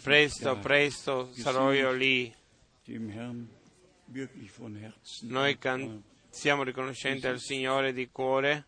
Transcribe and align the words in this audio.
Presto, 0.00 0.56
presto 0.58 1.30
sarò 1.32 1.72
io 1.72 1.92
lì. 1.92 2.32
Noi 5.22 5.58
can- 5.58 6.02
siamo 6.28 6.64
riconoscenti 6.64 7.26
al 7.26 7.38
Signore 7.38 7.92
di 7.92 8.08
cuore. 8.10 8.66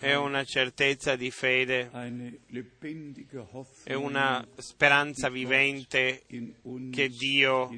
È 0.00 0.14
una 0.14 0.44
certezza 0.44 1.16
di 1.16 1.30
fede, 1.30 1.90
è 3.84 3.94
una 3.94 4.46
speranza 4.56 5.30
vivente 5.30 6.24
che 6.90 7.08
Dio 7.08 7.70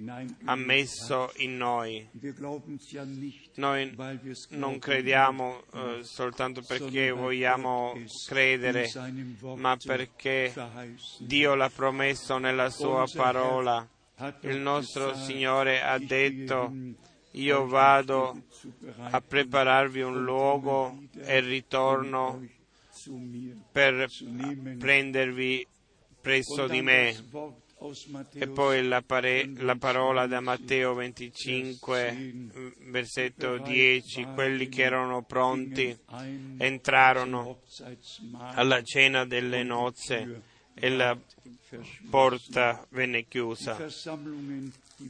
ha 0.44 0.56
messo 0.56 1.30
in 1.36 1.56
noi. 1.56 2.08
Noi 3.56 3.94
non 4.50 4.78
crediamo 4.78 5.62
eh, 5.72 5.98
soltanto 6.02 6.62
perché 6.62 7.10
vogliamo 7.12 7.94
credere, 8.26 8.90
ma 9.56 9.76
perché 9.76 10.52
Dio 11.20 11.54
l'ha 11.54 11.70
promesso 11.70 12.38
nella 12.38 12.70
sua 12.70 13.04
parola. 13.14 13.88
Il 14.40 14.58
nostro 14.58 15.14
Signore 15.14 15.82
ha 15.82 15.98
detto, 15.98 16.72
io 17.36 17.66
vado 17.66 18.42
a 19.10 19.20
prepararvi 19.20 20.00
un 20.00 20.22
luogo 20.24 21.02
e 21.14 21.40
ritorno 21.40 22.42
per 23.72 24.08
prendervi 24.78 25.66
presso 26.20 26.66
di 26.66 26.82
me. 26.82 27.14
E 28.32 28.48
poi 28.48 28.82
la, 28.88 29.02
pare- 29.02 29.42
25, 29.42 29.64
la 29.64 29.76
parola 29.76 30.26
da 30.26 30.40
Matteo 30.40 30.94
25, 30.94 32.50
versetto 32.86 33.58
10, 33.58 34.28
quelli 34.32 34.68
che 34.68 34.82
erano 34.82 35.22
pronti 35.22 35.96
entrarono 36.56 37.60
alla 38.32 38.82
cena 38.82 39.26
delle 39.26 39.62
nozze 39.62 40.42
e 40.72 40.88
la 40.88 41.16
porta 42.08 42.86
venne 42.90 43.26
chiusa. 43.28 43.76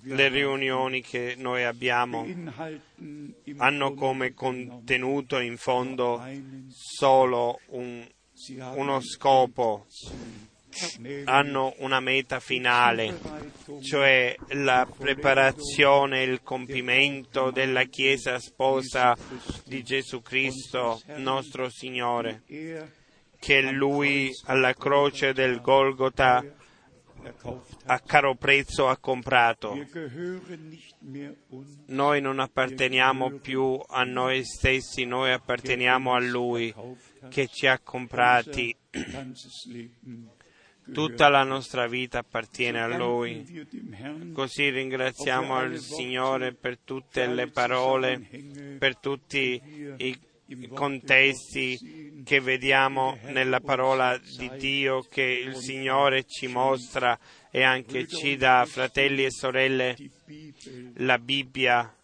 Le 0.03 0.29
riunioni 0.29 1.01
che 1.01 1.35
noi 1.39 1.63
abbiamo 1.63 2.27
hanno 3.59 3.95
come 3.95 4.35
contenuto 4.35 5.39
in 5.39 5.57
fondo 5.57 6.21
solo 6.71 7.61
un- 7.69 8.05
uno 8.75 9.01
scopo, 9.01 9.87
hanno 11.25 11.75
una 11.79 12.01
meta 12.01 12.39
finale, 12.41 13.19
cioè 13.81 14.35
la 14.49 14.87
preparazione 14.99 16.21
e 16.23 16.25
il 16.25 16.43
compimento 16.43 17.51
della 17.51 17.85
Chiesa 17.85 18.39
sposa 18.41 19.17
di 19.65 19.83
Gesù 19.85 20.21
Cristo, 20.21 21.01
nostro 21.17 21.71
Signore, 21.71 22.43
che 23.39 23.63
Lui 23.71 24.31
alla 24.47 24.75
croce 24.75 25.33
del 25.33 25.61
hat. 25.65 26.45
A 27.87 28.01
caro 28.01 28.35
prezzo 28.35 28.89
ha 28.89 28.97
comprato. 28.99 29.77
Noi 31.87 32.21
non 32.21 32.39
apparteniamo 32.39 33.39
più 33.39 33.81
a 33.87 34.05
noi 34.05 34.45
stessi, 34.45 35.05
noi 35.05 35.33
apparteniamo 35.33 36.13
a 36.13 36.21
Lui 36.21 36.75
che 37.29 37.49
ci 37.49 37.67
ha 37.67 37.79
comprati. 37.79 38.77
Tutta 40.93 41.29
la 41.29 41.43
nostra 41.43 41.89
vita 41.89 42.21
appartiene 42.21 42.81
a. 42.81 42.97
Lui. 42.97 43.67
Così 44.33 44.71
ringraziamo 44.71 45.57
al 45.57 45.79
Signore 45.79 46.55
per 46.55 46.79
tutte 46.79 47.27
le 47.27 47.49
parole, 47.49 48.21
per 48.79 48.97
tutti 48.99 49.61
i 49.97 50.19
contesti 50.73 52.06
che 52.27 52.41
vediamo 52.41 53.17
nella 53.27 53.61
parola 53.61 54.19
di 54.19 54.51
Dio 54.59 55.03
che 55.09 55.23
il 55.23 55.55
Signore 55.55 56.25
ci 56.25 56.49
mostra 56.49 57.17
e 57.53 57.63
anche 57.63 58.09
ci 58.09 58.37
dà, 58.37 58.67
fratelli 58.67 59.25
e 59.25 59.31
sorelle, 59.31 59.97
la 60.95 61.21
Bibbia. 61.21 61.95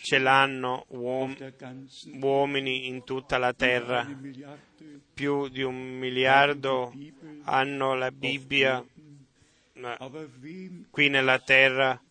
Ce 0.00 0.18
l'hanno 0.18 0.86
uomini 2.20 2.86
in 2.86 3.04
tutta 3.04 3.36
la 3.36 3.52
terra, 3.52 4.08
più 5.12 5.48
di 5.48 5.62
un 5.62 5.98
miliardo 5.98 6.94
hanno 7.42 7.94
la 7.94 8.10
Bibbia 8.10 8.82
qui 10.90 11.08
nella 11.10 11.38
terra, 11.38 12.02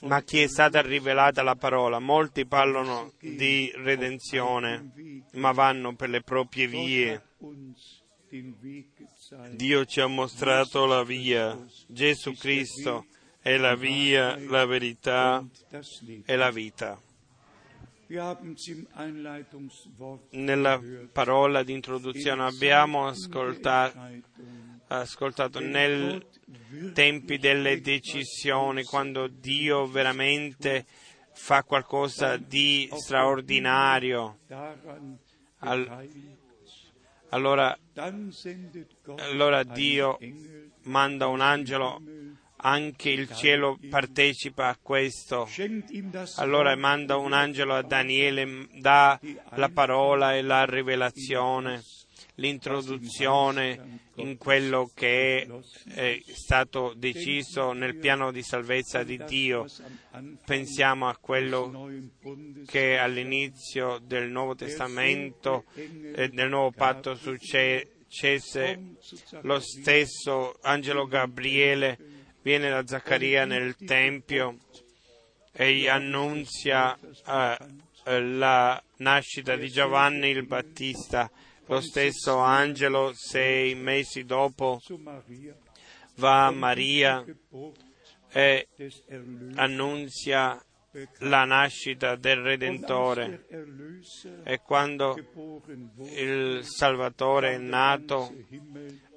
ma 0.00 0.22
chi 0.22 0.40
è 0.40 0.48
stata 0.48 0.80
rivelata 0.82 1.42
la 1.42 1.54
parola? 1.54 1.98
Molti 1.98 2.46
parlano 2.46 3.12
di 3.20 3.70
redenzione, 3.76 4.92
ma 5.34 5.52
vanno 5.52 5.94
per 5.94 6.08
le 6.10 6.22
proprie 6.22 6.66
vie. 6.66 7.22
Dio 9.50 9.84
ci 9.84 10.00
ha 10.00 10.06
mostrato 10.06 10.86
la 10.86 11.04
via. 11.04 11.56
Gesù 11.86 12.34
Cristo 12.34 13.06
è 13.40 13.56
la 13.56 13.76
via, 13.76 14.36
la 14.38 14.64
verità 14.64 15.44
e 16.24 16.36
la 16.36 16.50
vita. 16.50 17.00
Nella 20.30 20.80
parola 21.12 21.62
di 21.62 21.72
introduzione 21.72 22.42
abbiamo 22.42 23.06
ascoltato. 23.06 23.98
Ascoltato 25.00 25.60
nel 25.60 26.26
tempi 26.92 27.38
delle 27.38 27.80
decisioni, 27.80 28.84
quando 28.84 29.26
Dio 29.26 29.86
veramente 29.86 30.86
fa 31.32 31.62
qualcosa 31.64 32.36
di 32.36 32.88
straordinario, 32.92 34.38
daran 34.46 35.18
Al- 35.58 35.84
beteiligt, 35.84 36.42
allora 37.30 37.76
allora 39.16 39.64
Dio 39.64 40.18
manda 40.82 41.26
un 41.26 41.40
angelo, 41.40 42.00
anche 42.56 43.10
il 43.10 43.28
cielo 43.32 43.78
partecipa 43.90 44.68
a 44.68 44.78
questo. 44.80 45.48
Allora 46.36 46.76
manda 46.76 47.16
un 47.16 47.32
angelo 47.32 47.74
a 47.74 47.82
Daniele, 47.82 48.68
dà 48.78 49.18
la 49.54 49.68
parola 49.68 50.34
e 50.36 50.42
la 50.42 50.64
rivelazione, 50.64 51.82
l'introduzione 52.36 54.00
in 54.16 54.36
quello 54.36 54.90
che 54.94 55.42
è, 55.42 55.48
è 55.94 56.22
stato 56.26 56.94
deciso 56.96 57.72
nel 57.72 57.96
piano 57.96 58.32
di 58.32 58.42
salvezza 58.42 59.02
di 59.02 59.22
Dio. 59.24 59.66
Pensiamo 60.44 61.08
a 61.08 61.16
quello 61.16 61.90
che 62.66 62.98
all'inizio 62.98 63.98
del 63.98 64.30
Nuovo 64.30 64.54
Testamento 64.54 65.64
e 65.74 66.28
del 66.28 66.48
Nuovo 66.48 66.70
Patto 66.70 67.14
successe. 67.14 68.78
Lo 69.42 69.58
stesso 69.58 70.58
angelo 70.62 71.06
Gabriele 71.06 71.98
viene 72.42 72.68
da 72.68 72.86
Zaccaria 72.86 73.44
nel 73.44 73.74
Tempio 73.74 74.58
e 75.50 75.74
gli 75.74 75.86
annunzia 75.86 76.96
eh, 77.26 77.56
eh, 78.04 78.20
la 78.20 78.80
nascita 78.98 79.56
di 79.56 79.70
Giovanni 79.70 80.28
il 80.28 80.46
Battista. 80.46 81.30
Lo 81.66 81.80
stesso 81.80 82.38
angelo, 82.38 83.12
sei 83.14 83.74
mesi 83.74 84.24
dopo, 84.24 84.80
va 86.16 86.46
a 86.46 86.50
Maria 86.50 87.24
e 88.30 88.68
annunzia 89.54 90.62
la 91.20 91.44
nascita 91.44 92.16
del 92.16 92.36
Redentore. 92.36 93.46
E 94.44 94.60
quando 94.60 95.16
il 96.14 96.64
Salvatore 96.64 97.54
è 97.54 97.58
nato, 97.58 98.32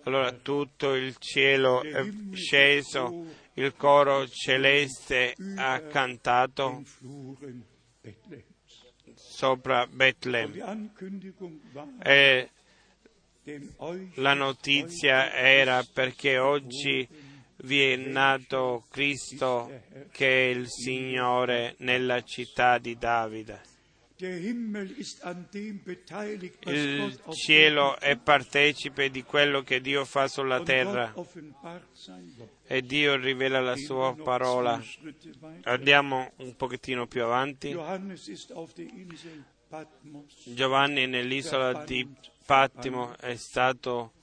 allora 0.03 0.31
tutto 0.31 0.94
il 0.94 1.16
cielo 1.18 1.84
è 1.84 2.09
sceso, 2.34 3.25
il 3.53 3.75
coro 3.75 4.28
celeste 4.28 5.36
ha 5.56 5.81
cantato. 5.81 6.81
Sopra 9.38 9.88
war, 11.72 11.89
e 12.01 12.50
la 14.16 14.34
notizia 14.34 15.31
era 15.31 15.86
perché 15.94 16.39
oggi 16.39 17.07
vi 17.57 17.92
è 17.92 17.95
nato 17.98 18.86
Cristo 18.89 19.72
che 20.12 20.28
è 20.28 20.50
il 20.50 20.66
Signore 20.68 21.75
nella 21.80 22.24
città 22.24 22.80
di 22.80 22.98
Davide. 22.98 23.62
Il 26.66 27.19
cielo 27.34 28.00
è 28.00 28.18
partecipe 28.18 29.12
di 29.12 29.24
quello 29.24 29.62
che 29.62 29.80
Dio 29.80 30.06
fa 30.06 30.28
sulla 30.28 30.64
terra. 30.64 31.14
e 32.66 32.81
Dio 32.81 33.16
rivela 33.16 33.62
la 33.62 33.75
sua 33.75 34.16
parola. 34.16 34.81
Andiamo 35.64 36.31
un 36.38 36.56
pochettino 36.56 37.06
più 37.06 37.24
avanti. 37.24 37.78
Giovanni 40.46 41.06
nell'isola 41.06 41.84
di 41.84 42.08
Pattimo 42.46 43.16
è 43.18 43.36
stato 43.36 44.14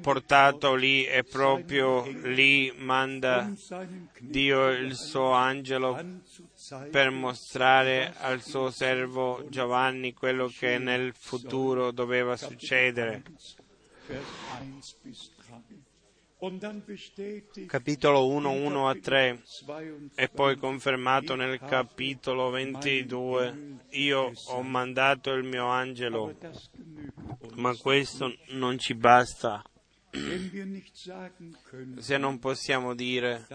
portato 0.00 0.74
lì 0.74 1.04
e 1.04 1.22
proprio 1.24 2.04
lì 2.06 2.72
manda 2.76 3.50
Dio 4.18 4.68
il 4.68 4.94
suo 4.94 5.30
angelo 5.32 5.98
per 6.90 7.10
mostrare 7.10 8.14
al 8.18 8.42
suo 8.42 8.70
servo 8.70 9.44
Giovanni 9.48 10.12
quello 10.12 10.48
che 10.48 10.78
nel 10.78 11.12
futuro 11.14 11.90
doveva 11.90 12.36
succedere. 12.36 13.22
Capitolo 17.68 18.26
1, 18.26 18.50
1 18.50 18.88
a 18.88 18.96
3 18.96 19.42
e 20.16 20.28
poi 20.28 20.56
confermato 20.56 21.36
nel 21.36 21.60
capitolo 21.60 22.50
22. 22.50 23.78
Io 23.90 24.32
ho 24.46 24.62
mandato 24.62 25.30
il 25.34 25.44
mio 25.44 25.66
angelo, 25.66 26.36
ma 27.54 27.72
questo 27.76 28.36
non 28.48 28.76
ci 28.78 28.94
basta. 28.94 29.62
Se 31.98 32.18
non 32.18 32.40
possiamo 32.40 32.96
dire 32.96 33.46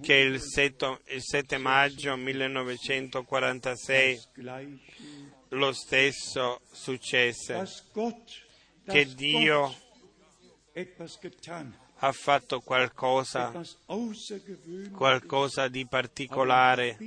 che 0.00 0.14
il 0.14 0.40
7, 0.40 0.98
il 1.08 1.22
7 1.22 1.58
maggio 1.58 2.16
1946 2.16 4.20
lo 5.50 5.72
stesso 5.72 6.62
successe, 6.72 7.68
che 8.86 9.14
Dio 9.14 9.74
ha 11.98 12.12
fatto 12.12 12.60
qualcosa, 12.60 13.52
qualcosa 14.92 15.68
di 15.68 15.86
particolare, 15.86 16.98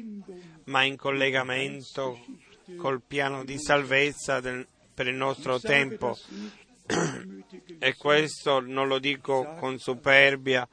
ma 0.66 0.84
in 0.84 0.96
collegamento 0.96 2.20
col 2.78 3.02
piano 3.02 3.44
di 3.44 3.60
salvezza 3.60 4.40
del, 4.40 4.66
per 4.94 5.08
il 5.08 5.16
nostro 5.16 5.60
tempo. 5.60 6.18
E 7.80 7.96
questo 7.96 8.62
non 8.62 8.88
lo 8.88 8.98
dico 8.98 9.56
con 9.60 9.78
superbia, 9.78 10.68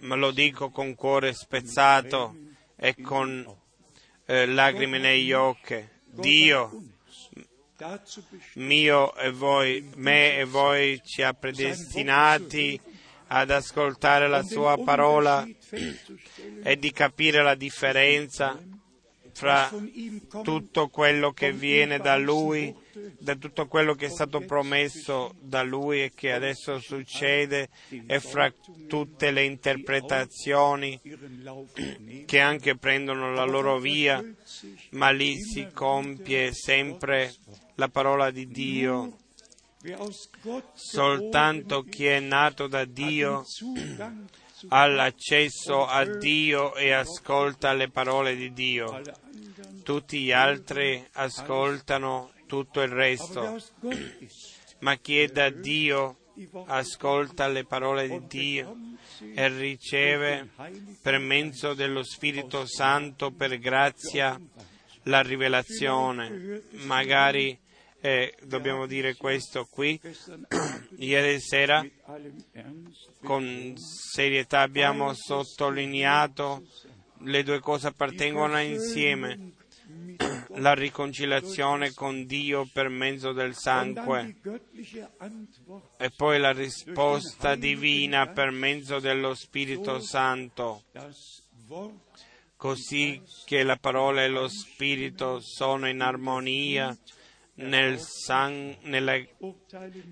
ma 0.00 0.14
lo 0.14 0.30
dico 0.30 0.70
con 0.70 0.94
cuore 0.94 1.34
spezzato 1.34 2.34
e 2.76 2.94
con 3.00 3.46
eh, 4.24 4.46
lacrime 4.46 4.98
negli 4.98 5.32
occhi. 5.32 5.86
Dio 6.06 6.95
mio 8.54 9.14
e 9.16 9.30
voi, 9.30 9.90
me 9.96 10.38
e 10.38 10.44
voi 10.44 11.00
ci 11.04 11.22
ha 11.22 11.32
predestinati 11.34 12.80
ad 13.28 13.50
ascoltare 13.50 14.28
la 14.28 14.42
sua 14.42 14.76
parola 14.82 15.46
e 16.62 16.76
di 16.78 16.92
capire 16.92 17.42
la 17.42 17.54
differenza 17.54 18.58
fra 19.36 19.70
tutto 20.42 20.88
quello 20.88 21.32
che 21.32 21.52
viene 21.52 21.98
da 21.98 22.16
Lui, 22.16 22.74
da 23.18 23.34
tutto 23.34 23.66
quello 23.66 23.94
che 23.94 24.06
è 24.06 24.08
stato 24.08 24.40
promesso 24.40 25.34
da 25.38 25.62
Lui 25.62 26.04
e 26.04 26.12
che 26.14 26.32
adesso 26.32 26.78
succede 26.78 27.68
e 28.06 28.18
fra 28.20 28.50
tutte 28.88 29.30
le 29.32 29.44
interpretazioni 29.44 30.98
che 32.24 32.40
anche 32.40 32.78
prendono 32.78 33.34
la 33.34 33.44
loro 33.44 33.78
via, 33.78 34.24
ma 34.92 35.10
lì 35.10 35.38
si 35.42 35.68
compie 35.70 36.54
sempre 36.54 37.34
la 37.76 37.88
parola 37.88 38.30
di 38.30 38.46
Dio. 38.48 39.16
Soltanto 40.74 41.82
chi 41.82 42.06
è 42.06 42.18
nato 42.18 42.66
da 42.66 42.84
Dio 42.84 43.44
ha 44.68 44.86
l'accesso 44.86 45.86
a 45.86 46.04
Dio 46.04 46.74
e 46.74 46.92
ascolta 46.92 47.72
le 47.72 47.88
parole 47.88 48.34
di 48.34 48.52
Dio. 48.52 49.00
Tutti 49.82 50.20
gli 50.20 50.32
altri 50.32 51.06
ascoltano 51.12 52.32
tutto 52.46 52.80
il 52.80 52.88
resto. 52.88 53.58
Ma 54.80 54.96
chi 54.96 55.18
è 55.18 55.28
da 55.28 55.50
Dio 55.50 56.16
ascolta 56.66 57.48
le 57.48 57.64
parole 57.64 58.08
di 58.08 58.26
Dio 58.26 58.76
e 59.34 59.48
riceve 59.48 60.48
per 61.00 61.18
mezzo 61.18 61.74
dello 61.74 62.02
Spirito 62.02 62.66
Santo 62.66 63.30
per 63.30 63.58
grazia 63.58 64.38
la 65.04 65.22
rivelazione. 65.22 66.62
Magari 66.84 67.58
eh, 68.00 68.34
dobbiamo 68.42 68.86
dire 68.86 69.16
questo 69.16 69.66
qui. 69.70 70.00
Ieri 70.96 71.40
sera 71.40 71.84
con 73.22 73.74
serietà 73.76 74.60
abbiamo 74.60 75.12
sottolineato 75.14 76.62
le 77.20 77.42
due 77.42 77.60
cose 77.60 77.88
appartengono 77.88 78.60
insieme. 78.60 79.52
La 80.58 80.72
riconciliazione 80.72 81.92
con 81.92 82.24
Dio 82.24 82.66
per 82.72 82.88
mezzo 82.88 83.32
del 83.32 83.54
sangue 83.54 84.36
e 85.98 86.10
poi 86.16 86.40
la 86.40 86.52
risposta 86.52 87.54
divina 87.56 88.26
per 88.28 88.50
mezzo 88.52 88.98
dello 88.98 89.34
Spirito 89.34 90.00
Santo 90.00 90.84
così 92.56 93.20
che 93.44 93.62
la 93.62 93.76
parola 93.76 94.24
e 94.24 94.28
lo 94.28 94.48
Spirito 94.48 95.40
sono 95.40 95.88
in 95.88 96.00
armonia 96.00 96.96
nel 97.56 97.98
sang- 98.00 98.76
nella 98.82 99.16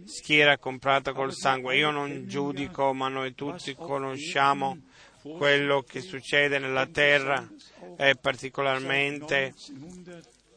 schiera 0.04 0.58
comprata 0.58 1.12
col 1.12 1.32
sangue. 1.32 1.76
Io 1.76 1.90
non 1.90 2.26
giudico, 2.26 2.92
ma 2.92 3.08
noi 3.08 3.34
tutti 3.34 3.74
conosciamo 3.74 4.78
quello 5.22 5.82
che 5.82 6.00
succede 6.00 6.58
nella 6.58 6.86
terra 6.86 7.48
e 7.96 8.14
particolarmente 8.20 9.54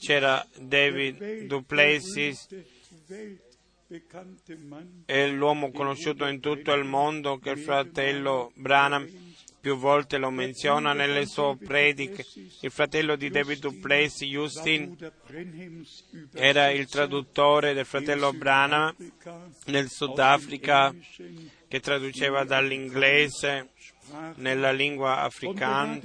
c'era 0.00 0.46
David 0.58 1.46
Duplessis, 1.46 2.46
è 5.04 5.28
l'uomo 5.28 5.70
conosciuto 5.70 6.26
in 6.26 6.40
tutto 6.40 6.72
il 6.72 6.84
mondo 6.84 7.38
che 7.38 7.50
il 7.50 7.58
fratello 7.58 8.52
Branham 8.54 9.08
più 9.60 9.76
volte 9.76 10.16
lo 10.16 10.30
menziona 10.30 10.94
nelle 10.94 11.26
sue 11.26 11.56
prediche. 11.56 12.24
Il 12.60 12.70
fratello 12.70 13.14
di 13.14 13.28
David 13.28 13.58
Duplessis, 13.58 14.26
Justin, 14.26 14.96
era 16.32 16.70
il 16.70 16.88
traduttore 16.88 17.74
del 17.74 17.84
fratello 17.84 18.32
Branham 18.32 18.94
nel 19.66 19.90
Sudafrica 19.90 20.94
che 21.68 21.80
traduceva 21.80 22.44
dall'inglese 22.44 23.68
nella 24.36 24.72
lingua 24.72 25.20
africana. 25.20 25.98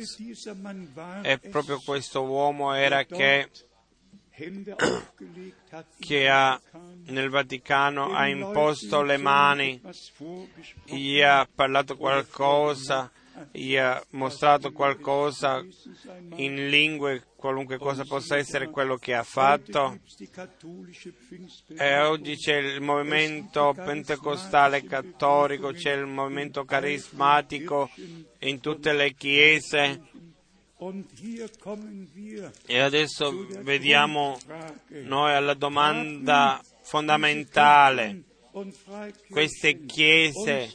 E 1.22 1.38
proprio 1.40 1.80
questo 1.84 2.24
uomo 2.24 2.74
era 2.74 3.04
che, 3.04 3.50
che 6.00 6.30
ha, 6.30 6.60
nel 7.06 7.30
Vaticano 7.30 8.14
ha 8.14 8.28
imposto 8.28 9.02
le 9.02 9.18
mani, 9.18 9.82
gli 10.86 11.22
ha 11.22 11.48
parlato 11.54 11.98
qualcosa, 11.98 13.12
gli 13.52 13.76
ha 13.76 14.02
mostrato 14.12 14.72
qualcosa 14.72 15.64
in 16.36 16.70
lingue, 16.70 17.24
qualunque 17.36 17.78
cosa 17.78 18.04
possa 18.06 18.38
essere 18.38 18.70
quello 18.70 18.98
che 18.98 19.14
ha 19.14 19.24
fatto. 19.24 20.00
E 21.78 22.00
oggi 22.00 22.36
c'è 22.36 22.56
il 22.56 22.82
movimento 22.82 23.74
pentecostale 23.76 24.84
cattolico, 24.84 25.72
c'è 25.72 25.94
il 25.94 26.06
movimento 26.06 26.66
carismatico 26.66 27.90
in 28.40 28.60
tutte 28.60 28.94
le 28.94 29.14
chiese 29.14 30.02
E 32.66 32.80
adesso 32.80 33.48
vediamo 33.62 34.38
noi 35.04 35.34
alla 35.34 35.54
domanda 35.54 36.62
fondamentale. 36.82 38.24
Queste 39.30 39.86
chiese 39.86 40.70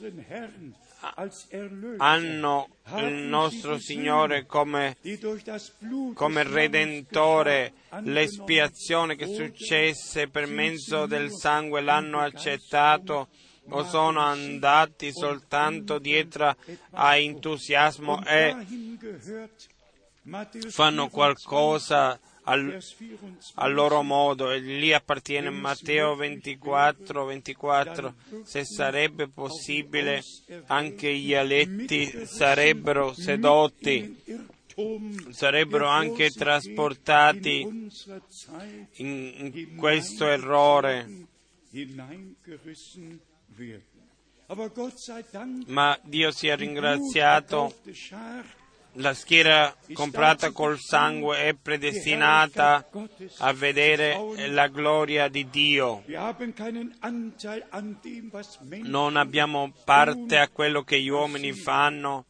hanno 1.96 2.68
il 2.96 3.14
nostro 3.14 3.78
Signore 3.78 4.46
come, 4.46 4.96
come 6.14 6.42
Redentore, 6.42 7.72
l'espiazione 8.02 9.16
che 9.16 9.26
successe 9.26 10.28
per 10.28 10.46
mezzo 10.46 11.06
del 11.06 11.30
sangue 11.30 11.80
l'hanno 11.80 12.20
accettato 12.20 13.28
o 13.68 13.84
sono 13.84 14.20
andati 14.20 15.12
soltanto 15.12 15.98
dietro 15.98 16.56
a 16.92 17.16
entusiasmo 17.16 18.24
e 18.24 18.56
fanno 20.68 21.08
qualcosa 21.08 22.18
al, 22.50 22.82
al, 23.54 23.72
loro 23.72 24.02
modo 24.02 24.50
e 24.50 24.58
lì 24.58 24.92
appartiene 24.92 25.50
Matteo 25.50 26.16
24, 26.16 27.24
24 27.24 28.14
se 28.42 28.64
sarebbe 28.64 29.28
possibile 29.28 30.22
anche 30.66 31.14
gli 31.14 31.32
eletti 31.32 32.26
sarebbero 32.26 33.12
sedotti 33.12 34.48
sarebbero 35.30 35.86
anche 35.86 36.30
trasportati 36.30 37.60
in, 37.60 39.32
in 39.52 39.74
questo 39.76 40.26
errore. 40.26 41.26
Ma 45.66 45.98
Dio 46.02 46.30
sia 46.30 46.56
ringraziato 46.56 47.72
la 48.94 49.14
schiera 49.14 49.74
comprata 49.92 50.50
col 50.50 50.78
sangue 50.78 51.38
è 51.38 51.54
predestinata 51.54 52.88
a 53.38 53.52
vedere 53.52 54.48
la 54.48 54.68
gloria 54.68 55.28
di 55.28 55.48
Dio. 55.48 56.02
Non 58.82 59.16
abbiamo 59.16 59.72
parte 59.84 60.38
a 60.38 60.48
quello 60.48 60.82
che 60.82 61.00
gli 61.00 61.08
uomini 61.08 61.52
fanno, 61.52 62.24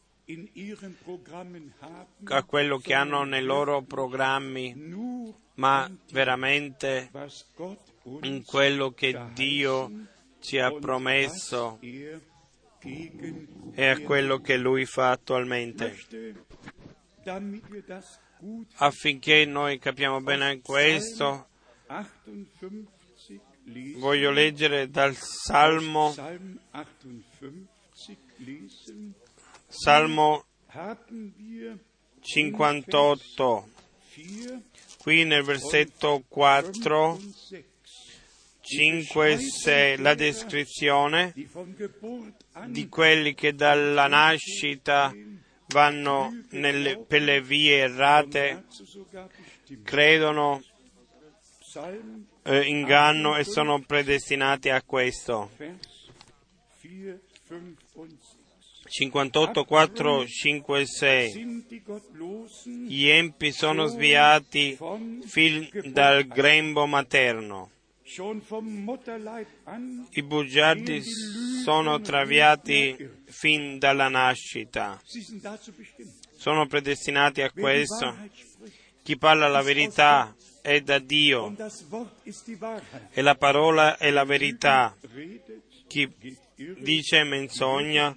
a 2.25 2.43
quello 2.43 2.77
che 2.77 2.93
hanno 2.93 3.23
nei 3.23 3.43
loro 3.43 3.81
programmi, 3.81 4.75
ma 5.55 5.89
veramente 6.11 7.09
in 8.21 8.43
quello 8.45 8.91
che 8.91 9.19
Dio 9.33 9.91
ci 10.39 10.57
ha 10.57 10.71
promesso 10.71 11.79
e 12.83 13.85
a 13.85 13.99
quello 13.99 14.39
che 14.39 14.57
Lui 14.57 14.85
fa 14.85 15.11
attualmente. 15.11 15.95
Affinché 18.75 19.45
noi 19.45 19.77
capiamo 19.77 20.21
bene 20.21 20.61
questo, 20.61 21.47
voglio 23.97 24.31
leggere 24.31 24.89
dal 24.89 25.15
Salmo, 25.15 26.15
Salmo 29.67 30.45
58, 32.21 33.69
qui 34.97 35.23
nel 35.23 35.43
versetto 35.43 36.23
4 36.27 37.19
5 38.63 39.31
e 39.31 39.37
6 39.37 39.97
la 39.97 40.13
descrizione 40.13 41.33
di 42.67 42.87
quelli 42.87 43.33
che 43.33 43.53
dalla 43.53 44.07
nascita 44.07 45.13
vanno 45.67 46.43
nelle, 46.49 46.97
per 46.97 47.21
le 47.21 47.41
vie 47.41 47.77
errate, 47.77 48.65
credono 49.83 50.61
eh, 52.43 52.61
inganno 52.67 53.37
e 53.37 53.43
sono 53.43 53.81
predestinati 53.81 54.69
a 54.69 54.81
questo. 54.83 55.51
58, 58.83 59.63
4, 59.63 60.25
5 60.27 60.79
e 60.79 60.85
6. 60.85 61.65
Gli 62.87 63.07
empi 63.07 63.51
sono 63.53 63.85
sviati 63.85 64.77
fin 65.25 65.69
dal 65.85 66.25
grembo 66.25 66.85
materno 66.85 67.71
i 70.09 70.23
bugiardi 70.23 71.01
sono 71.63 72.01
traviati 72.01 73.09
fin 73.25 73.79
dalla 73.79 74.09
nascita, 74.09 75.01
sono 76.35 76.67
predestinati 76.67 77.41
a 77.41 77.51
questo. 77.51 78.17
Chi 79.03 79.17
parla 79.17 79.47
la 79.47 79.61
verità 79.61 80.35
è 80.61 80.81
da 80.81 80.99
Dio. 80.99 81.55
E 83.11 83.21
la 83.21 83.35
parola 83.35 83.97
è 83.97 84.09
la 84.11 84.25
verità. 84.25 84.95
Chi 85.87 86.09
dice 86.79 87.23
menzogna, 87.23 88.13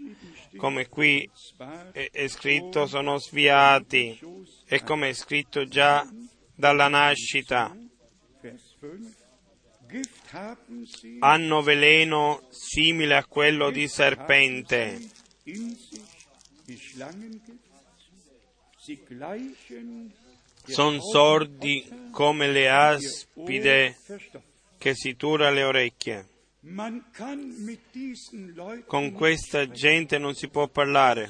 come 0.56 0.88
qui 0.88 1.28
è, 1.92 2.10
è 2.10 2.28
scritto, 2.28 2.86
sono 2.86 3.18
sviati. 3.18 4.18
e 4.66 4.82
come 4.82 5.10
è 5.10 5.12
scritto 5.12 5.66
già 5.66 6.04
dalla 6.54 6.88
nascita 6.88 7.76
hanno 11.21 11.62
veleno 11.62 12.43
simile 12.50 13.17
a 13.17 13.25
quello 13.25 13.71
di 13.71 13.88
serpente. 13.88 15.00
Sono 20.67 21.00
sordi 21.00 22.09
come 22.11 22.50
le 22.50 22.71
aspide 22.71 23.97
che 24.79 24.95
si 24.95 25.17
tura 25.17 25.50
le 25.50 25.62
orecchie. 25.62 26.29
Con 28.87 29.12
questa 29.12 29.69
gente 29.69 30.17
non 30.17 30.35
si 30.35 30.49
può 30.49 30.67
parlare. 30.69 31.29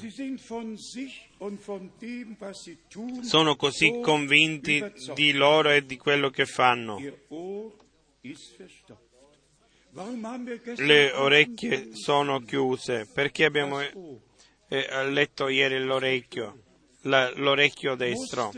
Sono 3.21 3.55
così 3.57 3.99
convinti 4.01 4.83
di 5.13 5.33
loro 5.33 5.71
e 5.71 5.85
di 5.85 5.97
quello 5.97 6.29
che 6.29 6.45
fanno. 6.45 6.97
Le 10.77 11.11
orecchie 11.13 11.95
sono 11.95 12.39
chiuse 12.41 13.07
perché 13.13 13.45
abbiamo 13.45 13.79
eh, 13.81 15.09
letto 15.09 15.47
ieri 15.47 15.83
l'orecchio, 15.83 16.63
la, 17.01 17.31
l'orecchio 17.35 17.95
destro 17.95 18.51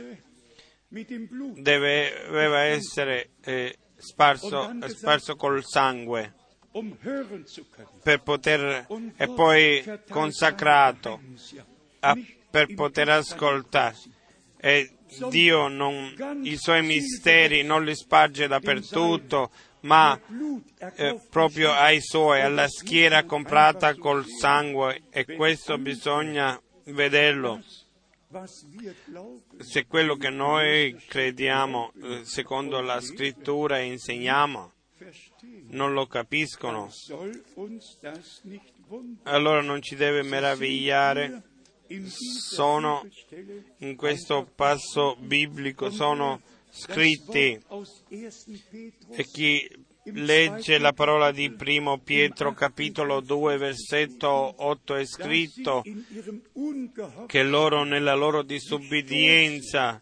deve, 0.88 2.24
doveva 2.26 2.62
essere 2.62 3.32
eh, 3.42 3.78
sparso, 3.98 4.74
sparso 4.88 5.36
col 5.36 5.64
sangue 5.66 6.34
per 8.04 8.22
poter, 8.22 8.88
e 9.16 9.28
poi 9.28 9.84
consacrato 10.10 11.20
a, 12.00 12.16
per 12.50 12.74
poter 12.76 13.10
ascoltare. 13.10 13.96
E 14.58 14.97
Dio 15.30 15.68
non, 15.68 16.42
i 16.44 16.58
suoi 16.58 16.84
misteri 16.84 17.64
non 17.64 17.84
li 17.84 17.96
sparge 17.96 18.48
dappertutto, 18.48 19.52
ma 19.82 20.20
eh, 20.96 21.20
proprio 21.30 21.72
ai 21.72 22.02
suoi, 22.02 22.42
alla 22.42 22.68
schiera 22.68 23.24
comprata 23.24 23.96
col 23.96 24.26
sangue 24.26 25.04
e 25.10 25.26
questo 25.26 25.78
bisogna 25.78 26.60
vederlo. 26.86 27.62
Se 29.60 29.86
quello 29.88 30.16
che 30.16 30.30
noi 30.30 30.96
crediamo 31.08 31.94
eh, 32.02 32.26
secondo 32.26 32.82
la 32.82 33.00
scrittura 33.00 33.80
insegniamo 33.80 34.74
non 35.70 35.94
lo 35.94 36.08
capiscono, 36.08 36.90
allora 39.24 39.62
non 39.62 39.82
ci 39.82 39.96
deve 39.96 40.24
meravigliare 40.24 41.44
sono 42.10 43.08
in 43.78 43.96
questo 43.96 44.50
passo 44.56 45.16
biblico, 45.20 45.90
sono 45.90 46.42
scritti 46.70 47.60
e 49.12 49.24
chi 49.32 49.86
legge 50.14 50.78
la 50.78 50.94
parola 50.94 51.32
di 51.32 51.52
primo 51.52 51.98
Pietro 51.98 52.54
capitolo 52.54 53.20
2 53.20 53.58
versetto 53.58 54.28
8 54.58 54.96
è 54.96 55.06
scritto 55.06 55.84
che 57.26 57.44
loro 57.44 57.84
nella 57.84 58.16
loro 58.16 58.44
disubbidienza 58.44 60.02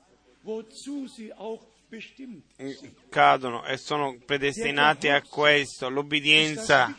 cadono 3.09 3.65
e 3.65 3.77
sono 3.77 4.17
predestinati 4.23 5.07
a 5.07 5.21
questo. 5.21 5.89
L'ubbidienza 5.89 6.95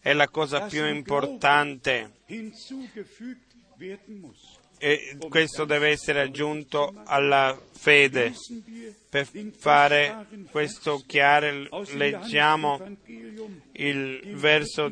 è 0.00 0.12
la 0.12 0.28
cosa 0.28 0.66
più 0.66 0.84
importante 0.86 2.20
e 4.78 5.16
questo 5.28 5.64
deve 5.64 5.90
essere 5.90 6.20
aggiunto 6.20 6.92
alla 7.04 7.56
fede. 7.70 8.34
Per 9.08 9.28
fare 9.56 10.26
questo 10.50 11.02
chiaro 11.06 11.68
leggiamo 11.92 12.80
il 13.72 14.34
verso 14.34 14.90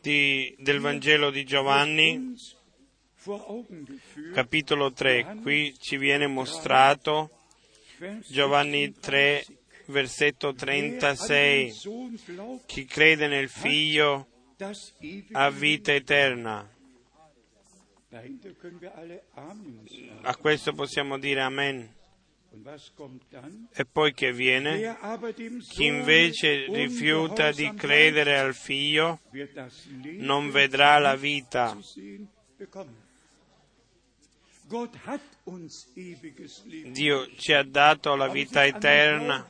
di, 0.00 0.54
del 0.58 0.80
Vangelo 0.80 1.30
di 1.30 1.44
Giovanni 1.44 2.34
capitolo 4.34 4.92
3, 4.92 5.38
qui 5.42 5.74
ci 5.78 5.96
viene 5.96 6.26
mostrato 6.26 7.30
Giovanni 8.26 8.98
3, 8.98 9.46
versetto 9.86 10.52
36, 10.52 11.72
chi 12.66 12.84
crede 12.84 13.28
nel 13.28 13.48
Figlio 13.48 14.26
ha 15.32 15.50
vita 15.50 15.92
eterna. 15.92 16.68
A 20.22 20.36
questo 20.36 20.74
possiamo 20.74 21.18
dire 21.18 21.40
Amen. 21.40 21.94
E 23.72 23.86
poi 23.86 24.12
che 24.12 24.32
viene? 24.34 24.94
Chi 25.70 25.86
invece 25.86 26.66
rifiuta 26.66 27.50
di 27.52 27.72
credere 27.74 28.38
al 28.38 28.54
Figlio 28.54 29.20
non 30.18 30.50
vedrà 30.50 30.98
la 30.98 31.16
vita. 31.16 31.74
Dio 36.84 37.26
ci 37.36 37.52
ha 37.54 37.62
dato 37.62 38.14
la 38.14 38.28
vita 38.28 38.66
eterna, 38.66 39.48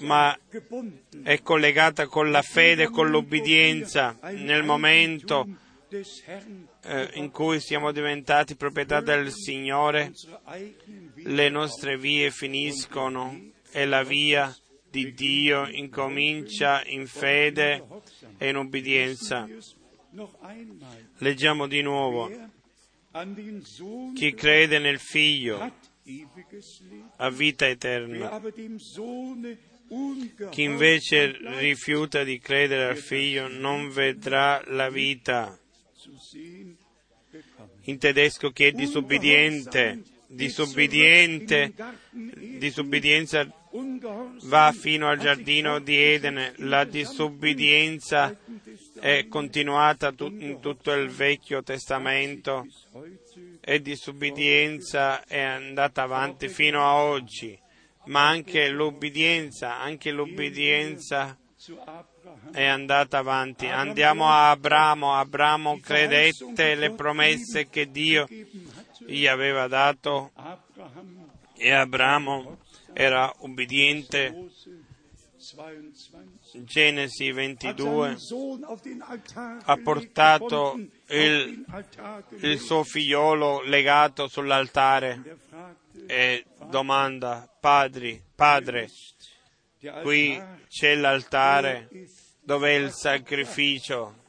ma 0.00 0.38
è 1.22 1.40
collegata 1.40 2.06
con 2.06 2.30
la 2.30 2.42
fede 2.42 2.82
e 2.82 2.90
con 2.90 3.08
l'obbedienza 3.08 4.18
nel 4.32 4.62
momento 4.62 5.62
eh, 6.82 7.10
in 7.14 7.30
cui 7.30 7.60
siamo 7.60 7.92
diventati 7.92 8.56
proprietà 8.56 9.00
del 9.00 9.30
Signore, 9.30 10.12
le 11.14 11.48
nostre 11.48 11.96
vie 11.96 12.30
finiscono 12.30 13.52
e 13.70 13.86
la 13.86 14.02
via 14.02 14.54
di 14.90 15.12
Dio 15.12 15.68
incomincia 15.68 16.82
in 16.86 17.06
fede 17.06 17.84
e 18.38 18.48
in 18.48 18.56
obbedienza. 18.56 19.48
Leggiamo 21.18 21.66
di 21.66 21.82
nuovo. 21.82 22.30
Chi 24.14 24.34
crede 24.34 24.78
nel 24.78 24.98
Figlio 24.98 25.72
ha 27.16 27.30
vita 27.30 27.68
eterna. 27.68 28.40
Chi 30.50 30.62
invece 30.62 31.36
rifiuta 31.58 32.24
di 32.24 32.38
credere 32.38 32.90
al 32.90 32.96
Figlio 32.96 33.48
non 33.48 33.90
vedrà 33.90 34.62
la 34.66 34.88
vita. 34.88 35.58
In 37.82 37.98
tedesco 37.98 38.50
chi 38.50 38.64
è 38.64 38.72
disobbediente, 38.72 40.02
disobbediente, 40.28 41.72
disobbedienza 42.10 43.46
va 44.42 44.72
fino 44.72 45.08
al 45.08 45.18
giardino 45.18 45.80
di 45.80 45.96
Edene. 45.96 46.54
La 46.58 46.84
disobbedienza 46.84 48.36
è 49.00 49.26
continuata 49.28 50.14
in 50.18 50.58
tutto 50.60 50.92
il 50.92 51.08
Vecchio 51.08 51.62
Testamento 51.62 52.66
e 53.60 53.80
disobbedienza 53.80 55.24
è 55.24 55.40
andata 55.40 56.02
avanti 56.02 56.48
fino 56.48 56.82
a 56.82 56.94
oggi, 57.02 57.58
ma 58.04 58.28
anche 58.28 58.68
l'obbedienza, 58.68 59.80
anche 59.80 60.12
l'obbedienza 60.12 61.36
è 62.52 62.64
andata 62.64 63.18
avanti. 63.18 63.66
Andiamo 63.66 64.28
a 64.28 64.50
Abramo. 64.50 65.14
Abramo 65.14 65.78
credette 65.80 66.74
le 66.74 66.90
promesse 66.92 67.68
che 67.68 67.90
Dio 67.90 68.28
gli 69.06 69.26
aveva 69.26 69.66
dato 69.66 70.32
e 71.56 71.70
Abramo 71.70 72.58
era 72.92 73.32
obbediente. 73.38 74.50
Genesi 76.52 77.32
22 77.32 78.16
ha 79.64 79.76
portato 79.76 80.78
il, 81.08 81.64
il 82.40 82.58
suo 82.58 82.82
figliolo 82.82 83.60
legato 83.62 84.26
sull'altare 84.28 85.38
e 86.06 86.44
domanda, 86.70 87.48
padri, 87.60 88.22
padre, 88.34 88.88
qui 90.02 90.40
c'è 90.68 90.94
l'altare, 90.94 91.88
dov'è 92.44 92.72
il 92.72 92.92
sacrificio? 92.92 94.22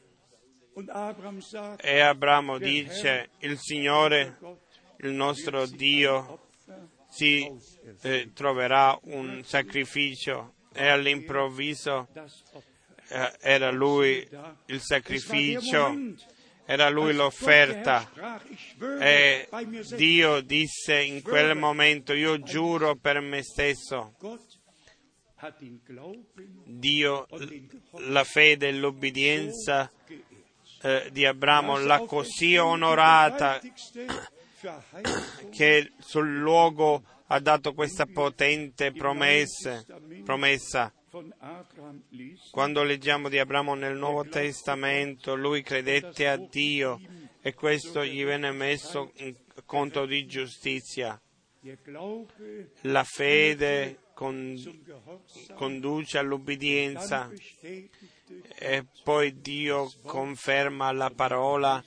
E 1.77 1.99
Abramo 1.99 2.57
dice, 2.57 3.29
il 3.39 3.57
Signore, 3.57 4.37
il 4.97 5.11
nostro 5.11 5.65
Dio, 5.67 6.47
si 7.09 7.49
eh, 8.01 8.31
troverà 8.33 8.97
un 9.03 9.41
sacrificio. 9.45 10.53
E 10.73 10.87
all'improvviso 10.87 12.09
eh, 13.07 13.31
era 13.39 13.71
lui 13.71 14.27
il 14.65 14.81
sacrificio, 14.81 15.95
era 16.65 16.89
lui 16.89 17.13
l'offerta. 17.13 18.11
e 18.99 19.47
Dio 19.95 20.41
disse 20.41 21.01
in 21.01 21.21
quel 21.21 21.55
momento 21.55 22.11
io 22.11 22.41
giuro 22.41 22.95
per 22.95 23.21
me 23.21 23.41
stesso. 23.43 24.15
Dio 26.63 27.27
la 28.07 28.23
fede 28.23 28.67
e 28.69 28.73
l'obbedienza 28.73 29.91
eh, 30.81 31.09
di 31.11 31.25
Abramo 31.25 31.77
l'ha 31.77 31.99
così 32.05 32.57
onorata 32.57 33.59
che 35.51 35.91
sul 35.99 36.37
luogo 36.37 37.03
ha 37.27 37.39
dato 37.39 37.73
questa 37.73 38.05
potente 38.05 38.91
promessa. 38.91 39.83
promessa. 40.23 40.93
Quando 42.51 42.83
leggiamo 42.83 43.29
di 43.29 43.39
Abramo 43.39 43.73
nel 43.73 43.97
Nuovo 43.97 44.25
Testamento, 44.25 45.35
lui 45.35 45.61
credette 45.61 46.27
a 46.27 46.37
Dio 46.37 46.99
e 47.41 47.53
questo 47.53 48.03
gli 48.03 48.23
venne 48.23 48.51
messo 48.51 49.11
in 49.15 49.35
conto 49.65 50.05
di 50.05 50.25
giustizia. 50.25 51.19
La 52.81 53.03
fede 53.03 53.99
conduce 55.53 56.17
all'ubbidienza 56.17 57.29
e 58.57 58.85
poi 59.03 59.39
Dio 59.41 59.91
conferma 60.03 60.91
la 60.91 61.11
parola 61.11 61.83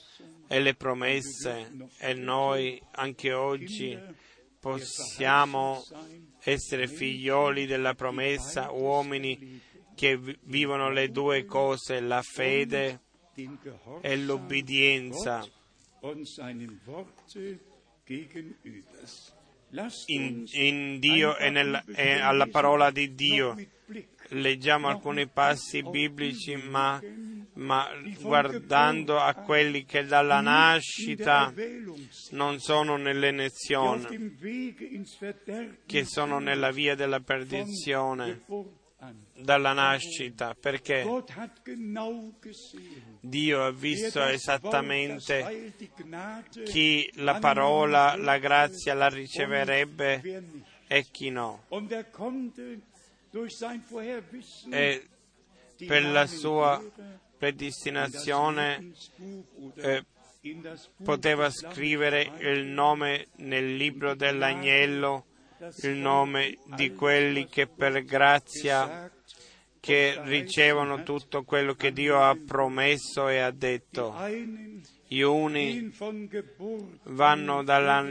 e 0.47 0.59
le 0.59 0.75
promesse. 0.75 1.89
E 1.97 2.13
noi 2.13 2.81
anche 2.91 3.33
oggi 3.33 3.97
possiamo 4.59 5.83
essere 6.41 6.87
figlioli 6.87 7.65
della 7.65 7.95
promessa, 7.95 8.71
uomini 8.71 9.61
che 9.95 10.17
vivono 10.43 10.91
le 10.91 11.09
due 11.09 11.43
cose, 11.45 11.99
la 11.99 12.21
fede 12.21 13.01
e 14.01 14.17
l'obbedienza. 14.17 15.45
In, 20.07 20.45
in 20.51 20.99
Dio 20.99 21.37
e, 21.37 21.49
nel, 21.49 21.83
e 21.95 22.19
alla 22.19 22.47
parola 22.47 22.89
di 22.91 23.13
Dio 23.13 23.55
leggiamo 24.29 24.87
alcuni 24.87 25.27
passi 25.27 25.81
biblici, 25.83 26.55
ma, 26.55 27.01
ma, 27.53 27.87
guardando 28.19 29.19
a 29.19 29.33
quelli 29.33 29.85
che 29.85 30.05
dalla 30.05 30.41
nascita 30.41 31.53
non 32.31 32.59
sono 32.59 32.97
nell'elezione, 32.97 34.35
che 35.85 36.05
sono 36.05 36.39
nella 36.39 36.71
via 36.71 36.95
della 36.95 37.19
perdizione 37.19 38.41
dalla 39.33 39.73
nascita, 39.73 40.55
perché 40.59 41.05
Dio 43.21 43.63
ha 43.63 43.71
visto 43.71 44.23
esattamente 44.23 45.73
chi 46.65 47.09
la 47.15 47.39
parola, 47.39 48.15
la 48.15 48.37
grazia 48.37 48.93
la 48.93 49.07
riceverebbe 49.07 50.43
e 50.87 51.05
chi 51.11 51.29
no. 51.29 51.65
E 54.69 55.07
per 55.85 56.05
la 56.05 56.27
sua 56.27 56.83
predestinazione 57.37 58.91
eh, 59.75 60.05
poteva 61.03 61.49
scrivere 61.49 62.31
il 62.39 62.65
nome 62.65 63.27
nel 63.37 63.75
libro 63.75 64.13
dell'agnello, 64.15 65.25
il 65.83 65.97
nome 65.97 66.57
di 66.75 66.93
quelli 66.93 67.47
che 67.47 67.67
per 67.67 68.03
grazia 68.03 69.11
che 69.79 70.19
ricevono 70.23 71.03
tutto 71.03 71.43
quello 71.43 71.73
che 71.73 71.91
Dio 71.91 72.21
ha 72.21 72.37
promesso 72.45 73.27
e 73.27 73.39
ha 73.39 73.51
detto. 73.51 74.15
Gli 75.07 75.21
uni 75.21 75.91
vanno 77.03 77.63
dalla, 77.63 78.07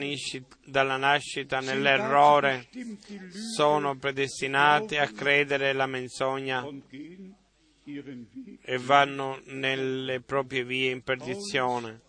dalla 0.65 0.97
nascita 0.97 1.61
nell'errore, 1.61 2.69
sono 3.55 3.97
predestinati 3.97 4.97
a 4.97 5.07
credere 5.07 5.73
la 5.73 5.87
menzogna 5.87 6.67
e 8.63 8.79
vanno 8.79 9.41
nelle 9.45 10.21
proprie 10.21 10.65
vie 10.65 10.91
in 10.91 11.03
perdizione. 11.03 12.01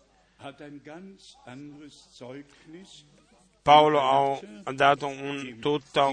Paolo 3.70 4.40
ha 4.64 4.72
dato 4.72 5.06
un, 5.06 5.58
tutta 5.60 6.12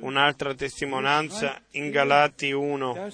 un'altra 0.00 0.54
testimonianza 0.54 1.58
in 1.70 1.88
Galati 1.88 2.52
1 2.52 3.08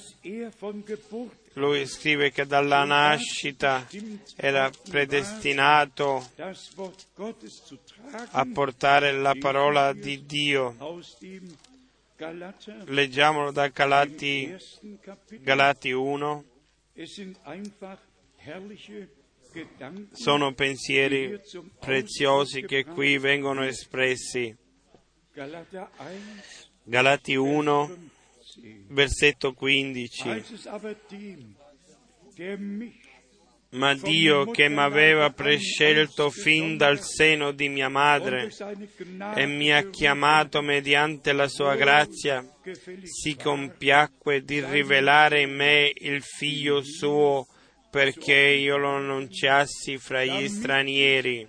lui 1.53 1.87
scrive 1.87 2.33
che 2.33 2.45
dalla 2.45 2.83
nascita 2.83 3.87
era 4.35 4.69
predestinato 4.89 6.29
a 8.31 8.47
portare 8.53 9.13
la 9.13 9.37
parola 9.39 9.93
di 9.93 10.25
Dio. 10.27 10.99
Leggiamolo 12.87 13.53
da 13.53 13.69
Galati. 13.69 14.57
Galati 15.41 15.93
1. 15.93 16.45
Sono 20.13 20.53
pensieri 20.55 21.41
preziosi 21.79 22.63
che 22.63 22.85
qui 22.85 23.19
vengono 23.19 23.63
espressi. 23.63 24.57
Galater 25.33 25.89
1, 25.99 26.11
Galati 26.85 27.35
1, 27.35 27.87
15. 27.87 28.87
versetto 28.89 29.53
15. 29.55 30.29
Als 30.29 30.51
es 30.51 30.67
aber 30.67 30.97
dem, 31.09 31.55
der 32.37 32.59
mich 32.59 33.11
Ma 33.73 33.95
Dio 33.95 34.51
che 34.51 34.69
mi 34.69 34.81
aveva 34.81 35.31
prescelto 35.31 36.29
fin 36.31 36.77
dal 36.77 37.01
seno 37.01 37.53
di 37.53 37.69
mia 37.69 37.89
madre 37.89 38.51
e 39.37 39.47
mi 39.47 39.71
ha 39.73 39.89
chiamato 39.91 40.61
mediante 40.61 41.33
la 41.33 41.47
sua 41.47 41.77
grazia, 41.77 42.45
si 43.05 43.37
compiacque 43.37 44.43
di 44.43 44.61
rivelare 44.61 45.43
in 45.43 45.55
me 45.55 45.93
il 45.95 46.21
figlio 46.21 46.83
suo 46.83 47.47
perché 47.91 48.35
io 48.37 48.77
lo 48.77 48.91
annunciassi 48.97 49.99
fra 49.99 50.25
gli 50.25 50.49
stranieri. 50.49 51.49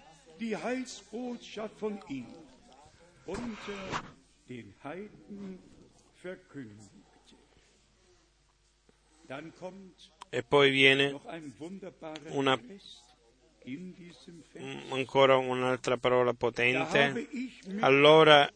kommt 9.58 9.96
E 10.30 10.44
poi 10.44 10.72
viene 10.72 11.20
Una- 12.30 12.60
ancora 14.90 15.38
un'altra 15.38 15.98
parola 15.98 16.34
potente. 16.34 17.28
Allora 17.82 18.50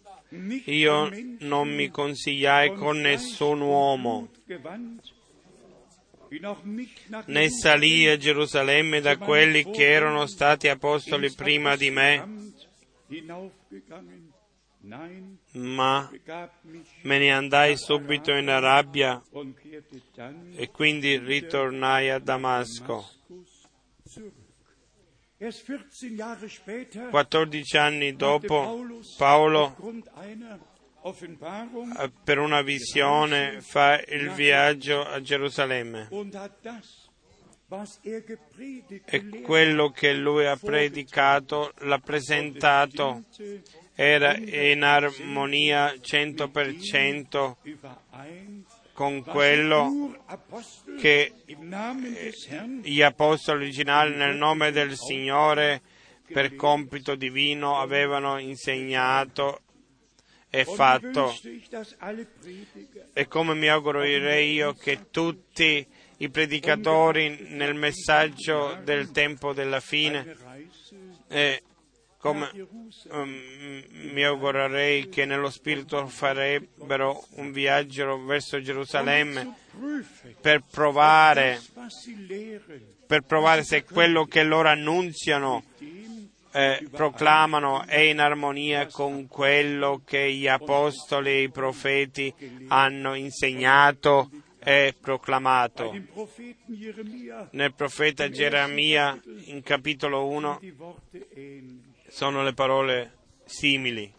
io 0.65 1.10
non 1.39 1.69
mi 1.69 1.89
consigliai 1.89 2.74
con 2.74 3.00
nessun 3.00 3.62
uomo, 3.62 4.30
né 7.26 7.50
salii 7.50 8.08
a 8.08 8.17
Gerusalemme 8.17 9.02
da 9.02 9.17
quelli 9.17 9.69
che 9.69 9.91
erano 9.91 10.26
stati 10.26 10.67
apostoli 10.67 11.32
prima 11.32 11.76
di 11.76 11.89
me, 11.91 12.54
ma 15.52 16.10
me 17.02 17.17
ne 17.19 17.32
andai 17.32 17.78
subito 17.78 18.32
in 18.32 18.50
Arabia 18.50 19.21
e 20.56 20.69
quindi 20.71 21.17
ritornai 21.17 22.10
a 22.10 22.19
Damasco. 22.19 22.93
Damaskus 22.93 23.56
zurück. 24.06 24.43
Erst 25.38 25.65
14 25.65 26.15
Jahre 26.15 26.48
später 26.48 27.10
14 27.10 27.78
anni 27.78 28.15
dopo 28.15 28.88
Paolo 29.17 29.76
eh, 31.08 32.12
per 32.24 32.39
una 32.39 32.63
visione 32.63 33.62
fa 33.62 34.02
il 34.08 34.32
viaggio 34.32 35.04
a 35.04 35.22
Gerusalemme. 35.22 36.08
Er 38.02 38.39
e 39.06 39.41
quello 39.41 39.89
che 39.89 40.13
lui 40.13 40.46
ha 40.46 40.56
predicato, 40.56 41.74
l'ha 41.80 42.00
presentato, 42.00 43.24
era 43.94 44.36
in 44.36 44.84
armonia 44.84 45.94
100% 45.94 47.56
überein, 47.63 48.65
con 48.94 49.24
quello 49.24 50.15
che 51.00 51.34
Herrn 51.46 52.82
gli 52.84 53.02
apostoli 53.02 53.63
originali 53.63 54.15
nel 54.15 54.36
nome 54.36 54.72
del 54.72 54.96
Signore 54.96 55.82
per 56.26 56.56
compito 56.56 57.15
divino 57.15 57.80
avevano 57.80 58.39
insegnato 58.39 59.62
und 60.63 60.76
fatto. 60.76 61.36
E 63.13 63.28
come 63.28 63.56
mi 63.56 63.68
augurerei 63.68 64.54
io 64.54 64.74
che 64.74 65.10
tutti 65.12 65.86
i 66.18 66.30
predicatori 66.30 67.48
nel 67.50 67.76
messaggio 67.76 68.80
del 68.84 69.12
tempo 69.12 69.54
della 69.54 69.80
fine, 69.80 70.20
eine 70.20 70.36
Reise 70.44 70.96
e 71.28 71.63
come 72.18 72.50
mm, 73.13 74.13
mi 74.13 74.24
augurerei 74.24 75.10
che 75.10 75.26
nello 75.26 75.52
spirito 75.52 76.08
farebbero 76.08 77.24
un 77.36 77.52
viaggio 77.52 78.24
verso 78.24 78.60
Gerusalemme 78.60 79.54
prüfen, 79.70 80.36
per 80.41 80.63
provare, 80.70 81.62
per 83.06 83.22
provare 83.22 83.63
se 83.63 83.84
quello 83.84 84.26
che 84.26 84.41
loro 84.41 84.70
annunziano 84.70 85.65
eh, 86.56 86.88
proclamano 86.89 87.86
è 87.86 88.00
in 88.00 88.20
armonia 88.20 88.88
con 88.88 89.28
quello 89.28 90.02
che 90.06 90.32
gli 90.32 90.48
apostoli 90.48 91.30
e 91.32 91.41
i 91.41 91.50
profeti 91.50 92.34
hanno 92.70 93.13
insegnato 93.13 94.30
e 94.60 94.96
proclamato. 94.98 95.94
Nel 97.52 97.74
profeta 97.74 98.30
Geremia, 98.30 99.22
in 99.48 99.62
capitolo 99.63 100.28
1, 100.28 100.58
die 100.62 100.74
Worte 100.78 101.28
ähnlich. 101.36 102.08
sono 102.08 102.41
le 102.41 102.54
parole 102.54 103.18
simili. 103.44 104.13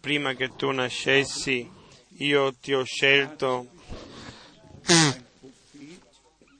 Prima 0.00 0.34
che 0.34 0.54
tu 0.54 0.70
nascessi, 0.70 1.66
io 2.18 2.52
ti 2.60 2.74
ho 2.74 2.84
scelto, 2.84 3.68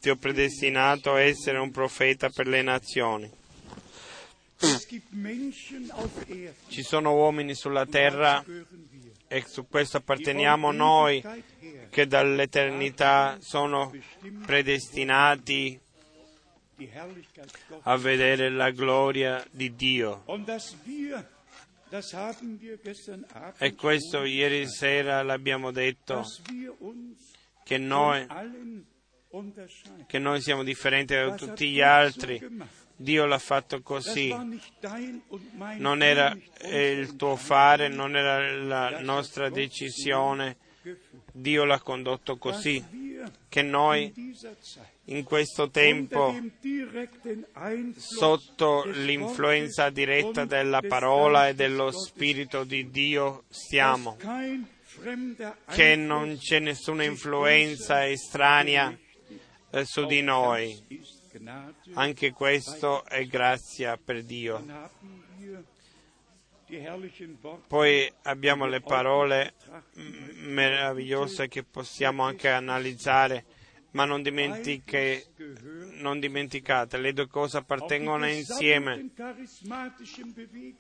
ti 0.01 0.09
ho 0.09 0.17
predestinato 0.17 1.13
a 1.13 1.21
essere 1.21 1.59
un 1.59 1.71
profeta 1.71 2.31
per 2.31 2.47
le 2.47 2.63
nazioni. 2.63 3.39
Ci 6.69 6.83
sono 6.83 7.15
uomini 7.15 7.55
sulla 7.55 7.87
terra 7.87 8.45
e 9.27 9.45
su 9.47 9.67
questo 9.67 9.97
apparteniamo 9.97 10.71
noi 10.71 11.25
che 11.89 12.07
dall'eternità 12.07 13.39
sono 13.41 13.91
predestinati 14.45 15.81
a 17.83 17.97
vedere 17.97 18.51
la 18.51 18.71
gloria 18.71 19.43
di 19.51 19.75
Dio. 19.75 20.25
E 23.59 23.75
questo 23.75 24.25
ieri 24.25 24.69
sera 24.69 25.23
l'abbiamo 25.23 25.71
detto, 25.71 26.23
che 27.65 27.79
noi, 27.79 28.27
che 30.07 30.19
noi 30.19 30.41
siamo 30.43 30.63
differenti 30.63 31.15
da 31.15 31.35
tutti 31.35 31.71
gli 31.71 31.81
altri. 31.81 32.39
Dio 33.01 33.25
l'ha 33.25 33.39
fatto 33.39 33.81
così. 33.81 34.29
Non 35.79 36.03
era 36.03 36.37
il 36.71 37.17
tuo 37.17 37.35
fare, 37.35 37.89
non 37.89 38.15
era 38.15 38.53
la 38.53 39.01
nostra 39.01 39.49
decisione. 39.49 40.59
Dio 41.33 41.65
l'ha 41.65 41.81
condotto 41.81 42.37
così. 42.37 42.85
Che 43.49 43.63
noi 43.63 44.13
in 45.05 45.25
questo 45.25 45.71
tempo 45.71 46.39
sotto 47.97 48.85
l'influenza 48.85 49.89
diretta 49.89 50.45
della 50.45 50.83
parola 50.87 51.49
e 51.49 51.55
dello 51.55 51.91
Spirito 51.93 52.65
di 52.65 52.91
Dio 52.91 53.45
stiamo, 53.49 54.19
che 55.71 55.97
non 55.97 56.37
c'è 56.39 56.59
nessuna 56.59 57.05
influenza 57.05 58.07
estranea 58.07 58.95
eh, 59.71 59.85
su 59.87 60.05
di 60.05 60.21
noi. 60.21 61.19
Anche 61.95 62.33
questo 62.33 63.05
è 63.05 63.25
grazia 63.27 63.97
per 63.97 64.23
Dio. 64.25 64.65
Poi 67.67 68.13
abbiamo 68.23 68.67
le 68.67 68.81
parole 68.81 69.55
meravigliose 70.45 71.49
che 71.49 71.65
possiamo 71.65 72.23
anche 72.23 72.49
analizzare, 72.49 73.45
ma 73.93 74.05
non, 74.05 74.23
non 74.23 76.21
dimenticate, 76.21 76.99
le 76.99 77.13
due 77.13 77.27
cose 77.27 77.57
appartengono 77.57 78.29
insieme. 78.29 79.11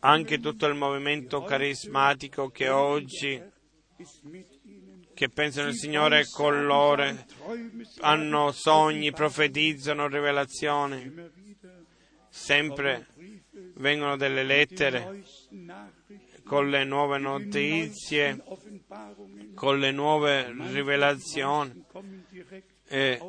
Anche 0.00 0.38
tutto 0.38 0.66
il 0.66 0.74
movimento 0.76 1.42
carismatico 1.42 2.50
che 2.50 2.68
oggi, 2.68 3.42
che 5.20 5.28
pensano 5.28 5.68
il 5.68 5.74
Signore 5.74 6.24
con 6.30 6.64
loro, 6.64 7.04
hanno 7.98 8.52
sogni, 8.52 9.12
profetizzano 9.12 10.08
rivelazioni, 10.08 11.12
sempre 12.30 13.06
vengono 13.74 14.16
delle 14.16 14.42
lettere 14.44 15.22
con 16.42 16.70
le 16.70 16.84
nuove 16.84 17.18
notizie, 17.18 18.42
con 19.54 19.78
le 19.78 19.90
nuove 19.90 20.54
rivelazioni. 20.70 21.84
E 22.88 23.20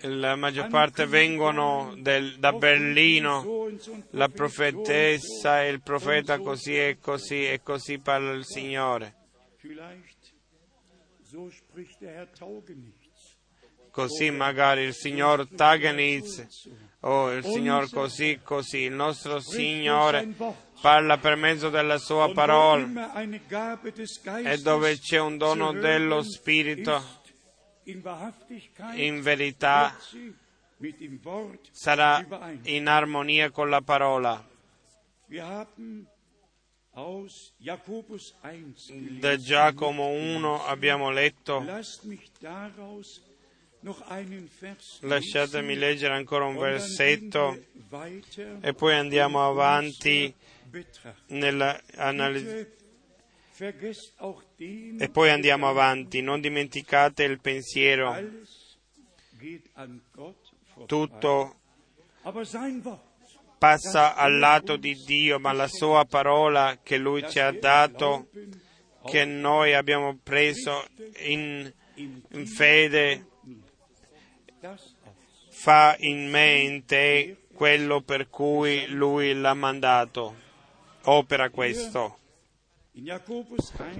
la 0.00 0.34
maggior 0.34 0.66
parte 0.66 1.06
vengono 1.06 1.94
del- 1.96 2.40
da 2.40 2.52
Berlino, 2.52 3.68
la 4.10 4.28
profetessa 4.28 5.62
e 5.62 5.68
il 5.68 5.80
profeta 5.80 6.40
così 6.40 6.76
e 6.76 6.98
così 7.00 7.46
e 7.46 7.60
così 7.62 8.00
parla 8.00 8.32
il 8.32 8.44
Signore. 8.44 9.14
Così 13.90 14.30
magari 14.30 14.82
il 14.82 14.94
signor 14.94 15.48
Taganitz 15.48 16.46
o 17.00 17.32
il 17.32 17.44
signor 17.44 17.90
così 17.90 18.40
così. 18.42 18.78
Il 18.82 18.92
nostro 18.92 19.40
Signore 19.40 20.28
parla 20.80 21.18
per 21.18 21.36
mezzo 21.36 21.68
della 21.68 21.98
sua 21.98 22.32
parola 22.32 23.12
e 24.44 24.58
dove 24.58 24.98
c'è 24.98 25.18
un 25.18 25.36
dono 25.36 25.72
dello 25.72 26.22
Spirito, 26.22 27.02
in 28.94 29.20
verità 29.22 29.96
sarà 31.72 32.24
in 32.64 32.86
armonia 32.86 33.50
con 33.50 33.68
la 33.68 33.80
parola. 33.80 34.46
Da 39.20 39.36
Giacomo 39.36 40.08
1 40.08 40.64
abbiamo 40.64 41.10
letto, 41.10 41.64
lasciatemi 45.02 45.76
leggere 45.76 46.14
ancora 46.14 46.46
un 46.46 46.56
versetto 46.56 47.56
e 48.60 48.74
poi 48.74 48.96
andiamo 48.96 49.46
avanti 49.46 50.34
nell'analisi. 51.26 52.66
E 54.98 55.08
poi 55.12 55.30
andiamo 55.30 55.68
avanti, 55.68 56.20
non 56.20 56.40
dimenticate 56.40 57.22
il 57.22 57.40
pensiero, 57.40 58.16
tutto 60.86 61.56
passa 63.58 64.14
al 64.14 64.38
lato 64.38 64.76
di 64.76 64.94
Dio, 65.04 65.38
ma 65.38 65.52
la 65.52 65.68
sua 65.68 66.04
parola 66.04 66.78
che 66.82 66.96
Lui 66.96 67.28
ci 67.28 67.40
ha 67.40 67.50
dato, 67.52 68.28
che 69.04 69.24
noi 69.24 69.74
abbiamo 69.74 70.16
preso 70.22 70.86
in, 71.24 71.70
in 71.94 72.46
fede, 72.46 73.26
fa 75.50 75.96
in 75.98 76.30
me 76.30 76.60
in 76.60 76.84
te 76.84 77.36
quello 77.52 78.00
per 78.00 78.28
cui 78.28 78.86
Lui 78.86 79.34
l'ha 79.34 79.54
mandato. 79.54 80.46
Opera 81.04 81.50
questo. 81.50 82.18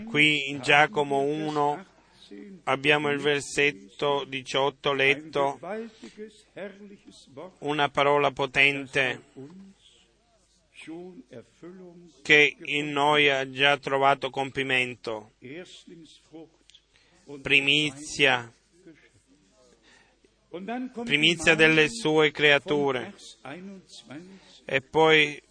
Qui 0.08 0.50
in 0.50 0.60
Giacomo 0.60 1.20
1 1.20 1.86
abbiamo 2.64 3.10
il 3.10 3.18
versetto 3.18 4.24
18 4.24 4.92
letto, 4.92 5.60
una 7.60 7.88
parola 7.88 8.30
potente 8.30 9.22
che 12.22 12.56
in 12.64 12.90
noi 12.90 13.28
ha 13.28 13.50
già 13.50 13.76
trovato 13.78 14.30
compimento, 14.30 15.32
primizia, 17.42 18.52
primizia 21.04 21.54
delle 21.54 21.88
sue 21.88 22.30
creature. 22.30 23.14
E 24.64 24.80
poi 24.80 25.42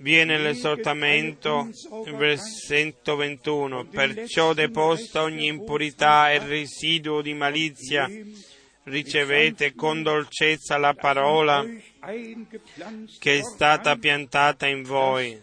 viene 0.00 0.38
l'esortamento, 0.38 1.68
versetto 2.16 3.16
21, 3.16 3.86
perciò 3.86 4.52
deposta 4.52 5.22
ogni 5.22 5.46
impurità 5.46 6.30
e 6.30 6.38
residuo 6.38 7.20
di 7.22 7.34
malizia, 7.34 8.10
ricevete 8.84 9.74
con 9.74 10.02
dolcezza 10.02 10.78
la 10.78 10.94
parola 10.94 11.64
che 13.18 13.38
è 13.38 13.42
stata 13.42 13.96
piantata 13.96 14.66
in 14.66 14.82
voi 14.82 15.38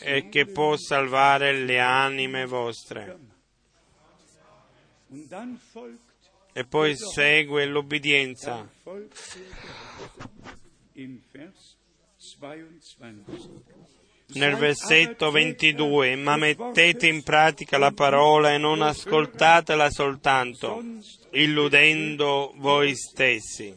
e 0.00 0.28
che 0.28 0.46
può 0.46 0.76
salvare 0.76 1.52
le 1.52 1.80
anime 1.80 2.46
vostre. 2.46 3.18
E 6.52 6.64
poi 6.64 6.94
segue 6.96 7.66
l'obbedienza. 7.66 8.68
Nel 14.26 14.56
versetto 14.56 15.30
22, 15.30 16.16
ma 16.16 16.36
mettete 16.36 17.06
in 17.06 17.22
pratica 17.22 17.78
la 17.78 17.92
parola 17.92 18.52
e 18.52 18.58
non 18.58 18.82
ascoltatela 18.82 19.90
soltanto, 19.90 20.82
illudendo 21.30 22.52
voi 22.56 22.94
stessi. 22.96 23.76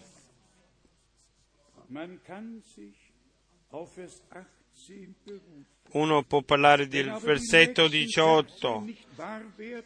Uno 5.91 6.23
può 6.23 6.41
parlare 6.41 6.87
del 6.87 7.11
versetto 7.21 7.87
18, 7.87 8.85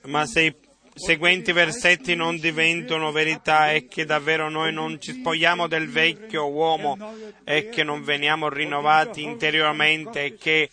ma 0.04 0.26
se 0.26 0.56
seguenti 1.04 1.52
versetti 1.52 2.14
non 2.14 2.38
diventano 2.38 3.12
verità 3.12 3.72
è 3.72 3.88
che 3.88 4.06
davvero 4.06 4.50
noi 4.50 4.72
non 4.72 5.02
ci 5.02 5.14
spogliamo 5.14 5.68
del 5.68 5.90
vecchio 5.90 6.48
uomo 6.50 6.96
e 7.44 7.70
che 7.70 7.84
non 7.84 8.04
veniamo 8.04 8.50
rinnovati 8.50 9.24
interiormente 9.24 10.26
e 10.26 10.36
che, 10.36 10.70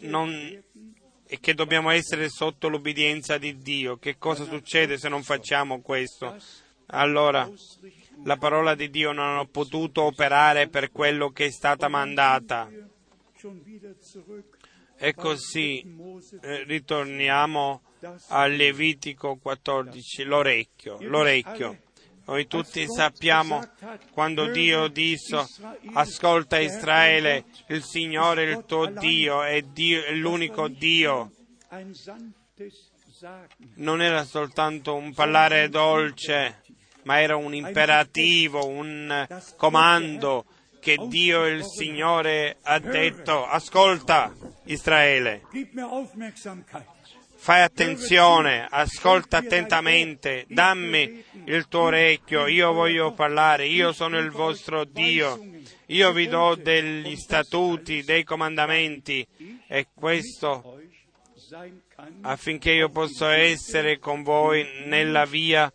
non, 0.00 0.62
e 1.26 1.40
che 1.40 1.54
dobbiamo 1.54 1.90
essere 1.90 2.28
sotto 2.28 2.68
l'obbedienza 2.68 3.36
di 3.36 3.58
Dio. 3.58 3.96
Che 3.96 4.16
cosa 4.16 4.44
succede 4.44 4.96
se 4.96 5.08
non 5.08 5.24
facciamo 5.24 5.80
questo? 5.80 6.36
Allora 6.92 7.50
la 8.24 8.36
parola 8.36 8.76
di 8.76 8.90
Dio 8.90 9.10
non 9.10 9.38
ha 9.38 9.44
potuto 9.44 10.04
operare 10.04 10.68
per 10.68 10.92
quello 10.92 11.30
che 11.30 11.46
è 11.46 11.50
stata 11.50 11.88
mandata. 11.88 12.70
E 14.96 15.14
così 15.14 15.80
eh, 16.42 16.64
ritorniamo 16.64 17.82
a 18.28 18.46
Levitico 18.46 19.36
14, 19.36 20.24
l'orecchio, 20.24 20.98
l'orecchio. 21.00 21.78
Noi 22.26 22.46
tutti 22.46 22.86
sappiamo 22.86 23.60
quando 24.12 24.46
Dio 24.50 24.86
disse 24.88 25.44
ascolta 25.94 26.58
Israele, 26.58 27.44
il 27.68 27.82
Signore 27.82 28.44
il 28.44 28.64
tuo 28.66 28.86
Dio 28.86 29.42
è, 29.42 29.60
Dio, 29.62 30.04
è 30.04 30.12
l'unico 30.12 30.68
Dio. 30.68 31.32
Non 33.74 34.00
era 34.00 34.24
soltanto 34.24 34.94
un 34.94 35.12
parlare 35.12 35.68
dolce, 35.68 36.62
ma 37.02 37.20
era 37.20 37.36
un 37.36 37.52
imperativo, 37.52 38.66
un 38.66 39.26
comando 39.56 40.44
che 40.80 40.96
Dio 41.08 41.46
il 41.46 41.64
Signore 41.64 42.56
ha 42.62 42.78
detto, 42.78 43.44
ascolta 43.44 44.32
Israele, 44.64 45.42
fai 47.40 47.62
attenzione, 47.62 48.66
ascolta 48.68 49.38
attentamente, 49.38 50.44
dammi 50.46 51.24
il 51.46 51.68
tuo 51.68 51.84
orecchio, 51.84 52.46
io 52.46 52.70
voglio 52.74 53.14
parlare, 53.14 53.64
io 53.64 53.92
sono 53.92 54.18
il 54.18 54.30
vostro 54.30 54.84
Dio, 54.84 55.42
io 55.86 56.12
vi 56.12 56.28
do 56.28 56.54
degli 56.54 57.16
statuti, 57.16 58.04
dei 58.04 58.24
comandamenti 58.24 59.26
e 59.66 59.86
questo 59.94 60.78
affinché 62.20 62.72
io 62.72 62.90
possa 62.90 63.34
essere 63.34 63.98
con 63.98 64.22
voi 64.22 64.84
nella 64.84 65.24
via 65.24 65.72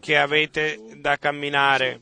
che 0.00 0.16
avete 0.16 0.78
da 0.96 1.18
camminare. 1.18 2.00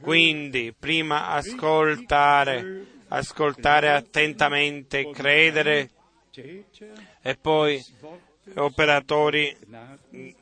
Quindi, 0.00 0.74
prima 0.76 1.28
ascoltare, 1.28 2.86
ascoltare 3.08 3.90
attentamente, 3.90 5.10
credere 5.10 5.90
e 7.26 7.36
poi 7.36 7.82
operatori, 8.56 9.56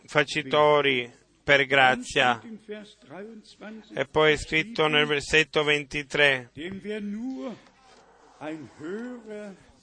facitori 0.06 1.08
per 1.44 1.64
grazia. 1.66 2.42
E 3.94 4.04
poi 4.06 4.32
è 4.32 4.36
scritto 4.36 4.88
nel 4.88 5.06
versetto 5.06 5.62
23, 5.62 6.50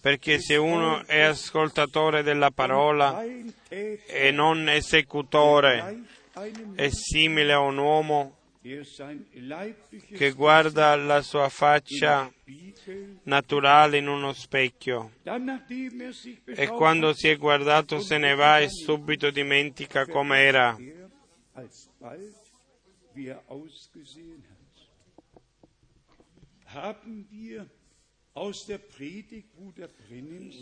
perché 0.01 0.39
se 0.39 0.57
uno 0.57 1.05
è 1.05 1.21
ascoltatore 1.21 2.21
della 2.21 2.51
parola 2.51 3.23
e 3.69 4.31
non 4.33 4.67
esecutore, 4.67 6.03
è 6.75 6.89
simile 6.89 7.53
a 7.53 7.59
un 7.59 7.77
uomo 7.77 8.38
che 8.61 10.31
guarda 10.33 10.93
la 10.97 11.21
sua 11.21 11.47
faccia 11.47 12.29
naturale 13.23 13.97
in 13.97 14.07
uno 14.07 14.33
specchio 14.33 15.13
e 16.45 16.67
quando 16.67 17.13
si 17.13 17.29
è 17.29 17.37
guardato 17.37 18.01
se 18.01 18.17
ne 18.17 18.35
va 18.35 18.59
e 18.59 18.67
subito 18.67 19.29
dimentica 19.29 20.05
com'era. 20.05 20.77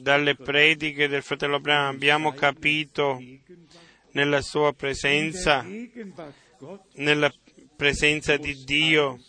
Dalle 0.02 0.36
prediche 0.36 1.08
del 1.08 1.24
fratello 1.24 1.60
Branham 1.60 1.96
abbiamo 1.96 2.32
capito 2.34 3.20
nella 4.12 4.42
sua 4.42 4.72
presenza, 4.74 5.66
nella 6.94 7.32
presenza 7.78 8.36
di 8.38 8.64
Dio, 8.66 9.20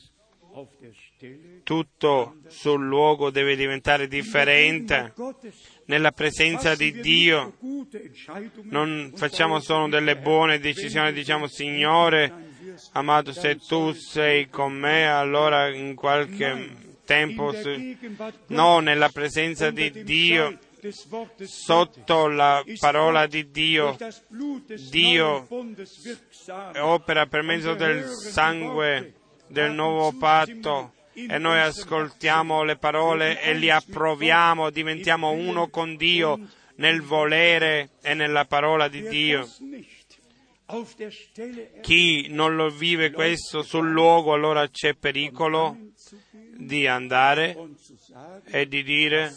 tutto 1.63 2.37
sul 2.49 2.85
luogo 2.87 3.31
deve 3.31 3.55
diventare 3.55 4.09
differente. 4.09 5.13
nella 5.85 6.13
presenza 6.13 6.75
di 6.75 7.01
Dio 7.01 7.55
non 8.63 9.13
facciamo 9.15 9.61
solo 9.61 9.89
delle 9.89 10.17
buone 10.17 10.59
decisioni, 10.59 11.13
diciamo 11.13 11.47
Signore, 11.47 12.33
amato, 12.93 13.33
se 13.33 13.57
tu 13.57 13.93
sei 13.93 14.49
con 14.49 14.73
me, 14.73 15.07
allora 15.07 15.69
in 15.69 15.95
qualche 15.95 16.71
tempo, 17.05 17.55
no, 18.49 18.81
nella 18.81 19.11
presenza 19.11 19.71
di 19.71 20.03
Dio, 20.03 20.59
sotto 21.45 22.29
la 22.29 22.65
parola 22.79 23.27
di 23.27 23.51
Dio, 23.51 23.97
Dio 24.91 25.47
opera 26.77 27.27
per 27.27 27.43
mezzo 27.43 27.75
del 27.75 28.05
sangue 28.09 29.15
del 29.49 29.73
nuovo 29.73 30.13
patto 30.13 30.93
e 31.13 31.39
noi 31.39 31.59
ascoltiamo 31.59 32.63
le 32.63 32.77
parole 32.77 33.43
e 33.43 33.55
li 33.55 33.71
approviamo, 33.71 34.71
diventiamo 34.71 35.31
uno 35.31 35.69
con 35.69 35.97
Dio 35.97 36.39
nel 36.77 37.03
volere 37.03 37.91
e 38.03 38.15
nella 38.15 38.45
parola 38.45 38.89
di 38.89 39.09
Dio. 39.09 39.49
Chi 41.81 42.27
non 42.29 42.55
lo 42.55 42.69
vive 42.69 43.11
questo 43.11 43.63
sul 43.63 43.91
luogo, 43.91 44.35
allora 44.35 44.69
c'è 44.69 44.95
pericolo 44.95 45.77
di 46.31 46.87
andare 46.87 47.57
e 48.45 48.69
di 48.69 48.83
dire 48.83 49.35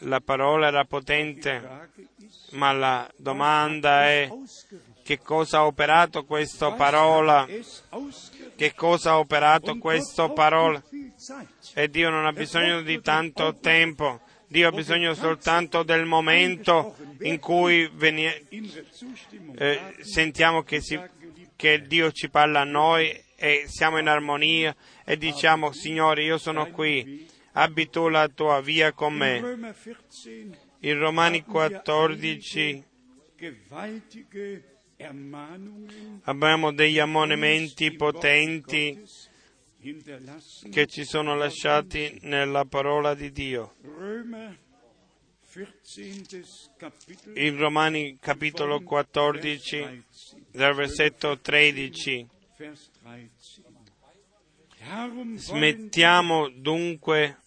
la 0.00 0.20
parola 0.20 0.66
era 0.66 0.84
potente, 0.84 1.62
ma 2.50 2.72
la 2.72 3.10
domanda 3.16 4.06
è 4.06 4.30
che 5.02 5.20
cosa 5.20 5.58
ha 5.58 5.66
operato 5.66 6.24
questa 6.24 6.72
parola? 6.72 7.46
Che 8.56 8.74
cosa 8.74 9.10
ha 9.10 9.18
operato 9.18 9.78
questa 9.78 10.28
parola? 10.28 10.82
E 11.74 11.88
Dio 11.88 12.10
non 12.10 12.26
ha 12.26 12.32
bisogno 12.32 12.82
di 12.82 13.00
tanto 13.00 13.56
tempo. 13.56 14.20
Dio 14.48 14.68
ha 14.68 14.72
bisogno 14.72 15.14
soltanto 15.14 15.82
del 15.82 16.04
momento 16.04 16.96
in 17.22 17.38
cui 17.40 17.90
veni- 17.92 18.26
eh, 19.58 19.94
sentiamo 20.00 20.62
che, 20.62 20.80
si, 20.80 21.00
che 21.56 21.82
Dio 21.86 22.12
ci 22.12 22.28
parla 22.28 22.60
a 22.60 22.64
noi 22.64 23.24
e 23.34 23.64
siamo 23.66 23.98
in 23.98 24.08
armonia 24.08 24.74
e 25.04 25.16
diciamo 25.16 25.72
Signore 25.72 26.22
io 26.22 26.38
sono 26.38 26.70
qui, 26.70 27.28
abbi 27.56 27.88
tu 27.88 28.08
la 28.08 28.28
tua 28.28 28.60
via 28.60 28.92
con 28.92 29.14
me. 29.14 29.74
In 30.80 30.98
Romani 30.98 31.42
14 31.42 32.84
abbiamo 36.22 36.72
degli 36.72 36.98
ammonimenti 36.98 37.92
potenti 37.92 39.02
che 40.70 40.86
ci 40.86 41.04
sono 41.04 41.34
lasciati 41.34 42.18
nella 42.22 42.64
parola 42.64 43.14
di 43.14 43.32
Dio. 43.32 43.74
In 47.34 47.56
Romani 47.56 48.18
capitolo 48.20 48.82
14, 48.82 50.04
dal 50.50 50.74
versetto 50.74 51.38
13. 51.38 52.28
Smettiamo 55.36 56.48
dunque 56.50 57.38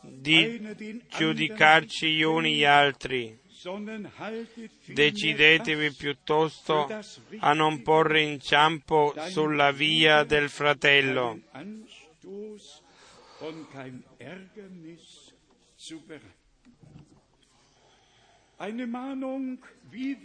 di 0.00 1.02
giudicarci 1.08 2.14
gli 2.14 2.22
uni 2.22 2.56
gli 2.56 2.64
altri. 2.64 3.38
Decidetevi 4.84 5.92
piuttosto 5.92 6.88
a 7.38 7.52
non 7.52 7.82
porre 7.82 8.22
inciampo 8.22 9.14
sulla 9.28 9.72
via 9.72 10.22
del 10.24 10.48
fratello. 10.48 11.40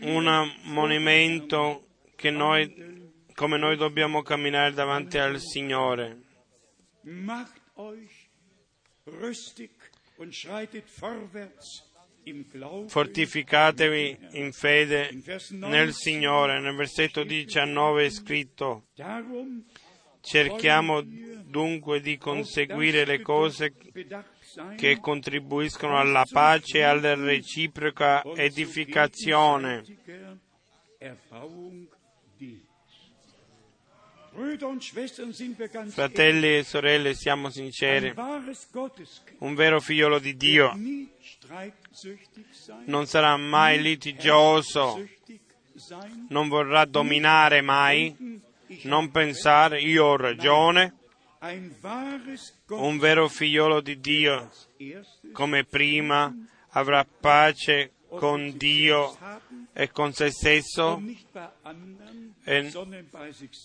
Un 0.02 0.28
ammonimento 0.28 1.88
che 2.16 2.30
noi, 2.30 3.12
come 3.34 3.58
noi 3.58 3.76
dobbiamo 3.76 4.22
camminare 4.22 4.72
davanti 4.74 5.18
al 5.18 5.40
Signore. 5.40 6.20
Fortificatevi 12.88 14.18
in 14.34 14.52
fede 14.52 15.10
nel 15.52 15.94
Signore. 15.94 16.60
Nel 16.60 16.76
versetto 16.76 17.24
19 17.24 18.06
è 18.06 18.10
scritto, 18.10 18.86
cerchiamo 20.22 21.02
dunque 21.02 22.00
di 22.00 22.18
conseguire 22.18 23.06
le 23.06 23.22
cose 23.22 23.74
che 24.78 25.00
contribuiscono 25.00 25.98
alla 25.98 26.26
pace 26.30 26.80
e 26.80 26.84
alla 26.84 27.16
reciproca 27.16 28.24
edificazione. 28.36 29.84
Fratelli 35.90 36.58
e 36.58 36.64
sorelle, 36.64 37.14
siamo 37.14 37.50
sinceri. 37.50 38.14
Un 39.40 39.56
vero 39.56 39.82
figliolo 39.82 40.20
di 40.20 40.38
Dio. 40.38 40.74
non 42.86 43.06
sarà 43.08 43.36
mai 43.36 43.82
litigioso, 43.82 45.06
non 46.30 46.48
vorrà 46.48 46.86
dominare 46.86 47.62
mai, 47.62 48.42
non 48.84 49.12
pensare 49.12 49.82
io 49.82 50.06
ho 50.06 50.16
ragione. 50.16 50.96
Un 52.68 52.98
vero 53.00 53.28
figliolo 53.28 53.82
di 53.82 54.00
Dio, 54.00 54.50
come 55.34 55.66
prima, 55.66 56.34
avrà 56.70 57.04
pace 57.04 57.92
con 58.18 58.58
Dio 58.58 59.18
e 59.74 59.90
con 59.92 60.14
se 60.14 60.32
stesso 60.32 61.02
e, 62.44 62.72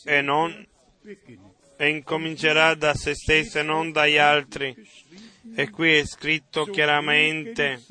e, 0.05 0.21
non, 0.23 0.67
e 1.77 1.89
incomincerà 1.89 2.75
da 2.75 2.95
se 2.95 3.15
stesso 3.15 3.59
e 3.59 3.63
non 3.63 3.93
dagli 3.93 4.19
altri. 4.19 4.75
E 5.55 5.71
qui 5.71 5.95
è 5.95 6.05
scritto 6.05 6.65
chiaramente 6.65 7.83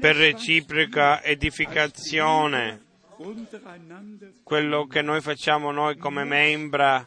per 0.00 0.16
reciproca 0.16 1.22
edificazione 1.22 2.88
quello 4.42 4.86
che 4.86 5.02
noi 5.02 5.20
facciamo 5.20 5.70
noi 5.72 5.98
come 5.98 6.24
membra 6.24 7.04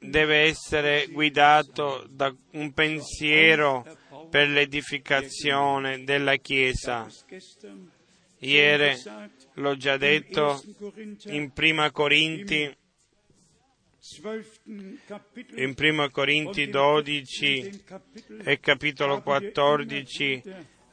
deve 0.00 0.36
essere 0.38 1.06
guidato 1.06 2.04
da 2.10 2.34
un 2.52 2.72
pensiero 2.72 3.86
per 4.30 4.48
l'edificazione 4.48 6.04
della 6.04 6.36
Chiesa. 6.36 7.06
Ieri 8.38 8.94
l'ho 9.54 9.76
già 9.76 9.96
detto 9.96 10.62
in 11.24 11.52
Prima 11.52 11.90
Corinti, 11.90 12.76
in 15.56 15.74
Prima 15.74 16.10
Corinti 16.10 16.68
12 16.68 17.84
e 18.44 18.60
capitolo 18.60 19.22
14 19.22 20.42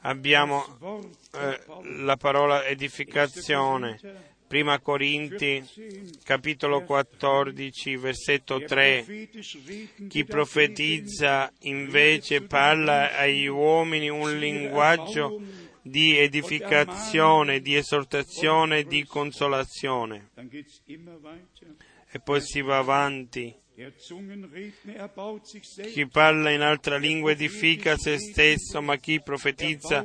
abbiamo 0.02 0.64
eh, 1.34 1.60
la 2.04 2.16
parola 2.16 2.64
edificazione. 2.64 4.30
Prima 4.52 4.80
Corinti, 4.80 5.64
capitolo 6.24 6.82
14, 6.82 7.96
versetto 7.96 8.62
3. 8.62 9.30
Chi 10.10 10.26
profetizza 10.26 11.50
invece 11.60 12.42
parla 12.42 13.16
agli 13.16 13.46
uomini 13.46 14.10
un 14.10 14.38
linguaggio 14.38 15.40
di 15.80 16.18
edificazione, 16.18 17.62
di 17.62 17.76
esortazione, 17.76 18.82
di 18.84 19.06
consolazione. 19.06 20.32
E 22.10 22.20
poi 22.22 22.42
si 22.42 22.60
va 22.60 22.76
avanti. 22.76 23.56
Chi 25.90 26.06
parla 26.08 26.50
in 26.50 26.60
altra 26.60 26.98
lingua 26.98 27.30
edifica 27.30 27.96
se 27.96 28.18
stesso, 28.18 28.82
ma 28.82 28.96
chi 28.96 29.22
profetizza 29.22 30.04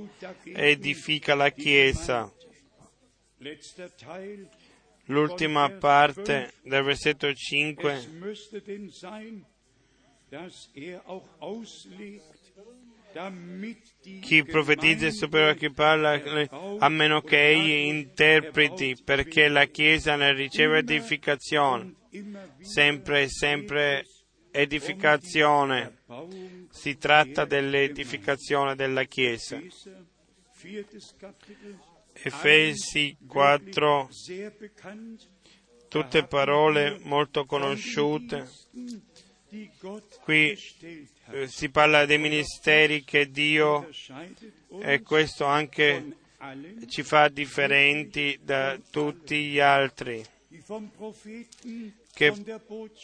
edifica 0.53 1.35
la 1.35 1.49
Chiesa. 1.49 2.31
L'ultima 5.05 5.69
parte 5.69 6.53
del 6.63 6.83
versetto 6.83 7.33
5 7.33 8.55
chi 14.21 14.43
profetizza 14.43 15.07
è 15.07 15.11
superiore 15.11 15.51
a 15.51 15.55
chi 15.55 15.71
parla, 15.71 16.21
a 16.79 16.89
meno 16.89 17.21
che 17.21 17.47
egli 17.47 17.87
interpreti, 17.87 18.95
perché 19.03 19.47
la 19.47 19.65
Chiesa 19.65 20.15
ne 20.15 20.33
riceve 20.33 20.79
edificazione, 20.79 21.95
sempre 22.59 23.23
e 23.23 23.29
sempre 23.29 24.05
edificazione. 24.51 25.99
Si 26.69 26.97
tratta 26.97 27.45
dell'edificazione 27.45 28.75
della 28.75 29.03
Chiesa. 29.05 29.59
Efesi 32.23 33.17
4, 33.27 34.09
tutte 35.87 36.23
parole 36.25 36.99
molto 37.03 37.45
conosciute 37.45 38.47
Qui 40.21 40.57
eh, 41.31 41.47
si 41.47 41.69
parla 41.69 42.05
dei 42.05 42.17
ministeri 42.17 43.05
che 43.05 43.31
Dio, 43.31 43.89
e 44.81 45.01
questo 45.01 45.45
anche 45.45 46.17
ci 46.87 47.01
fa 47.03 47.29
differenti 47.29 48.39
da 48.43 48.77
tutti 48.91 49.45
gli 49.45 49.59
altri 49.59 50.23
che 52.13 52.33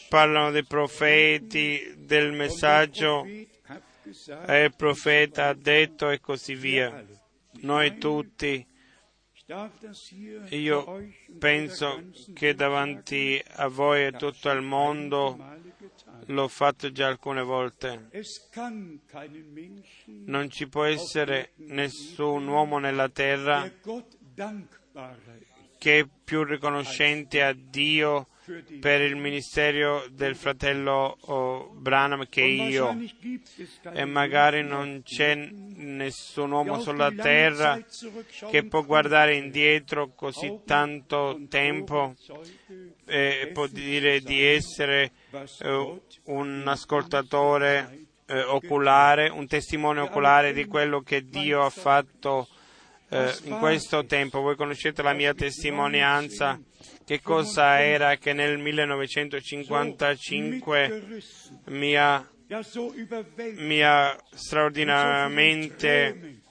parlano 0.08 0.50
dei 0.50 0.64
profeti, 0.64 1.94
del 1.96 2.32
messaggio, 2.32 3.24
il 3.24 4.74
profeta 4.76 5.48
ha 5.48 5.54
detto 5.54 6.10
e 6.10 6.20
così 6.20 6.54
via. 6.54 7.04
Noi 7.60 7.96
tutti, 7.96 8.66
io 10.50 11.02
penso 11.38 12.02
che 12.32 12.54
davanti 12.54 13.42
a 13.56 13.68
voi 13.68 14.06
e 14.06 14.12
tutto 14.12 14.48
il 14.48 14.62
mondo 14.62 15.36
l'ho 16.26 16.48
fatto 16.48 16.90
già 16.90 17.08
alcune 17.08 17.42
volte. 17.42 18.08
Non 20.06 20.48
ci 20.48 20.66
può 20.66 20.84
essere 20.84 21.50
nessun 21.56 22.46
uomo 22.46 22.78
nella 22.78 23.10
terra 23.10 23.70
che 25.76 25.98
è 25.98 26.08
più 26.24 26.42
riconoscente 26.44 27.42
a 27.42 27.52
Dio 27.52 28.28
per 28.80 29.00
il 29.00 29.16
ministero 29.16 30.04
del 30.10 30.36
fratello 30.36 31.16
oh, 31.18 31.70
Branham 31.72 32.26
che 32.28 32.42
io 32.42 32.94
e 33.92 34.04
magari 34.04 34.62
non 34.62 35.02
c'è 35.02 35.34
nessun 35.34 36.50
uomo 36.50 36.78
sulla 36.80 37.10
terra 37.10 37.80
che 38.50 38.64
può 38.66 38.84
guardare 38.84 39.36
indietro 39.36 40.12
così 40.14 40.60
tanto 40.66 41.40
tempo 41.48 42.14
e 43.06 43.50
può 43.52 43.66
dire 43.66 44.20
di 44.20 44.42
essere 44.42 45.12
eh, 45.60 46.00
un 46.24 46.64
ascoltatore 46.66 48.06
eh, 48.26 48.42
oculare, 48.42 49.28
un 49.28 49.46
testimone 49.46 50.00
oculare 50.00 50.52
di 50.52 50.66
quello 50.66 51.00
che 51.00 51.24
Dio 51.26 51.62
ha 51.62 51.70
fatto 51.70 52.48
eh, 53.08 53.34
in 53.44 53.58
questo 53.58 54.04
tempo. 54.04 54.40
Voi 54.40 54.56
conoscete 54.56 55.02
la 55.02 55.12
mia 55.12 55.34
testimonianza 55.34 56.58
che 57.04 57.20
cosa 57.20 57.82
era 57.82 58.16
che 58.16 58.32
nel 58.32 58.58
1955 58.58 61.20
mi 61.66 61.94
ha, 61.96 62.26
mi 63.56 63.82
ha 63.82 64.16
straordinariamente 64.32 66.42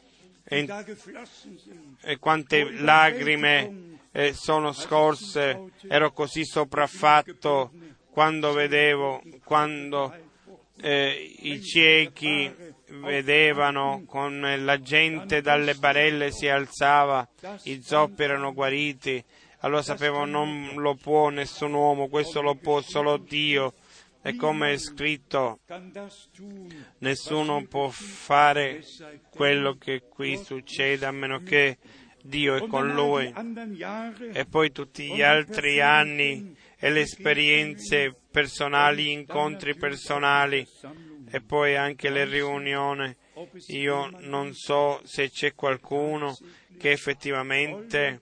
e, 0.43 2.19
quante 2.19 2.71
lacrime 2.71 3.97
sono 4.33 4.73
scorse, 4.73 5.71
ero 5.87 6.11
così 6.11 6.45
sopraffatto 6.45 7.71
quando 8.11 8.53
vedevo, 8.53 9.23
quando 9.43 10.15
eh, 10.81 11.35
i 11.39 11.63
ciechi 11.63 12.53
vedevano 13.01 14.03
con 14.05 14.39
la 14.59 14.79
gente 14.79 15.41
dalle 15.41 15.73
barelle 15.73 16.31
si 16.31 16.47
alzava, 16.47 17.27
i 17.63 17.81
zoppi 17.81 18.23
erano 18.23 18.53
guariti, 18.53 19.23
allora 19.63 19.81
sapevo 19.81 20.25
non 20.25 20.73
lo 20.75 20.95
può 20.95 21.29
nessun 21.29 21.73
uomo, 21.73 22.09
questo 22.09 22.41
lo 22.41 22.55
può 22.55 22.81
solo 22.81 23.17
Dio. 23.17 23.73
E 24.21 24.35
come 24.35 24.71
è 24.71 24.77
scritto, 24.77 25.59
nessuno 26.99 27.65
può 27.65 27.89
fare 27.89 28.81
quello 29.29 29.75
che 29.77 30.03
qui 30.07 30.37
succede 30.37 31.05
a 31.05 31.11
meno 31.11 31.39
che 31.43 31.77
Dio 32.21 32.55
è 32.55 32.67
con 32.67 32.93
lui. 32.93 33.33
E 34.31 34.45
poi 34.45 34.71
tutti 34.71 35.13
gli 35.13 35.21
altri 35.21 35.81
anni 35.81 36.55
e 36.77 36.89
le 36.89 37.01
esperienze 37.01 38.15
personali, 38.31 39.03
gli 39.03 39.07
incontri 39.09 39.75
personali 39.75 40.65
e 41.29 41.41
poi 41.41 41.75
anche 41.75 42.09
le 42.09 42.25
riunioni. 42.25 43.13
Io 43.67 44.09
non 44.19 44.53
so 44.53 45.01
se 45.03 45.29
c'è 45.29 45.53
qualcuno 45.53 46.37
che 46.77 46.91
effettivamente 46.91 48.21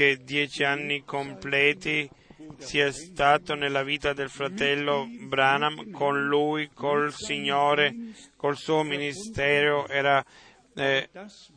che 0.00 0.20
dieci 0.24 0.64
anni 0.64 1.04
completi 1.04 2.08
sia 2.56 2.90
stato 2.90 3.54
nella 3.54 3.82
vita 3.82 4.14
del 4.14 4.30
fratello 4.30 5.06
Branham 5.26 5.90
con 5.90 6.26
lui, 6.26 6.70
col 6.72 7.12
Signore, 7.12 7.94
col 8.34 8.56
suo 8.56 8.82
ministero, 8.82 9.86
era 9.88 10.24
eh, 10.74 11.10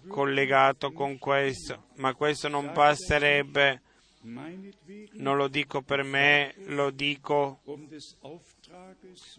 collegato 0.09 0.91
con 0.91 1.17
questo, 1.19 1.85
ma 1.95 2.13
questo 2.15 2.49
non 2.49 2.73
passerebbe, 2.73 3.81
non 4.23 5.37
lo 5.37 5.47
dico 5.47 5.81
per 5.81 6.03
me, 6.03 6.53
lo 6.65 6.89
dico 6.89 7.61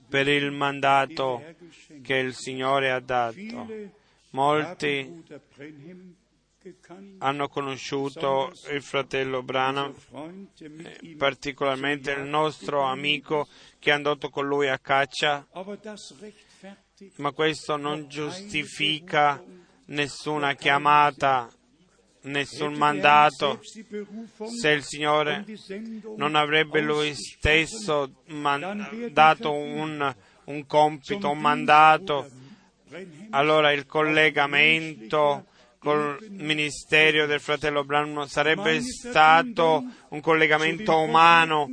per 0.08 0.28
il 0.28 0.50
mandato 0.50 1.42
che 2.00 2.14
il 2.14 2.34
Signore 2.34 2.90
ha 2.90 3.00
dato. 3.00 3.68
Molti 4.30 5.22
hanno 7.18 7.48
conosciuto 7.48 8.52
il 8.70 8.82
fratello 8.82 9.42
Branham, 9.42 9.94
eh, 10.58 11.14
particolarmente 11.16 12.12
il 12.12 12.22
nostro 12.22 12.82
amico 12.82 13.48
che 13.78 13.90
è 13.90 13.92
andato 13.92 14.30
con 14.30 14.46
lui 14.46 14.68
a 14.68 14.78
caccia, 14.78 15.46
ma 17.16 17.32
questo 17.32 17.76
non 17.76 18.08
giustifica 18.08 19.42
nessuna 19.86 20.54
chiamata, 20.54 21.52
nessun 22.22 22.74
mandato. 22.74 23.60
Se 23.62 24.70
il 24.70 24.84
Signore 24.84 25.44
non 26.16 26.34
avrebbe 26.34 26.80
lui 26.80 27.14
stesso 27.14 28.22
dato 29.10 29.52
un, 29.52 30.14
un 30.44 30.66
compito, 30.66 31.28
un 31.28 31.40
mandato, 31.40 32.30
allora 33.30 33.72
il 33.72 33.84
collegamento 33.84 35.46
col 35.84 36.16
ministero 36.30 37.26
del 37.26 37.40
fratello 37.40 37.84
Branham 37.84 38.24
sarebbe 38.24 38.80
stato 38.80 39.84
un 40.08 40.20
collegamento 40.20 40.98
umano, 40.98 41.68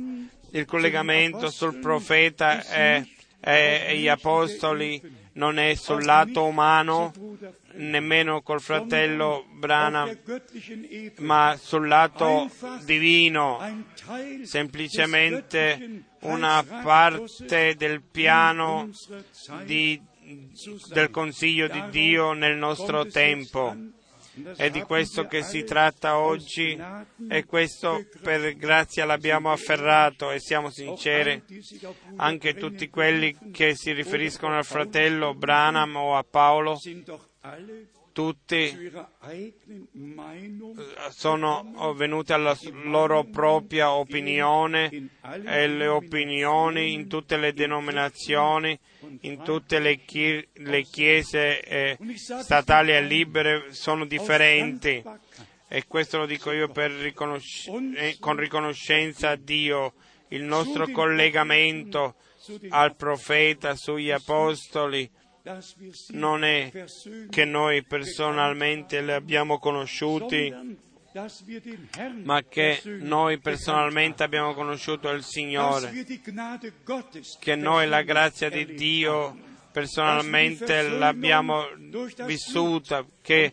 il 0.50 0.66
collegamento 0.66 1.50
sul 1.50 1.78
profeta 1.78 2.62
e, 2.66 3.08
e, 3.40 3.84
e 3.88 3.96
gli 3.96 4.08
apostoli 4.08 5.00
non 5.34 5.58
è 5.58 5.74
sul 5.74 6.04
lato 6.04 6.44
umano, 6.44 7.10
nemmeno 7.76 8.42
col 8.42 8.60
fratello 8.60 9.46
Branham, 9.50 10.14
ma 11.20 11.56
sul 11.58 11.88
lato 11.88 12.50
divino, 12.84 13.86
semplicemente 14.42 16.04
una 16.20 16.62
parte 16.62 17.74
del 17.76 18.02
piano 18.02 18.90
di, 19.64 19.98
del 20.88 21.10
consiglio 21.10 21.66
di 21.68 21.82
Dio 21.88 22.32
nel 22.32 22.58
nostro 22.58 23.06
tempo. 23.06 24.00
È 24.56 24.70
di 24.70 24.80
questo 24.82 25.26
che 25.26 25.42
si 25.42 25.62
tratta 25.62 26.16
oggi 26.16 26.78
e 27.28 27.44
questo 27.44 28.06
per 28.22 28.56
grazia 28.56 29.04
l'abbiamo 29.04 29.52
afferrato 29.52 30.30
e 30.30 30.40
siamo 30.40 30.70
sinceri. 30.70 31.42
Anche 32.16 32.54
tutti 32.54 32.88
quelli 32.88 33.36
che 33.52 33.74
si 33.74 33.92
riferiscono 33.92 34.56
al 34.56 34.64
fratello 34.64 35.34
Branham 35.34 35.96
o 35.96 36.16
a 36.16 36.24
Paolo 36.24 36.78
tutti 38.12 38.90
sono 41.10 41.94
venuti 41.94 42.32
alla 42.32 42.56
loro 42.84 43.24
propria 43.24 43.92
opinione 43.92 44.90
e 45.44 45.66
le 45.68 45.86
opinioni 45.86 46.92
in 46.92 47.08
tutte 47.08 47.36
le 47.36 47.52
denominazioni, 47.52 48.78
in 49.20 49.42
tutte 49.42 49.78
le, 49.78 50.04
chi- 50.04 50.46
le 50.54 50.82
chiese 50.82 51.60
eh, 51.62 51.98
statali 52.14 52.92
e 52.92 53.02
libere 53.02 53.72
sono 53.72 54.04
differenti. 54.04 55.02
E 55.68 55.86
questo 55.86 56.18
lo 56.18 56.26
dico 56.26 56.52
io 56.52 56.70
riconosc- 56.74 57.68
eh, 57.96 58.16
con 58.20 58.36
riconoscenza 58.36 59.30
a 59.30 59.36
Dio, 59.36 59.94
il 60.28 60.42
nostro 60.42 60.86
collegamento 60.88 62.14
al 62.70 62.94
profeta, 62.96 63.74
sugli 63.76 64.10
apostoli, 64.10 65.08
non 66.08 66.44
è 66.44 66.70
che 67.28 67.44
noi 67.44 67.82
personalmente 67.82 69.02
li 69.02 69.12
abbiamo 69.12 69.58
conosciuti, 69.58 70.54
ma 72.22 72.42
che 72.42 72.80
noi 72.84 73.38
personalmente 73.38 74.22
abbiamo 74.22 74.54
conosciuto 74.54 75.10
il 75.10 75.24
Signore, 75.24 76.06
che 77.38 77.56
noi 77.56 77.88
la 77.88 78.02
grazia 78.02 78.48
di 78.48 78.64
Dio 78.74 79.50
personalmente 79.72 80.86
l'abbiamo 80.88 81.66
vissuta, 82.26 83.04
che 83.22 83.50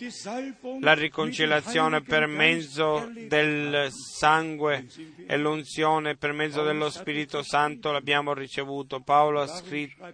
la 0.82 0.94
riconciliazione 0.94 2.02
per 2.02 2.28
mezzo 2.28 3.10
del 3.28 3.88
sangue 3.92 4.86
e 5.26 5.38
l'unzione 5.38 6.18
per 6.18 6.34
mezzo 6.34 6.62
dello 6.64 6.90
Spirito 6.90 7.42
Santo 7.42 7.92
l'abbiamo 7.92 8.34
ricevuto. 8.34 9.00
Paolo 9.00 9.42
ha 9.42 9.48
scritto 9.48 10.06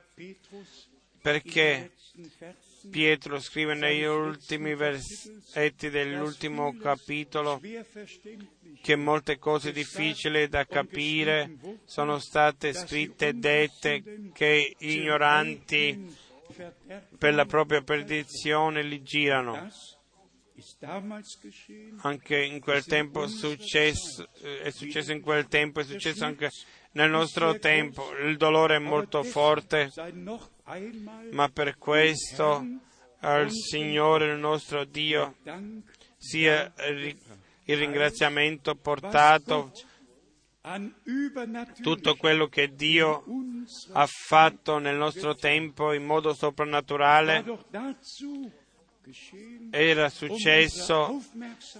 perché 1.26 1.89
Pietro 2.91 3.39
scrive 3.39 3.73
negli 3.73 4.03
ultimi 4.03 4.76
versetti 4.76 5.89
dell'ultimo 5.89 6.78
capitolo 6.78 7.59
che 8.80 8.95
molte 8.95 9.39
cose 9.39 9.71
difficili 9.71 10.47
da 10.47 10.67
capire 10.67 11.57
sono 11.86 12.19
state 12.19 12.73
scritte 12.73 13.30
e 13.30 13.34
dette 13.34 14.03
che 14.34 14.76
ignoranti 14.78 16.15
per 17.17 17.34
la 17.34 17.45
propria 17.45 17.82
perdizione 17.82 18.84
li 18.84 19.01
girano. 19.01 19.67
Anche 22.01 22.39
in 22.39 22.59
quel 22.59 22.86
tempo 22.86 23.23
è 23.23 23.28
successo, 23.28 24.30
è 24.61 24.69
successo 24.69 25.11
in 25.11 25.21
quel 25.21 25.47
tempo, 25.47 25.80
è 25.80 25.84
successo 25.84 26.23
anche 26.23 26.51
nel 26.91 27.09
nostro 27.09 27.57
tempo. 27.57 28.15
Il 28.15 28.38
dolore 28.38 28.76
è 28.76 28.80
molto 28.80 29.23
forte, 29.23 29.91
ma 31.32 31.49
per 31.49 31.78
questo 31.78 32.66
al 33.20 33.51
Signore 33.51 34.32
il 34.32 34.39
nostro 34.39 34.84
Dio 34.86 35.36
sia 36.18 36.74
il 36.88 37.78
ringraziamento 37.78 38.76
portato 38.76 39.72
tutto 41.82 42.16
quello 42.16 42.47
che 42.47 42.74
Dio 42.74 43.24
ha 43.91 44.07
fatto 44.07 44.80
nel 44.80 44.95
nostro 44.95 45.36
tempo 45.36 45.93
in 45.93 46.03
modo 46.03 46.34
soprannaturale. 46.34 47.43
Era 49.70 50.09
successo 50.09 51.22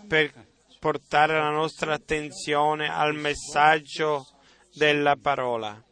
per 0.08 0.32
portare 0.80 1.34
la 1.34 1.50
nostra 1.50 1.94
attenzione 1.94 2.88
al 2.88 3.16
messaggio 3.16 4.28
della 4.72 5.16
parola, 5.16 5.84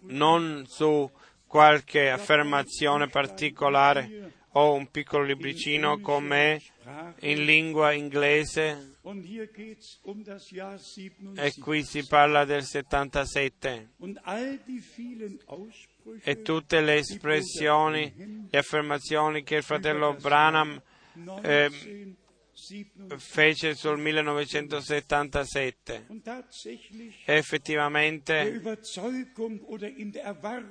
non 0.00 0.64
su 0.66 1.10
qualche 1.46 2.10
affermazione 2.10 3.08
particolare 3.08 4.32
o 4.52 4.74
un 4.74 4.90
piccolo 4.90 5.24
libricino 5.24 6.00
come 6.00 6.60
in 7.20 7.44
lingua 7.44 7.92
inglese. 7.92 8.96
E 11.34 11.54
qui 11.58 11.82
si 11.82 12.06
parla 12.06 12.44
del 12.44 12.62
77 12.62 13.90
e 16.22 16.42
tutte 16.42 16.80
le 16.80 16.94
espressioni 16.96 18.48
e 18.50 18.58
affermazioni 18.58 19.42
che 19.42 19.56
il 19.56 19.62
fratello 19.62 20.14
Branham 20.14 20.80
eh, 21.42 22.14
fece 23.16 23.74
sul 23.74 23.98
1977 23.98 26.06
e 27.24 27.34
effettivamente 27.34 28.60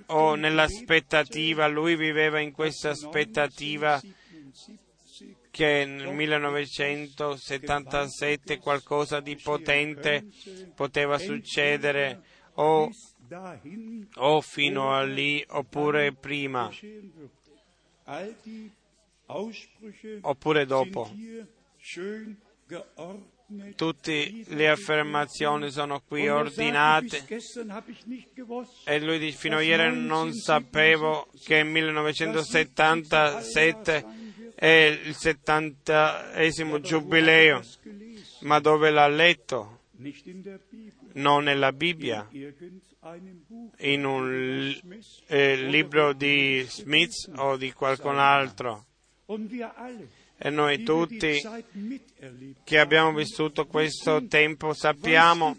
o 0.08 0.36
nell'aspettativa, 0.36 1.68
lui 1.68 1.96
viveva 1.96 2.40
in 2.40 2.52
questa 2.52 2.90
aspettativa 2.92 4.00
che 5.52 5.86
nel 5.86 6.14
1977 6.14 8.58
qualcosa 8.60 9.20
di 9.20 9.36
potente 9.36 10.26
poteva 10.74 11.18
succedere 11.18 12.24
o, 12.54 12.90
o 14.16 14.42
fino 14.42 14.94
a 14.94 15.04
lì 15.04 15.44
oppure 15.50 16.14
prima. 16.14 16.72
oppure 20.22 20.66
dopo. 20.66 21.12
Tutte 23.76 24.44
le 24.48 24.70
affermazioni 24.70 25.70
sono 25.72 26.02
qui 26.08 26.30
ordinate. 26.30 27.26
e 28.86 29.00
lui 29.02 29.20
dice 29.20 29.38
fino 29.38 29.58
a 29.58 29.62
ieri 29.62 30.00
non 30.00 30.34
sapevo 30.34 31.28
che 31.44 31.58
il 31.58 31.66
1977 31.66 34.06
è 34.56 35.00
il 35.04 35.14
settantesimo 35.16 36.80
giubileo, 36.80 37.62
ma 38.42 38.60
dove 38.60 38.90
l'ha 38.90 39.08
letto? 39.08 39.80
Non 41.14 41.44
nella 41.44 41.74
Bibbia, 41.74 42.30
in 43.80 44.06
un 44.06 44.80
eh, 45.28 45.56
libro 45.56 46.14
di 46.14 46.66
Smith 46.70 47.30
o 47.36 47.58
di 47.58 47.74
qualcun 47.74 48.18
altro. 48.18 48.86
E 50.44 50.50
noi 50.50 50.82
tutti 50.82 51.40
che 52.64 52.80
abbiamo 52.80 53.14
vissuto 53.14 53.68
questo 53.68 54.26
tempo 54.26 54.74
sappiamo 54.74 55.56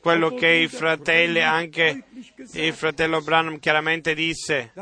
quello 0.00 0.32
che 0.34 0.48
i 0.48 0.68
fratelli, 0.68 1.42
anche 1.42 2.04
il 2.52 2.72
fratello 2.72 3.20
Branham 3.20 3.58
chiaramente 3.58 4.14
disse, 4.14 4.72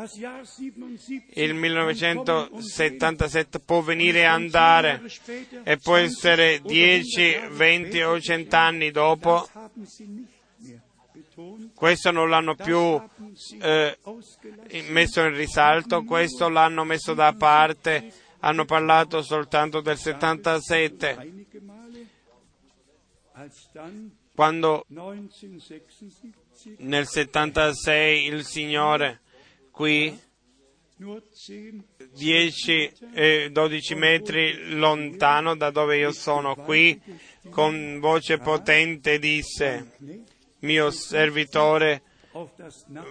il 1.35 1.55
1977 1.55 3.59
può 3.59 3.81
venire 3.81 4.21
e 4.21 4.25
andare 4.25 5.03
e 5.65 5.79
può 5.79 5.97
essere 5.97 6.61
10, 6.65 7.49
20 7.51 8.03
o 8.03 8.21
100 8.21 8.57
anni 8.57 8.93
dopo, 8.93 9.49
questo 11.75 12.13
non 12.13 12.29
l'hanno 12.29 12.55
più 12.55 13.03
eh, 13.61 13.99
messo 14.91 15.23
in 15.23 15.35
risalto, 15.35 16.05
questo 16.05 16.49
l'hanno 16.49 16.85
messo 16.85 17.15
da 17.15 17.33
parte 17.33 18.22
hanno 18.45 18.65
parlato 18.65 19.23
soltanto 19.23 19.81
del 19.81 19.97
77, 19.97 21.47
quando 24.35 24.85
nel 26.79 27.07
76 27.07 28.27
il 28.27 28.45
Signore 28.45 29.21
qui 29.71 30.19
10 32.13 32.93
e 33.15 33.51
12 33.51 33.95
metri 33.95 34.71
lontano 34.77 35.57
da 35.57 35.71
dove 35.71 35.99
io 35.99 36.13
sono 36.13 36.55
qui 36.55 37.01
con 37.51 37.99
voce 38.01 38.39
potente 38.39 39.19
disse 39.19 39.93
mio 40.61 40.91
servitore 40.91 42.03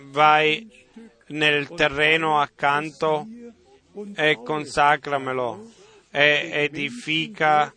vai 0.09 0.69
nel 1.27 1.67
terreno 1.69 2.39
accanto 2.39 3.27
e 4.15 4.39
consacramelo 4.43 5.69
e 6.11 6.49
edifica 6.53 7.73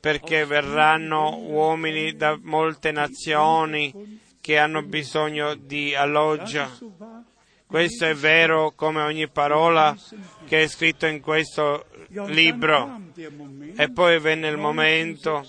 perché 0.00 0.44
verranno 0.44 1.36
uomini 1.36 2.14
da 2.14 2.38
molte 2.40 2.92
nazioni 2.92 4.20
che 4.40 4.58
hanno 4.58 4.82
bisogno 4.82 5.54
di 5.54 5.94
alloggio. 5.94 6.68
Questo 7.66 8.06
è 8.06 8.14
vero 8.14 8.72
come 8.76 9.02
ogni 9.02 9.28
parola 9.28 9.96
che 10.46 10.62
è 10.62 10.68
scritto 10.68 11.06
in 11.06 11.20
questo 11.20 11.86
libro. 12.26 13.00
E 13.74 13.90
poi 13.90 14.20
venne 14.20 14.48
il 14.48 14.56
momento 14.56 15.44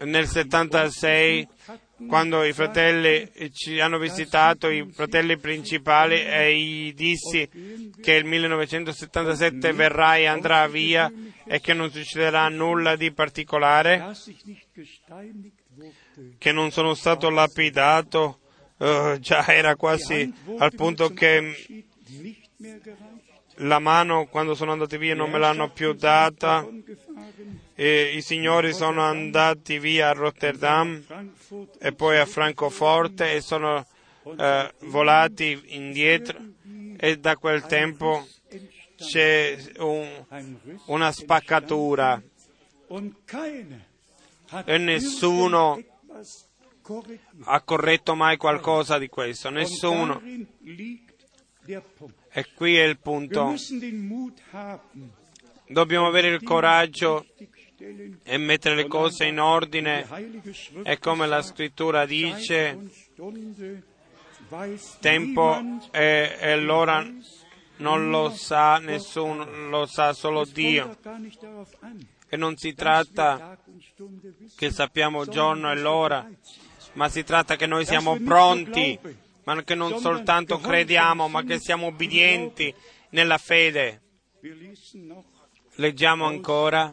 nel 0.00 0.26
76 0.26 1.48
quando 2.06 2.44
i 2.44 2.52
fratelli 2.52 3.28
ci 3.52 3.80
hanno 3.80 3.98
visitato, 3.98 4.68
i 4.68 4.88
fratelli 4.92 5.36
principali, 5.36 6.22
e 6.22 6.56
gli 6.56 6.94
dissi 6.94 7.48
che 8.00 8.14
il 8.14 8.24
1977 8.24 9.72
verrà 9.72 10.16
e 10.16 10.26
andrà 10.26 10.68
via 10.68 11.10
e 11.44 11.60
che 11.60 11.72
non 11.72 11.90
succederà 11.90 12.48
nulla 12.48 12.94
di 12.94 13.12
particolare, 13.12 14.12
che 16.38 16.52
non 16.52 16.70
sono 16.70 16.94
stato 16.94 17.30
lapidato, 17.30 18.40
uh, 18.76 19.18
già 19.18 19.46
era 19.46 19.74
quasi 19.74 20.32
al 20.58 20.74
punto 20.74 21.10
che 21.10 21.84
la 23.60 23.78
mano 23.80 24.26
quando 24.26 24.54
sono 24.54 24.72
andati 24.72 24.96
via 24.98 25.14
non 25.14 25.30
me 25.30 25.38
l'hanno 25.38 25.70
più 25.70 25.92
data 25.92 26.66
e 27.80 28.16
i 28.16 28.22
signori 28.22 28.74
sono 28.74 29.02
andati 29.02 29.78
via 29.78 30.08
a 30.08 30.12
Rotterdam 30.12 31.00
e 31.78 31.92
poi 31.92 32.18
a 32.18 32.26
Francoforte 32.26 33.34
e 33.34 33.40
sono 33.40 33.86
eh, 34.36 34.74
volati 34.80 35.62
indietro 35.66 36.40
e 36.96 37.18
da 37.18 37.36
quel 37.36 37.62
tempo 37.66 38.26
c'è 38.96 39.56
un, 39.78 40.24
una 40.86 41.12
spaccatura 41.12 42.20
e 44.64 44.78
nessuno 44.78 45.80
ha 47.44 47.62
corretto 47.62 48.16
mai 48.16 48.36
qualcosa 48.38 48.98
di 48.98 49.06
questo, 49.06 49.50
nessuno. 49.50 50.20
E 52.30 52.46
qui 52.56 52.76
è 52.76 52.82
il 52.82 52.98
punto. 52.98 53.54
Dobbiamo 55.68 56.06
avere 56.08 56.28
il 56.28 56.42
coraggio 56.42 57.26
e 58.24 58.38
mettere 58.38 58.74
le 58.74 58.88
cose 58.88 59.26
in 59.26 59.38
ordine 59.38 60.04
e 60.82 60.98
come 60.98 61.28
la 61.28 61.42
scrittura 61.42 62.06
dice, 62.06 62.76
tempo 65.00 65.60
e, 65.92 66.36
e 66.40 66.56
l'ora 66.56 67.06
non 67.76 68.10
lo 68.10 68.30
sa 68.30 68.78
nessuno, 68.78 69.68
lo 69.68 69.86
sa 69.86 70.12
solo 70.12 70.44
Dio. 70.44 70.96
E 72.28 72.36
non 72.36 72.56
si 72.56 72.74
tratta 72.74 73.56
che 74.56 74.70
sappiamo 74.72 75.26
giorno 75.26 75.70
e 75.70 75.76
l'ora, 75.76 76.28
ma 76.94 77.08
si 77.08 77.22
tratta 77.22 77.54
che 77.54 77.66
noi 77.66 77.86
siamo 77.86 78.18
pronti, 78.18 78.98
ma 79.44 79.62
che 79.62 79.76
non 79.76 80.00
soltanto 80.00 80.58
crediamo, 80.58 81.28
ma 81.28 81.44
che 81.44 81.60
siamo 81.60 81.86
obbedienti 81.86 82.74
nella 83.10 83.38
fede. 83.38 84.02
Leggiamo 85.76 86.24
ancora 86.26 86.92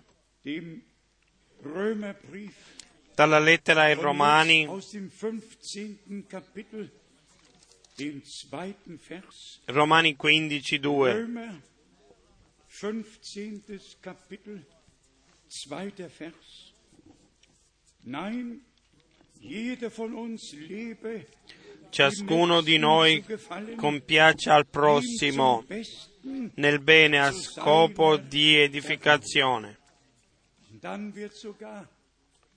dalla 3.16 3.39
lettera 3.39 3.84
ai 3.84 3.96
Romani, 3.96 4.68
Romani 9.66 10.16
15, 10.16 10.80
2. 10.80 11.62
15. 12.68 13.98
Kapitel, 14.00 14.66
zweiter 15.48 16.10
Vers. 16.10 16.74
Nein, 18.04 18.64
jeder 19.39 19.89
von 19.89 20.14
uns 20.14 20.54
lebe 20.54 21.26
Ciascuno 21.89 22.62
di 22.62 22.78
noi 22.78 23.24
compiace 23.78 24.50
al 24.50 24.68
prossimo 24.68 25.66
nel 26.56 26.82
bene 26.82 27.20
a 27.20 27.32
scopo 27.32 28.18
di 28.18 28.56
edificazione. 28.56 29.80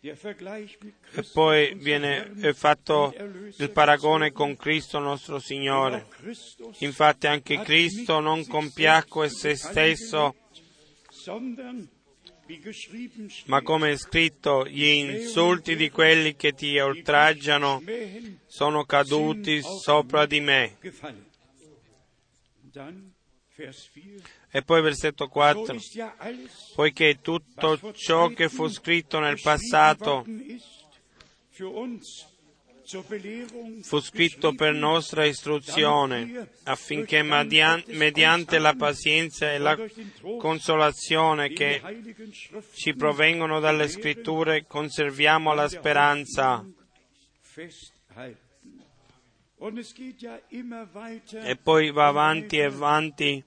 E 0.01 1.25
poi 1.33 1.75
viene 1.75 2.55
fatto 2.55 3.13
il 3.57 3.71
paragone 3.73 4.31
con 4.31 4.57
Cristo 4.57 5.01
nostro 5.01 5.41
Signore. 5.41 6.07
Infatti 6.79 7.27
anche 7.27 7.61
Cristo 7.63 8.21
non 8.21 8.47
compiacque 8.47 9.29
se 9.29 9.57
stesso, 9.57 10.37
ma 13.47 13.63
come 13.63 13.91
è 13.91 13.97
scritto, 13.97 14.67
gli 14.67 14.85
insulti 14.85 15.75
di 15.75 15.91
quelli 15.91 16.37
che 16.37 16.53
ti 16.53 16.79
oltraggiano 16.79 17.83
sono 18.47 18.85
caduti 18.85 19.61
sopra 19.63 20.27
di 20.27 20.41
me. 20.41 20.77
E 24.51 24.63
poi 24.63 24.81
versetto 24.81 25.29
4, 25.29 25.77
poiché 26.75 27.19
tutto 27.21 27.93
ciò 27.93 28.29
che 28.29 28.49
fu 28.49 28.69
scritto 28.69 29.19
nel 29.19 29.41
passato 29.41 30.25
fu 33.83 34.01
scritto 34.01 34.55
per 34.55 34.73
nostra 34.73 35.27
istruzione, 35.27 36.49
affinché 36.63 37.23
mediante 37.23 38.59
la 38.59 38.75
pazienza 38.75 39.53
e 39.53 39.59
la 39.59 39.77
consolazione 40.39 41.51
che 41.51 41.83
ci 42.73 42.95
provengono 42.95 43.61
dalle 43.61 43.89
scritture 43.89 44.65
conserviamo 44.67 45.53
la 45.53 45.69
speranza. 45.69 46.65
E 51.43 51.57
poi 51.57 51.91
va 51.91 52.07
avanti 52.07 52.57
e 52.57 52.65
avanti 52.65 53.45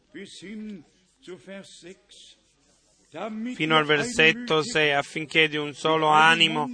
fino 3.54 3.78
al 3.78 3.86
versetto 3.86 4.64
6 4.64 4.92
affinché 4.94 5.48
di 5.50 5.58
un 5.58 5.74
solo 5.74 6.08
animo 6.08 6.70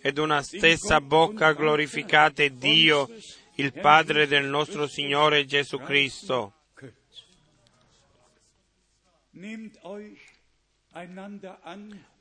ed 0.00 0.18
una 0.18 0.42
stessa 0.42 1.00
bocca 1.00 1.52
glorificate 1.52 2.56
Dio, 2.56 3.08
il 3.56 3.72
Padre 3.72 4.26
del 4.26 4.46
nostro 4.46 4.86
Signore 4.86 5.44
Gesù 5.44 5.78
Cristo. 5.78 6.52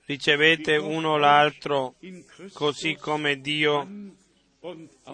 Ricevete 0.05 0.77
uno 0.77 1.17
l'altro 1.17 1.95
così 2.53 2.95
come 2.95 3.39
Dio 3.39 3.87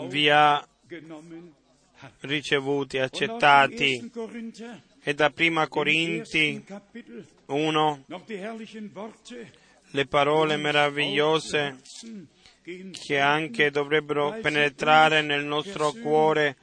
vi 0.08 0.30
ha 0.30 0.68
ricevuti, 2.22 2.98
accettati. 2.98 4.12
E 5.10 5.16
da 5.16 5.32
prima 5.32 5.68
Corinti 5.68 6.64
1 7.48 8.06
le 9.90 10.06
parole 10.06 10.56
meravigliose 10.56 11.80
che 12.92 13.18
anche 13.18 13.72
dovrebbero 13.72 14.38
penetrare 14.40 15.24
nel 15.24 15.44
nostro 15.46 15.94
cuore 15.94 16.58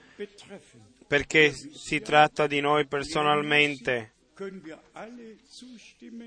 perché 1.08 1.52
si 1.52 1.98
tratta 1.98 2.46
di 2.46 2.60
noi 2.60 2.86
personalmente. 2.86 4.12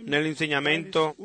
Nell'insegnamento 0.04 1.16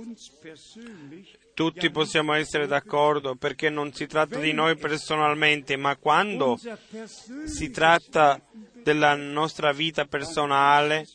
tutti 1.55 1.91
possiamo 1.91 2.35
essere 2.35 2.69
d'accordo 2.69 3.35
perché 3.35 3.69
non 3.69 3.93
si 3.93 4.07
tratta 4.07 4.39
di 4.39 4.53
noi 4.53 4.77
personalmente, 4.77 5.77
ma 5.77 5.97
quando 5.97 6.57
si 7.47 7.71
tratta 7.71 8.41
della 8.85 9.15
nostra 9.17 9.73
vita 9.73 10.05
personale, 10.05 11.09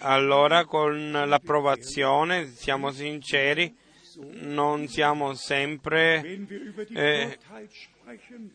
allora 0.00 0.64
con 0.64 1.12
l'approvazione, 1.12 2.52
siamo 2.52 2.90
sinceri, 2.90 3.74
non 4.40 4.88
siamo 4.88 5.32
sempre, 5.34 6.40
eh, 6.92 7.38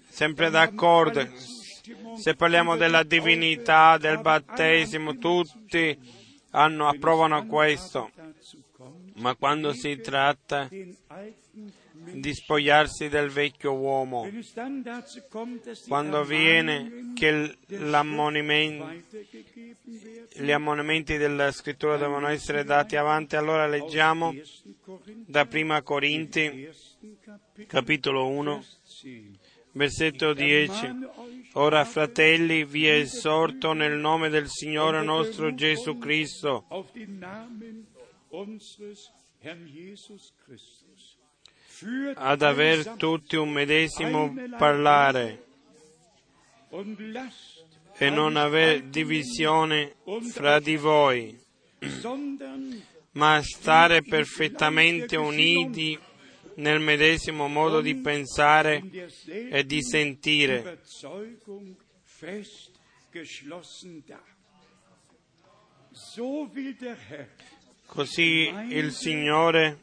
sempre 0.09 0.49
d'accordo. 0.49 1.25
Se 2.17 2.35
parliamo 2.35 2.75
della 2.75 3.03
divinità, 3.03 3.97
del 3.97 4.19
battesimo, 4.19 5.17
tutti 5.17 5.97
hanno, 6.51 6.89
approvano 6.89 7.45
questo. 7.45 8.11
Ma 9.15 9.35
quando 9.35 9.73
si 9.73 9.99
tratta 10.01 10.67
di 10.69 12.33
spogliarsi 12.33 13.09
del 13.09 13.29
vecchio 13.29 13.73
uomo, 13.73 14.27
quando 15.87 16.19
avviene 16.19 17.13
che 17.13 17.57
gli 17.67 17.91
ammonimenti 20.51 21.17
della 21.17 21.51
scrittura 21.51 21.97
devono 21.97 22.27
essere 22.27 22.63
dati 22.63 22.95
avanti, 22.95 23.35
allora 23.35 23.67
leggiamo 23.67 24.33
da 25.27 25.45
Prima 25.45 25.81
Corinti, 25.83 26.69
capitolo 27.67 28.27
1, 28.29 28.65
versetto 29.73 30.33
10. 30.33 31.11
Ora, 31.53 31.85
fratelli, 31.85 32.65
vi 32.65 32.87
esorto 32.89 33.73
nel 33.73 33.99
nome 33.99 34.29
del 34.29 34.49
Signore 34.49 35.03
nostro 35.03 35.53
Gesù 35.53 35.99
Cristo 35.99 36.65
ad 42.15 42.41
aver 42.41 42.95
tutti 42.97 43.35
un 43.35 43.49
medesimo 43.51 44.33
parlare. 44.57 45.45
e 47.97 48.09
non 48.09 48.35
aver 48.35 48.85
divisione 48.85 49.97
fra 50.31 50.59
di 50.59 50.77
voi, 50.77 51.39
ma 53.11 53.39
stare 53.43 54.01
perfettamente 54.01 55.15
uniti 55.15 55.99
nel 56.55 56.79
medesimo 56.79 57.47
modo 57.47 57.81
di 57.81 57.95
pensare 57.97 58.81
e 59.27 59.63
di 59.63 59.83
sentire. 59.83 60.81
Così 67.85 68.51
il 68.69 68.91
Signore 68.91 69.77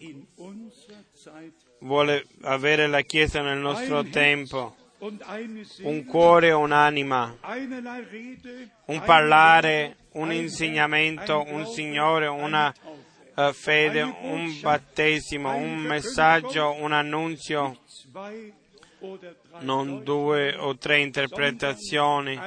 vuole 1.81 2.27
avere 2.43 2.87
la 2.87 3.03
Chiesa 3.03 3.41
nel 3.41 3.59
nostro 3.59 4.03
tempo, 4.05 4.77
un 4.99 6.05
cuore 6.07 6.49
e 6.49 6.53
un'anima, 6.53 7.39
un 8.87 9.03
parlare, 9.05 9.97
un 10.13 10.33
insegnamento, 10.33 11.45
un 11.47 11.67
Signore, 11.67 12.27
una 12.27 12.75
uh, 13.35 13.53
fede, 13.53 14.03
un 14.03 14.59
battesimo, 14.61 15.55
un 15.55 15.77
messaggio, 15.77 16.75
un 16.81 16.93
annunzio, 16.93 17.79
non 19.61 20.03
due 20.03 20.55
o 20.57 20.77
tre 20.77 21.01
interpretazioni, 21.01 22.39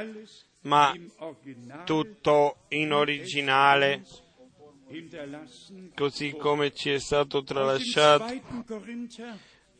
ma 0.61 0.93
tutto 1.85 2.57
in 2.69 2.93
originale 2.93 4.03
così 5.95 6.31
come 6.31 6.73
ci 6.73 6.91
è 6.91 6.99
stato 6.99 7.43
tralasciato 7.43 8.41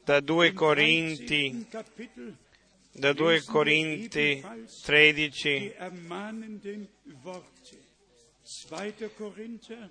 da 0.03 0.19
2 0.19 0.53
Corinti, 0.53 1.65
da 2.91 3.13
2 3.13 3.43
Corinti 3.43 4.43
13, 4.83 5.75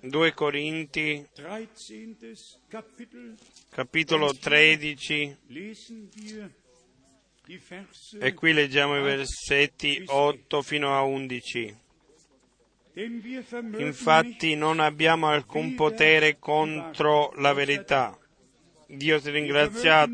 2 0.01 0.33
Corinti, 0.33 1.27
capitolo 3.69 4.33
13, 4.33 5.37
e 8.19 8.33
qui 8.33 8.53
leggiamo 8.53 8.97
i 8.97 9.01
versetti 9.01 10.03
8 10.05 10.61
fino 10.61 10.95
a 10.95 11.01
11. 11.01 11.81
Infatti 12.95 14.55
non 14.55 14.79
abbiamo 14.79 15.27
alcun 15.27 15.73
potere 15.73 16.37
contro 16.37 17.31
la 17.37 17.53
verità. 17.53 18.15
Dio 18.87 19.19
si 19.19 19.31
ringraziato. 19.31 20.11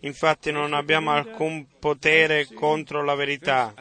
Infatti 0.00 0.52
non 0.52 0.74
abbiamo 0.74 1.10
alcun 1.10 1.66
potere 1.78 2.46
contro 2.52 3.02
la 3.02 3.14
verità. 3.14 3.74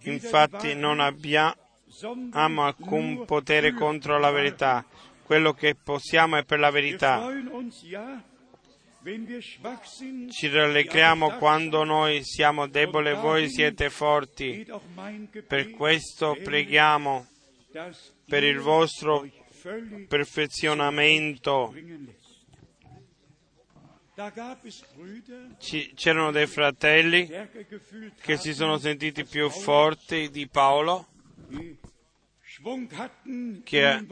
Infatti 0.00 0.74
non 0.74 0.98
abbiamo 0.98 2.64
alcun 2.64 3.24
potere 3.24 3.72
contro 3.74 4.18
la 4.18 4.30
verità. 4.30 4.84
Quello 5.22 5.52
che 5.52 5.76
possiamo 5.76 6.36
è 6.38 6.44
per 6.44 6.58
la 6.58 6.70
verità. 6.70 7.24
Ci 10.30 10.48
rallegriamo 10.48 11.36
quando 11.38 11.82
noi 11.82 12.22
siamo 12.24 12.66
deboli 12.66 13.08
e 13.08 13.14
voi 13.14 13.48
siete 13.48 13.88
forti. 13.88 14.66
Per 15.46 15.70
questo 15.70 16.36
preghiamo 16.42 17.26
per 18.26 18.44
il 18.44 18.58
vostro 18.58 19.26
perfezionamento. 20.06 21.74
c'erano 25.94 26.30
dei 26.30 26.46
fratelli 26.46 27.30
che 28.20 28.36
si 28.36 28.52
sono 28.52 28.76
sentiti 28.76 29.24
più 29.24 29.48
forti 29.48 30.28
di 30.28 30.46
Paolo, 30.48 31.06
che, 33.64 34.06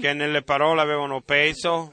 che 0.00 0.12
nelle 0.12 0.42
parole 0.42 0.80
avevano 0.80 1.20
peso 1.20 1.90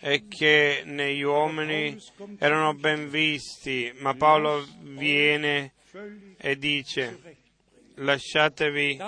e 0.00 0.26
che 0.28 0.82
negli 0.84 1.22
uomini 1.22 1.96
erano 2.38 2.74
ben 2.74 3.10
visti, 3.10 3.92
ma 3.98 4.14
Paolo 4.14 4.66
viene 4.80 5.72
e 6.38 6.56
dice 6.56 7.44
lasciatevi 7.96 8.98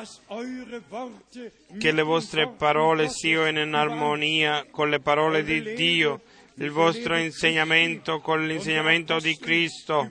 che 1.79 1.93
le 1.93 2.03
vostre 2.03 2.49
parole 2.49 3.09
siano 3.09 3.61
in 3.61 3.75
armonia 3.75 4.67
con 4.71 4.89
le 4.89 5.01
parole 5.01 5.43
di 5.43 5.75
Dio, 5.75 6.23
il 6.55 6.71
vostro 6.71 7.17
insegnamento 7.17 8.21
con 8.21 8.47
l'insegnamento 8.47 9.19
di 9.19 9.37
Cristo 9.37 10.09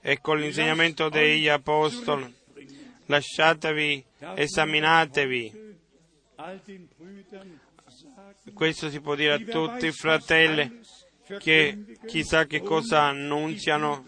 e 0.00 0.20
con 0.20 0.38
l'insegnamento 0.38 1.08
degli 1.08 1.48
Apostoli. 1.48 2.34
Lasciatevi, 3.06 4.04
esaminatevi. 4.18 5.64
Questo 8.54 8.90
si 8.90 9.00
può 9.00 9.14
dire 9.14 9.32
a 9.32 9.38
tutti 9.38 9.86
i 9.86 9.92
fratelli 9.92 10.80
che 11.38 11.98
chissà 12.06 12.46
che 12.46 12.60
cosa 12.60 13.02
annunziano 13.02 14.04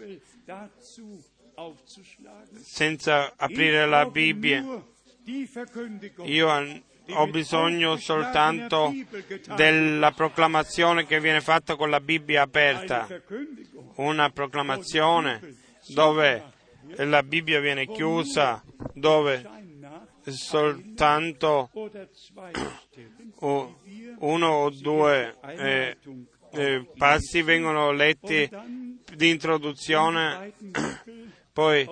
senza 2.61 3.33
aprire 3.35 3.85
la 3.85 4.05
Bibbia. 4.05 4.83
Io 6.23 6.83
ho 7.11 7.27
bisogno 7.27 7.97
soltanto 7.97 8.93
della 9.55 10.11
proclamazione 10.11 11.05
che 11.05 11.19
viene 11.19 11.41
fatta 11.41 11.75
con 11.75 11.89
la 11.89 11.99
Bibbia 11.99 12.43
aperta, 12.43 13.07
una 13.95 14.29
proclamazione 14.29 15.55
dove 15.87 16.43
la 16.95 17.21
Bibbia 17.23 17.59
viene 17.59 17.87
chiusa, 17.87 18.63
dove 18.93 19.58
soltanto 20.31 21.69
uno 24.19 24.47
o 24.47 24.69
due 24.69 25.35
eh, 25.41 25.97
eh, 26.51 26.87
passi 26.97 27.41
vengono 27.41 27.91
letti 27.91 28.49
di 29.15 29.29
introduzione 29.29 30.53
poi, 31.53 31.87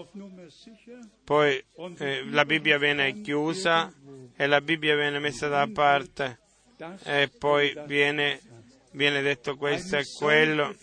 poi 1.24 1.64
eh, 1.98 2.24
la 2.30 2.46
Bibbia 2.46 2.78
viene 2.78 3.22
chiusa 3.22 3.94
e 4.36 4.48
la 4.48 4.62
Bibbia 4.62 4.96
viene 4.96 5.20
messa 5.20 5.48
da 5.48 5.68
parte 5.72 6.40
e 7.04 7.30
poi 7.38 7.76
viene, 7.86 8.40
viene 8.92 9.22
detto 9.22 9.58
questo 9.58 9.98
e 9.98 10.06
quello. 10.18 10.76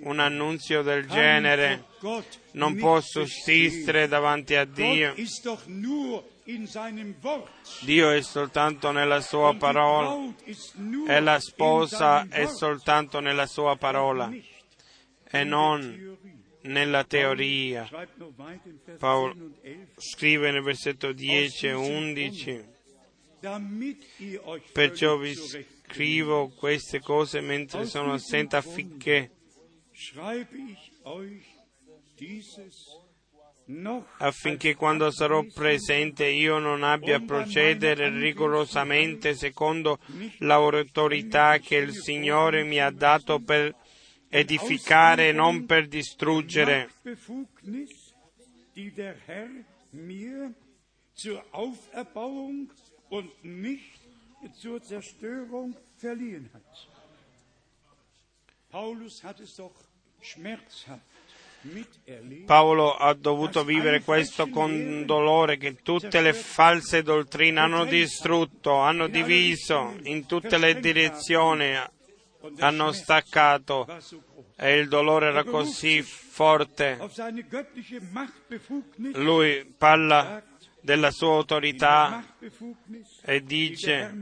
Un 0.00 0.18
annunzio 0.18 0.82
del 0.82 1.06
genere 1.06 1.84
non 2.52 2.76
può 2.76 3.00
sussistere 3.00 4.08
davanti 4.08 4.54
a 4.54 4.64
Dio. 4.64 5.14
Dio 7.82 8.10
è 8.10 8.22
soltanto 8.22 8.90
nella 8.90 9.20
sua 9.20 9.54
parola. 9.54 10.34
E 11.06 11.20
la 11.20 11.38
sposa 11.40 12.26
è 12.28 12.46
soltanto 12.46 13.20
nella 13.20 13.46
sua 13.46 13.76
parola 13.76 14.32
e 15.30 15.44
non 15.44 16.16
nella 16.62 17.04
teoria. 17.04 17.86
Paolo 18.98 19.34
scrive 19.98 20.50
nel 20.50 20.62
versetto 20.62 21.12
10 21.12 21.66
e 21.66 21.72
11, 21.72 22.64
perciò 24.72 25.18
vi 25.18 25.34
scrivo 25.34 26.48
queste 26.48 27.00
cose 27.00 27.40
mentre 27.40 27.84
sono 27.84 28.14
assente 28.14 28.56
affinché 28.56 29.32
affinché 34.18 34.74
quando 34.74 35.10
sarò 35.10 35.44
presente 35.52 36.26
io 36.26 36.58
non 36.58 36.82
abbia 36.82 37.16
a 37.16 37.22
procedere 37.24 38.08
rigorosamente 38.08 39.34
secondo 39.34 39.98
l'autorità 40.38 41.58
che 41.58 41.76
il 41.76 41.92
Signore 41.92 42.64
mi 42.64 42.80
ha 42.80 42.90
dato 42.90 43.38
per 43.40 43.74
edificare, 44.30 45.32
non 45.32 45.66
per 45.66 45.86
distruggere. 45.86 46.90
Paolo 62.46 62.96
ha 62.96 63.12
dovuto 63.14 63.64
vivere 63.64 64.02
questo 64.02 64.48
con 64.48 65.04
dolore 65.04 65.56
che 65.56 65.76
tutte 65.82 66.20
le 66.20 66.32
false 66.32 67.02
dottrine 67.02 67.60
hanno 67.60 67.84
distrutto, 67.84 68.76
hanno 68.76 69.08
diviso 69.08 69.96
in 70.04 70.26
tutte 70.26 70.58
le 70.58 70.80
direzioni, 70.80 71.74
hanno 72.58 72.92
staccato 72.92 73.86
e 74.56 74.76
il 74.76 74.88
dolore 74.88 75.28
era 75.28 75.44
così 75.44 76.02
forte. 76.02 76.98
Lui 79.14 79.64
parla 79.76 80.42
della 80.80 81.10
sua 81.10 81.34
autorità 81.34 82.24
e 83.22 83.42
dice 83.42 84.14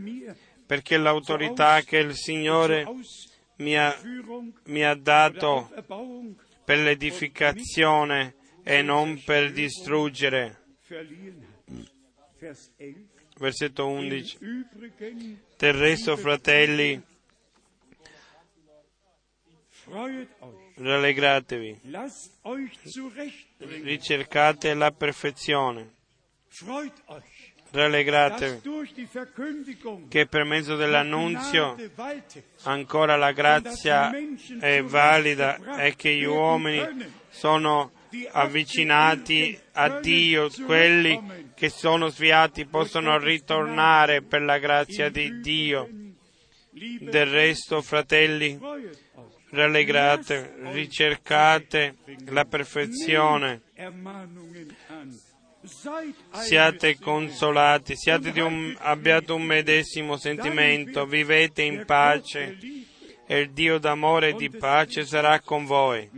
perché 0.67 0.97
l'autorità 0.97 1.81
che 1.83 1.99
il 1.99 2.15
Signore 2.15 2.85
mi 3.57 3.79
ha, 3.79 3.97
mi 4.65 4.85
ha 4.85 4.95
dato 4.95 5.71
per 6.67 6.79
l'edificazione 6.79 8.35
e 8.65 8.83
non 8.83 9.23
per 9.25 9.53
distruggere. 9.53 10.65
Versetto 13.39 13.87
11. 13.87 14.39
Del 15.57 15.73
resto, 15.73 16.17
fratelli, 16.17 17.01
rallegratevi, 20.75 21.81
ricercate 23.83 24.75
la 24.75 24.91
perfezione, 24.91 25.95
rallegratevi 27.71 28.61
che 30.09 30.27
per 30.27 30.45
mezzo 30.45 30.77
dell'annunzio 30.77 31.77
ancora 32.63 33.17
la 33.17 33.33
grazia 33.33 34.11
è 34.61 34.83
valida 34.83 35.77
e 35.79 35.95
che 35.97 36.15
gli 36.15 36.25
uomini 36.25 37.15
sono 37.29 37.93
avvicinati 38.33 39.59
a 39.73 40.01
Dio, 40.01 40.49
quelli 40.65 41.51
che 41.55 41.69
sono 41.69 42.09
sviati 42.09 42.67
possono 42.67 43.19
ritornare 43.19 44.23
per 44.23 44.43
la 44.43 44.59
grazia 44.59 45.11
di 45.11 45.41
Dio. 45.41 45.89
Del 46.73 47.27
resto, 47.27 47.81
fratelli, 47.81 48.59
rallegrate, 49.51 50.57
ricercate 50.73 51.97
la 52.27 52.45
perfezione, 52.45 53.63
siate 55.67 56.99
consolati, 56.99 57.97
siate 57.97 58.41
un, 58.41 58.77
abbiate 58.79 59.33
un 59.33 59.43
medesimo 59.43 60.17
sentimento, 60.17 61.07
vivete 61.07 61.63
in 61.63 61.85
pace 61.85 62.59
e 63.27 63.39
il 63.39 63.51
Dio 63.51 63.79
d'amore 63.79 64.31
e 64.31 64.35
di 64.35 64.51
pace 64.51 65.05
sarà 65.05 65.41
con 65.41 65.65
voi. 65.65 66.09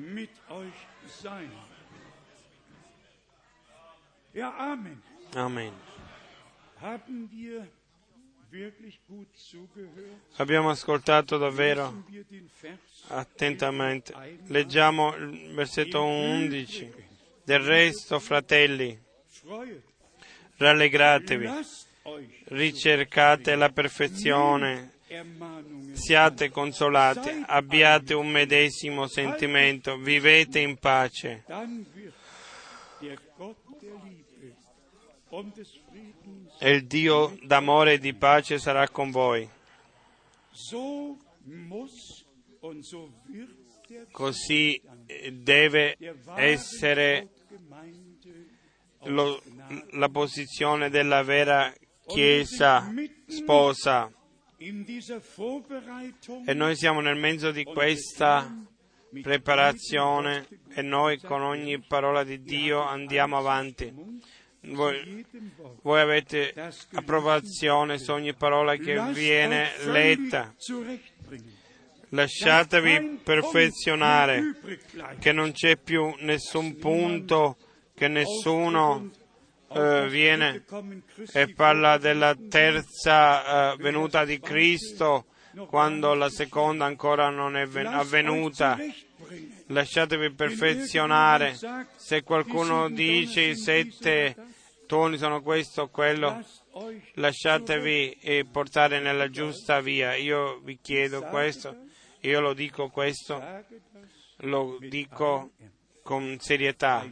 Amen. 5.35 5.73
Abbiamo 10.37 10.71
ascoltato 10.71 11.37
davvero 11.37 12.05
attentamente. 13.09 14.15
Leggiamo 14.47 15.15
il 15.17 15.53
versetto 15.55 16.05
11. 16.05 17.07
Del 17.45 17.61
resto, 17.61 18.19
fratelli, 18.19 18.99
rallegratevi, 20.57 21.49
ricercate 22.45 23.55
la 23.55 23.71
perfezione, 23.71 24.93
siate 25.93 26.51
consolati, 26.51 27.45
abbiate 27.47 28.15
un 28.15 28.29
medesimo 28.29 29.07
sentimento, 29.07 29.97
vivete 29.97 30.59
in 30.61 30.77
pace. 30.77 31.45
E 36.59 36.71
il 36.71 36.87
Dio 36.87 37.39
d'amore 37.43 37.95
e 37.95 37.99
di 37.99 38.15
pace 38.15 38.59
sarà 38.59 38.89
con 38.89 39.11
voi. 39.11 39.49
Così 44.11 44.83
deve 45.33 45.97
essere 46.35 47.29
lo, 49.05 49.43
la 49.93 50.09
posizione 50.09 50.91
della 50.91 51.23
vera 51.23 51.73
Chiesa 52.07 52.91
sposa. 53.27 54.11
E 54.57 56.55
noi 56.55 56.75
siamo 56.75 57.01
nel 57.01 57.17
mezzo 57.17 57.51
di 57.51 57.65
questa 57.65 58.51
preparazione 59.23 60.47
e 60.71 60.83
noi 60.83 61.19
con 61.21 61.43
ogni 61.43 61.81
parola 61.81 62.25
di 62.25 62.41
Dio 62.43 62.81
andiamo 62.81 63.37
avanti. 63.37 63.93
Voi, 64.61 65.25
voi, 65.83 66.01
avete 66.01 66.53
approvazione 66.95 67.99
su 67.99 68.11
ogni 68.11 68.35
parola 68.35 68.75
che 68.77 69.01
viene 69.13 69.71
letta. 69.85 70.53
Lasciatevi 72.11 73.21
perfezionare, 73.23 74.57
che 75.21 75.33
non 75.33 75.53
c'è 75.53 75.77
più 75.77 76.15
nessun 76.21 76.77
punto 76.79 77.57
che 77.99 78.09
nessuno 78.09 79.11
eh, 79.73 80.07
viene 80.09 80.65
e 81.33 81.53
parla 81.53 81.99
della 81.99 82.35
terza 82.49 83.73
eh, 83.73 83.77
venuta 83.77 84.25
di 84.25 84.39
Cristo 84.39 85.27
quando 85.67 86.15
la 86.15 86.31
seconda 86.31 86.85
ancora 86.85 87.29
non 87.31 87.57
è 87.57 87.69
avvenuta. 87.85 88.79
Lasciatevi 89.67 90.33
perfezionare. 90.33 91.59
Se 91.97 92.23
qualcuno 92.23 92.89
dice 92.89 93.43
i 93.43 93.57
sette 93.57 94.37
toni 94.87 95.19
sono 95.19 95.43
questo 95.43 95.83
o 95.83 95.89
quello, 95.89 96.43
lasciatevi 97.15 98.19
eh, 98.21 98.47
portare 98.51 99.01
nella 99.01 99.29
giusta 99.29 99.81
via. 99.81 100.15
Io 100.15 100.61
vi 100.63 100.79
chiedo 100.81 101.23
questo, 101.23 101.77
io 102.21 102.41
lo 102.41 102.55
dico 102.55 102.89
questo, 102.89 103.43
lo 104.43 104.79
dico 104.81 105.51
con 106.09 106.39
serietà 106.41 107.07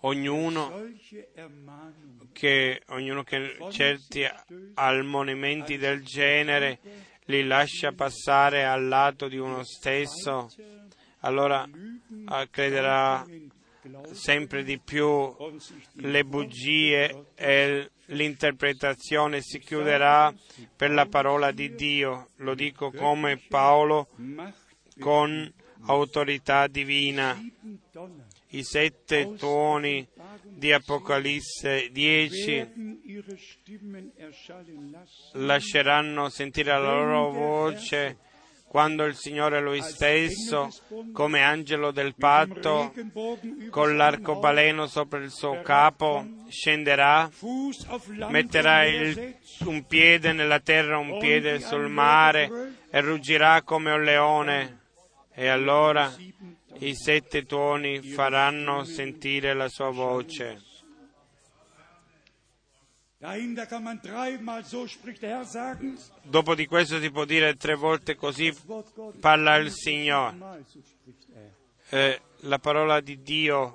ognuno 0.00 0.88
che, 2.32 2.80
ognuno 2.86 3.22
che 3.24 3.58
certi 3.70 4.24
ammonimenti 4.72 5.76
del 5.76 6.02
genere 6.02 6.78
li 7.26 7.44
lascia 7.44 7.92
passare 7.92 8.64
al 8.64 8.88
lato 8.88 9.28
di 9.28 9.36
uno 9.36 9.64
stesso, 9.64 10.50
allora 11.18 11.68
ah, 12.24 12.46
crederà 12.46 13.22
sempre 14.12 14.64
di 14.64 14.78
più 14.78 15.36
le 15.96 16.24
bugie 16.24 17.26
e 17.34 17.90
l'interpretazione 18.06 19.42
si 19.42 19.58
chiuderà 19.58 20.32
per 20.74 20.90
la 20.90 21.04
parola 21.04 21.52
di 21.52 21.74
Dio. 21.74 22.30
Lo 22.36 22.54
dico 22.54 22.90
come 22.92 23.36
Paolo 23.46 24.08
con 24.98 25.52
autorità 25.86 26.66
divina 26.66 27.38
i 28.48 28.62
sette 28.62 29.34
tuoni 29.36 30.06
di 30.44 30.72
Apocalisse 30.72 31.88
10 31.90 33.00
lasceranno 35.32 36.28
sentire 36.28 36.70
la 36.70 36.78
loro 36.78 37.30
voce 37.30 38.18
quando 38.72 39.04
il 39.04 39.14
Signore 39.14 39.60
Lui 39.60 39.82
stesso, 39.82 40.70
come 41.12 41.42
angelo 41.42 41.90
del 41.90 42.14
patto, 42.14 42.90
con 43.68 43.98
l'arcobaleno 43.98 44.86
sopra 44.86 45.18
il 45.18 45.30
suo 45.30 45.60
capo, 45.60 46.26
scenderà, 46.48 47.28
metterà 48.30 48.86
il, 48.86 49.36
un 49.66 49.84
piede 49.84 50.32
nella 50.32 50.58
terra, 50.60 50.96
un 50.96 51.18
piede 51.18 51.60
sul 51.60 51.90
mare 51.90 52.86
e 52.88 53.00
ruggirà 53.02 53.60
come 53.60 53.92
un 53.92 54.04
leone. 54.04 54.81
E 55.34 55.48
allora 55.48 56.14
i 56.78 56.94
sette 56.94 57.44
tuoni 57.44 58.00
faranno 58.02 58.84
sentire 58.84 59.54
la 59.54 59.68
sua 59.68 59.90
voce. 59.90 60.62
Dopo 66.22 66.54
di 66.54 66.66
questo 66.66 67.00
si 67.00 67.10
può 67.10 67.24
dire 67.24 67.56
tre 67.56 67.74
volte 67.76 68.16
così 68.16 68.52
parla 69.20 69.56
il 69.56 69.70
Signore. 69.70 70.64
Eh, 71.90 72.20
la 72.40 72.58
parola 72.58 73.00
di 73.00 73.22
Dio 73.22 73.72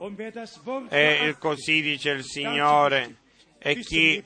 è 0.90 1.36
così 1.40 1.82
dice 1.82 2.10
il 2.10 2.24
Signore 2.24 3.16
e 3.60 3.80
chi 3.80 4.24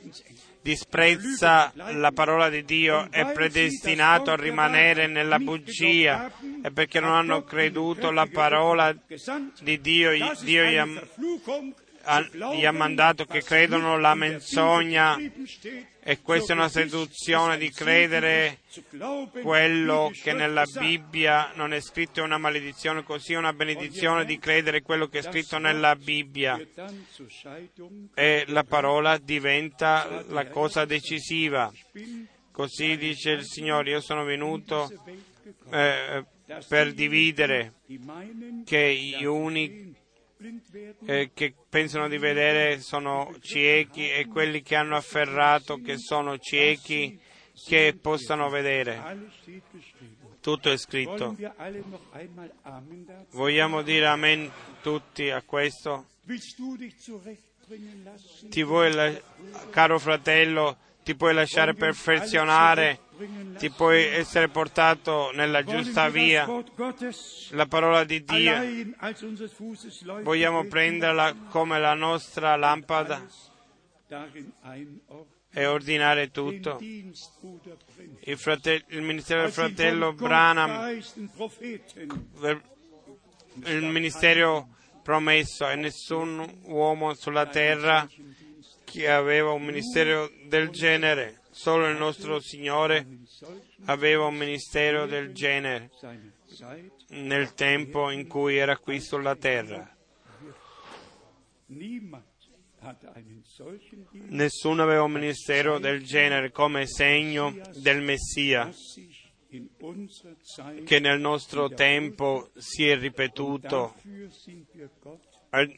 disprezza 0.62 1.72
la 1.74 2.12
parola 2.12 2.50
di 2.50 2.64
Dio 2.64 3.08
è 3.10 3.32
predestinato 3.32 4.32
a 4.32 4.36
rimanere 4.36 5.08
nella 5.08 5.40
bugia 5.40 6.32
e 6.62 6.72
perché 6.72 7.00
non 7.00 7.14
hanno 7.14 7.44
creduto 7.44 8.12
la 8.12 8.28
parola 8.32 8.96
di 9.62 9.82
Dio, 9.82 10.12
Dio 10.42 10.64
gli 12.56 12.66
ha 12.66 12.72
mandato 12.72 13.26
che 13.26 13.44
credono 13.44 13.98
la 13.98 14.16
menzogna 14.16 15.18
e 16.04 16.22
questa 16.22 16.54
è 16.54 16.56
una 16.56 16.70
seduzione 16.70 17.58
di 17.58 17.70
credere 17.70 18.60
quello 19.42 20.12
che 20.22 20.34
nella 20.34 20.64
Bibbia 20.66 21.52
non 21.54 21.74
è 21.74 21.80
scritto 21.80 22.22
è 22.22 22.24
una 22.24 22.40
maledizione, 22.40 23.04
così 23.04 23.34
è 23.34 23.38
una 23.38 23.54
benedizione 23.54 24.26
di 24.26 24.40
credere 24.40 24.82
quello 24.82 25.08
che 25.08 25.20
è 25.20 25.22
scritto 25.22 25.60
nella 25.60 25.96
Bibbia 25.96 26.60
e 28.16 28.46
la 28.48 28.64
parola 28.64 29.18
diventa 29.18 30.24
la 30.28 30.48
cosa 30.48 30.86
decisiva. 30.86 31.72
Così 32.52 32.98
dice 32.98 33.32
il 33.32 33.46
Signore, 33.46 33.92
io 33.92 34.02
sono 34.02 34.24
venuto 34.24 34.92
eh, 35.72 36.26
per 36.68 36.94
dividere 36.94 37.74
che 38.66 38.94
gli 38.94 39.24
unici 39.24 40.00
eh, 41.06 41.32
che 41.34 41.54
pensano 41.70 42.08
di 42.08 42.18
vedere 42.18 42.80
sono 42.80 43.34
ciechi 43.42 44.10
e 44.10 44.26
quelli 44.28 44.62
che 44.62 44.76
hanno 44.76 44.96
afferrato 44.96 45.78
che 45.78 45.98
sono 45.98 46.38
ciechi 46.40 47.20
che 47.66 47.96
possano 48.00 48.50
vedere. 48.50 49.30
Tutto 50.40 50.72
è 50.72 50.78
scritto. 50.78 51.38
Vogliamo 53.32 53.82
dire 53.84 54.08
amen 54.08 54.52
tutti 54.82 55.30
a 55.30 55.44
questo? 55.44 56.08
Ti 58.50 58.64
vuoi, 58.64 59.22
caro 59.70 60.00
fratello, 60.00 60.78
ti 61.04 61.16
puoi 61.16 61.34
lasciare 61.34 61.74
perfezionare, 61.74 63.00
ti 63.58 63.70
puoi 63.72 64.04
essere 64.04 64.50
portato 64.50 65.32
nella 65.34 65.64
giusta 65.64 66.10
via. 66.10 66.48
La 67.52 67.66
parola 67.66 68.04
di 68.04 68.24
Dio. 68.24 68.56
vogliamo 70.22 70.66
prenderla 70.66 71.36
come 71.50 71.80
la 71.80 71.94
nostra 71.94 72.56
lampada 72.56 73.26
e 75.54 75.66
ordinare 75.66 76.32
tutto. 76.32 76.78
Il, 76.80 78.38
fratello, 78.38 78.84
il 78.88 79.02
ministero 79.02 79.42
del 79.42 79.52
fratello 79.52 80.14
Branham, 80.14 81.02
il 83.66 83.84
ministero 83.84 84.70
promesso 85.04 85.68
e 85.68 85.76
nessun 85.76 86.60
uomo 86.66 87.16
sulla 87.16 87.48
terra 87.48 88.08
che 88.92 89.10
aveva 89.10 89.52
un 89.52 89.64
ministero 89.64 90.30
del 90.48 90.70
genere, 90.70 91.40
solo 91.50 91.88
il 91.88 91.96
nostro 91.96 92.42
Signore 92.42 93.08
aveva 93.86 94.26
un 94.26 94.36
ministero 94.36 95.06
del 95.06 95.32
genere 95.32 95.92
nel 97.12 97.54
tempo 97.54 98.12
in 98.12 98.28
cui 98.28 98.58
era 98.58 98.78
qui 98.78 99.00
sulla 99.00 99.38
terra. 99.38 99.96
Nessuno 104.12 104.84
aveva 104.84 105.04
un 105.04 105.12
ministero 105.12 105.80
del 105.80 106.04
genere 106.04 106.52
come 106.52 106.86
segno 106.86 107.56
del 107.78 108.02
Messia 108.02 108.70
che 110.84 111.00
nel 111.00 111.20
nostro 111.20 111.70
tempo 111.70 112.50
si 112.58 112.88
è 112.88 112.98
ripetuto 112.98 113.96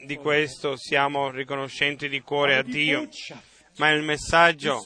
di 0.06 0.16
questo 0.18 0.76
siamo 0.78 1.32
riconoscenti 1.32 2.08
di 2.08 2.22
cuore 2.22 2.56
a 2.58 2.64
Dio, 2.64 3.08
ma 3.78 3.90
il 3.90 4.04
messaggio 4.04 4.84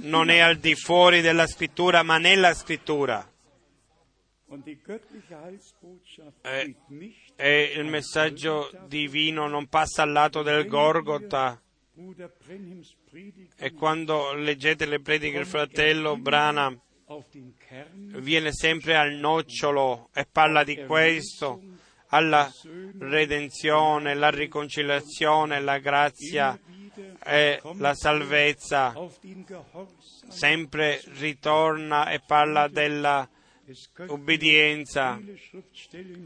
non 0.00 0.30
è 0.30 0.38
al 0.38 0.56
di 0.56 0.74
fuori 0.74 1.20
della 1.20 1.46
scrittura, 1.46 2.02
ma 2.02 2.18
nella 2.18 2.54
scrittura. 2.54 3.30
E, 6.42 6.76
e 7.36 7.72
il 7.76 7.84
messaggio 7.84 8.70
divino 8.88 9.46
non 9.46 9.68
passa 9.68 10.02
al 10.02 10.10
lato 10.10 10.42
del 10.42 10.66
Gorgota 10.66 11.60
E 13.56 13.72
quando 13.74 14.32
leggete 14.32 14.86
le 14.86 15.00
prediche 15.00 15.36
del 15.36 15.46
fratello 15.46 16.16
Brana, 16.16 16.74
viene 18.16 18.52
sempre 18.52 18.96
al 18.96 19.12
nocciolo 19.12 20.08
e 20.14 20.26
parla 20.30 20.64
di 20.64 20.84
questo, 20.86 21.60
alla 22.10 22.52
redenzione, 22.98 24.14
la 24.14 24.30
riconciliazione, 24.30 25.60
la 25.60 25.78
grazia 25.78 26.58
e 27.24 27.60
la 27.76 27.94
salvezza. 27.94 28.94
Sempre 30.28 31.00
ritorna 31.18 32.10
e 32.10 32.20
parla 32.24 32.68
della 32.68 33.28
obbedienza. 34.08 35.20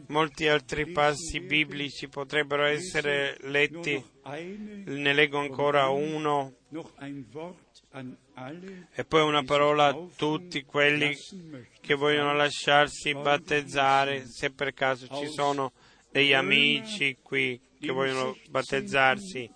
Molti 0.08 0.48
altri 0.48 0.90
passi 0.90 1.40
biblici 1.40 2.08
potrebbero 2.08 2.64
essere 2.64 3.36
letti. 3.42 4.02
Ne 4.24 5.12
leggo 5.12 5.38
ancora 5.38 5.88
uno. 5.88 6.54
E 8.94 9.04
poi 9.04 9.22
una 9.22 9.44
parola 9.44 9.86
a 9.86 10.06
tutti 10.16 10.64
quelli 10.64 11.16
che 11.80 11.94
vogliono 11.94 12.34
lasciarsi 12.34 13.14
battezzare, 13.14 14.26
se 14.26 14.50
per 14.50 14.74
caso 14.74 15.06
ci 15.06 15.28
sono 15.28 15.72
degli 16.10 16.32
amici 16.32 17.18
qui 17.22 17.60
che 17.78 17.92
vogliono 17.92 18.36
battezzarsi. 18.50 19.48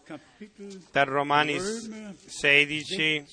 Da 0.93 1.03
Romani 1.03 1.59
16, 1.59 3.25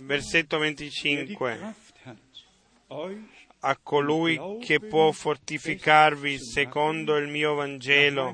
versetto 0.00 0.58
25 0.58 1.74
a 3.66 3.76
colui 3.82 4.38
che 4.60 4.78
può 4.78 5.10
fortificarvi 5.10 6.38
secondo 6.38 7.16
il 7.16 7.28
mio 7.28 7.54
Vangelo. 7.54 8.32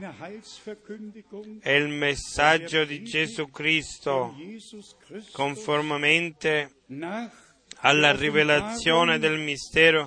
E 1.62 1.76
il 1.76 1.88
messaggio 1.88 2.84
di 2.84 3.02
Gesù 3.02 3.48
Cristo 3.50 4.34
conformemente 5.32 6.74
alla 7.84 8.12
rivelazione 8.12 9.18
del 9.18 9.38
mistero 9.38 10.04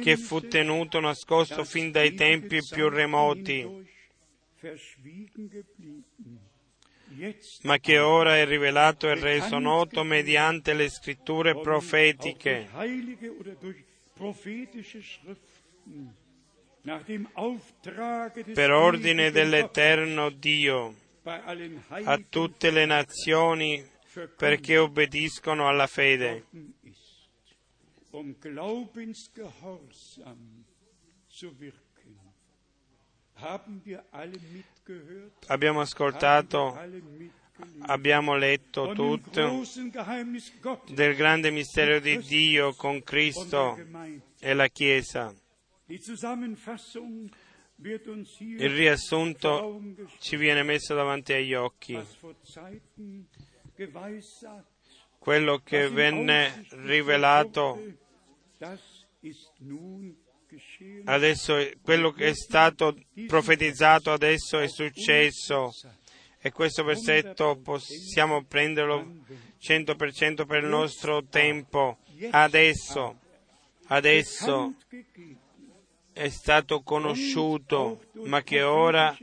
che 0.00 0.16
fu 0.16 0.40
tenuto 0.40 1.00
nascosto 1.00 1.64
fin 1.64 1.90
dai 1.90 2.14
tempi 2.14 2.60
più 2.68 2.88
remoti, 2.88 3.90
ma 7.62 7.78
che 7.78 7.98
ora 7.98 8.38
è 8.38 8.46
rivelato 8.46 9.08
e 9.08 9.14
reso 9.14 9.58
noto 9.58 10.02
mediante 10.02 10.72
le 10.72 10.88
scritture 10.88 11.60
profetiche 11.60 12.70
per 18.54 18.70
ordine 18.70 19.30
dell'eterno 19.30 20.30
Dio 20.30 20.94
a 21.24 22.20
tutte 22.28 22.70
le 22.70 22.84
nazioni 22.84 23.84
perché 24.36 24.76
obbediscono 24.78 25.68
alla 25.68 25.86
fede. 25.86 26.44
Abbiamo 35.46 35.80
ascoltato, 35.80 36.78
abbiamo 37.86 38.36
letto 38.36 38.92
tutto 38.92 39.62
del 40.88 41.14
grande 41.14 41.50
mistero 41.50 42.00
di 42.00 42.18
Dio 42.18 42.74
con 42.74 43.02
Cristo 43.02 43.78
e 44.38 44.54
la 44.54 44.68
Chiesa. 44.68 45.34
Il 47.76 48.70
riassunto 48.70 49.80
ci 50.18 50.36
viene 50.36 50.62
messo 50.62 50.94
davanti 50.94 51.32
agli 51.32 51.54
occhi. 51.54 51.98
Quello 55.18 55.58
che 55.58 55.88
venne 55.88 56.66
rivelato 56.70 57.80
adesso, 61.04 61.70
quello 61.82 62.10
che 62.12 62.28
è 62.28 62.34
stato 62.34 62.96
profetizzato 63.26 64.12
adesso 64.12 64.58
è 64.58 64.68
successo 64.68 65.72
e 66.44 66.50
questo 66.50 66.82
versetto 66.82 67.56
possiamo 67.62 68.42
prenderlo 68.42 69.06
100% 69.62 70.44
per 70.44 70.64
il 70.64 70.68
nostro 70.68 71.24
tempo. 71.24 71.98
Adesso, 72.30 73.18
adesso 73.86 74.74
è 76.12 76.28
stato 76.28 76.82
conosciuto, 76.82 78.06
ma 78.24 78.42
che 78.42 78.62
ora 78.62 79.16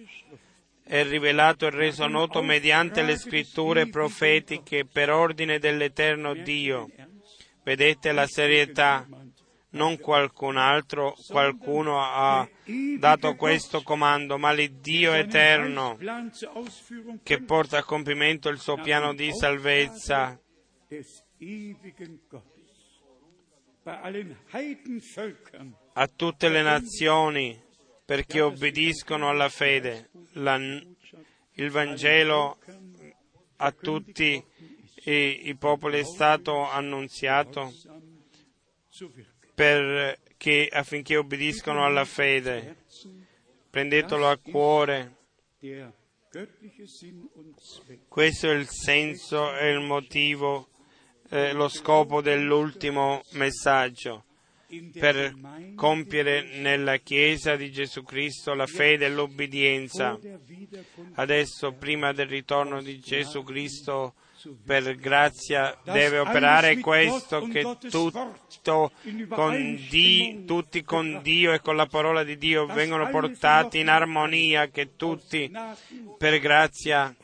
è 0.82 1.04
rivelato 1.04 1.68
e 1.68 1.72
reso 1.72 2.08
noto 2.08 2.42
mediante 2.42 3.04
le 3.04 3.18
scritture 3.18 3.90
profetiche 3.90 4.86
per 4.86 5.10
ordine 5.10 5.60
dell'eterno 5.60 6.34
Dio. 6.34 6.90
Vedete 7.64 8.14
la 8.14 8.28
serietà? 8.28 9.06
Non 9.72 10.00
qualcun 10.00 10.58
altro, 10.58 11.16
qualcuno 11.28 12.02
ha 12.02 12.48
dato 12.98 13.36
questo 13.36 13.84
comando, 13.84 14.40
ma 14.40 14.52
l'Iddio 14.52 15.14
eterno 15.14 15.96
che 17.22 17.42
porta 17.44 17.78
a 17.78 17.84
compimento 17.84 18.50
il 18.50 18.60
suo 18.60 18.78
piano 18.78 19.14
di 19.14 19.32
salvezza 19.32 20.40
a 25.94 26.08
tutte 26.08 26.50
le 26.50 26.62
nazioni 26.64 27.62
perché 28.06 28.42
obbediscono 28.42 29.30
alla 29.30 29.50
fede. 29.50 30.10
La, 30.34 30.56
il 30.56 31.70
Vangelo 31.70 32.58
a 33.58 33.72
tutti 33.72 34.44
i, 35.04 35.48
i 35.48 35.56
popoli 35.56 36.00
è 36.00 36.04
stato 36.04 36.68
annunziato 36.68 37.72
perché, 39.60 40.70
affinché 40.72 41.18
obbediscono 41.18 41.84
alla 41.84 42.06
fede. 42.06 42.78
Prendetelo 43.70 44.30
a 44.30 44.38
cuore. 44.38 45.18
Questo 48.08 48.50
è 48.50 48.54
il 48.54 48.70
senso 48.70 49.58
e 49.58 49.72
il 49.72 49.82
motivo, 49.82 50.70
eh, 51.30 51.52
lo 51.52 51.68
scopo 51.68 52.22
dell'ultimo 52.22 53.22
messaggio 53.32 54.24
per 54.94 55.36
compiere 55.76 56.58
nella 56.60 56.98
Chiesa 56.98 57.58
di 57.58 57.70
Gesù 57.70 58.04
Cristo 58.04 58.54
la 58.54 58.68
fede 58.68 59.08
e 59.08 59.10
l'obbedienza. 59.10 60.18
Adesso, 61.16 61.74
prima 61.74 62.14
del 62.14 62.28
ritorno 62.28 62.82
di 62.82 63.00
Gesù 63.00 63.44
Cristo, 63.44 64.14
per 64.66 64.96
grazia 64.96 65.78
deve 65.84 66.20
operare 66.20 66.80
questo, 66.80 67.48
che 67.48 67.78
tutto 67.90 68.92
con 69.30 69.80
Dio, 69.90 70.46
tutti 70.46 70.84
con 70.84 71.20
Dio 71.22 71.54
e 71.54 71.60
con 71.60 71.76
la 71.76 71.86
parola 71.86 72.24
di 72.24 72.38
Dio 72.38 72.66
vengono 72.66 73.10
portati 73.10 73.80
in 73.80 73.90
armonia, 73.90 74.68
che 74.68 74.96
tutti 74.96 75.52
per 76.18 76.40
grazia 76.40 77.16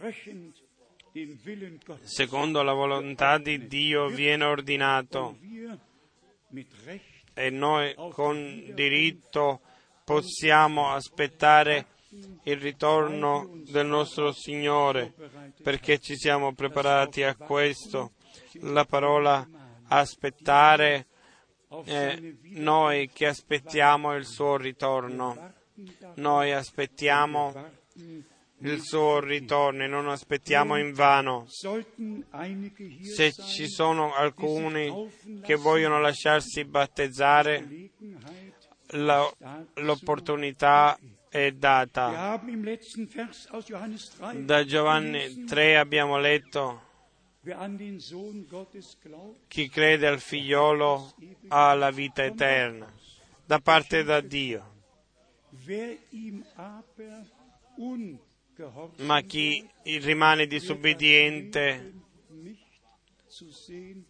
secondo 2.03 2.61
la 2.61 2.73
volontà 2.73 3.37
di 3.37 3.67
Dio 3.67 4.07
viene 4.07 4.43
ordinato. 4.43 5.37
e 7.37 7.49
noi 7.49 7.93
con 8.11 8.71
diritto 8.73 9.59
possiamo 10.05 10.91
aspettare 10.91 11.87
il 12.43 12.57
ritorno 12.57 13.49
del 13.67 13.85
nostro 13.85 14.31
Signore 14.31 15.13
perché 15.61 15.99
ci 15.99 16.15
siamo 16.15 16.53
preparati 16.53 17.23
a 17.23 17.35
questo. 17.35 18.13
La 18.61 18.85
parola 18.85 19.47
aspettare, 19.87 21.07
eh, 21.85 22.37
noi 22.53 23.09
che 23.11 23.27
aspettiamo 23.27 24.15
il 24.15 24.25
suo 24.25 24.57
ritorno, 24.57 25.53
noi 26.15 26.51
aspettiamo 26.51 27.53
il 28.59 28.81
suo 28.81 29.19
ritorno 29.19 29.83
e 29.83 29.87
non 29.87 30.07
aspettiamo 30.09 30.77
in 30.77 30.93
vano. 30.93 31.45
Se 31.47 33.33
ci 33.33 33.67
sono 33.67 34.13
alcuni 34.13 35.11
che 35.41 35.55
vogliono 35.55 35.99
lasciarsi 35.99 36.63
battezzare, 36.63 37.89
l'opportunità 39.73 40.97
è 41.35 41.51
data. 41.51 42.39
Da 44.35 44.63
Giovanni 44.63 45.43
3 45.43 45.77
abbiamo 45.77 46.17
letto 46.17 46.83
chi 49.47 49.69
crede 49.69 50.07
al 50.07 50.19
figliolo 50.19 51.13
ha 51.49 51.73
la 51.73 51.91
vita 51.91 52.23
eterna 52.23 52.91
da 53.45 53.59
parte 53.59 54.03
da 54.03 54.21
Dio. 54.21 54.73
Ma 58.97 59.21
chi 59.21 59.69
rimane 59.83 60.47
disobbediente 60.47 61.93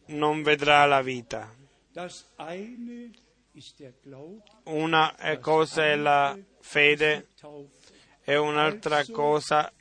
non 0.08 0.44
vedrà 0.44 0.86
la 0.86 1.02
vita. 1.02 1.54
Una 4.64 5.16
cosa 5.40 5.86
è 5.86 5.96
la 5.96 6.38
fede 6.66 7.28
e 8.24 8.38
un'altra 8.38 9.06
cosa 9.12 9.72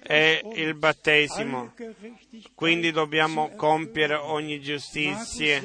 è 0.00 0.40
il 0.54 0.74
battesimo. 0.74 1.74
Quindi 2.54 2.92
dobbiamo 2.92 3.50
compiere 3.56 4.14
ogni 4.14 4.60
giustizia. 4.60 5.60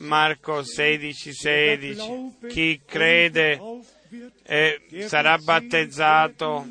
Marco 0.00 0.62
16, 0.62 1.32
16. 1.32 2.36
Chi 2.48 2.80
crede 2.84 3.58
e 4.42 5.06
sarà 5.06 5.38
battezzato 5.38 6.66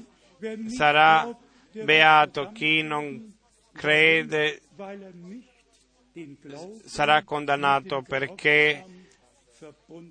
sarà 0.68 1.36
beato. 1.72 2.52
Chi 2.54 2.84
non 2.84 3.36
crede 3.74 4.62
sarà 6.86 7.24
condannato 7.24 8.04
perché 8.04 8.97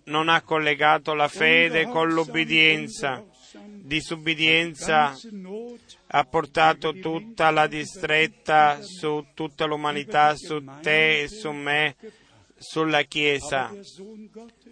non 0.04 0.28
ha 0.28 0.42
collegato 0.42 1.14
la 1.14 1.28
fede 1.28 1.86
con 1.86 2.12
l'obbedienza. 2.12 3.24
Disubbidienza 3.64 5.14
ha 6.08 6.24
portato 6.24 6.92
tutta 6.98 7.50
la 7.50 7.66
distretta 7.66 8.82
su 8.82 9.26
tutta 9.34 9.64
l'umanità, 9.64 10.34
su 10.36 10.62
te 10.80 11.22
e 11.22 11.28
su 11.28 11.50
me, 11.50 11.96
sulla 12.58 13.02
Chiesa. 13.02 13.72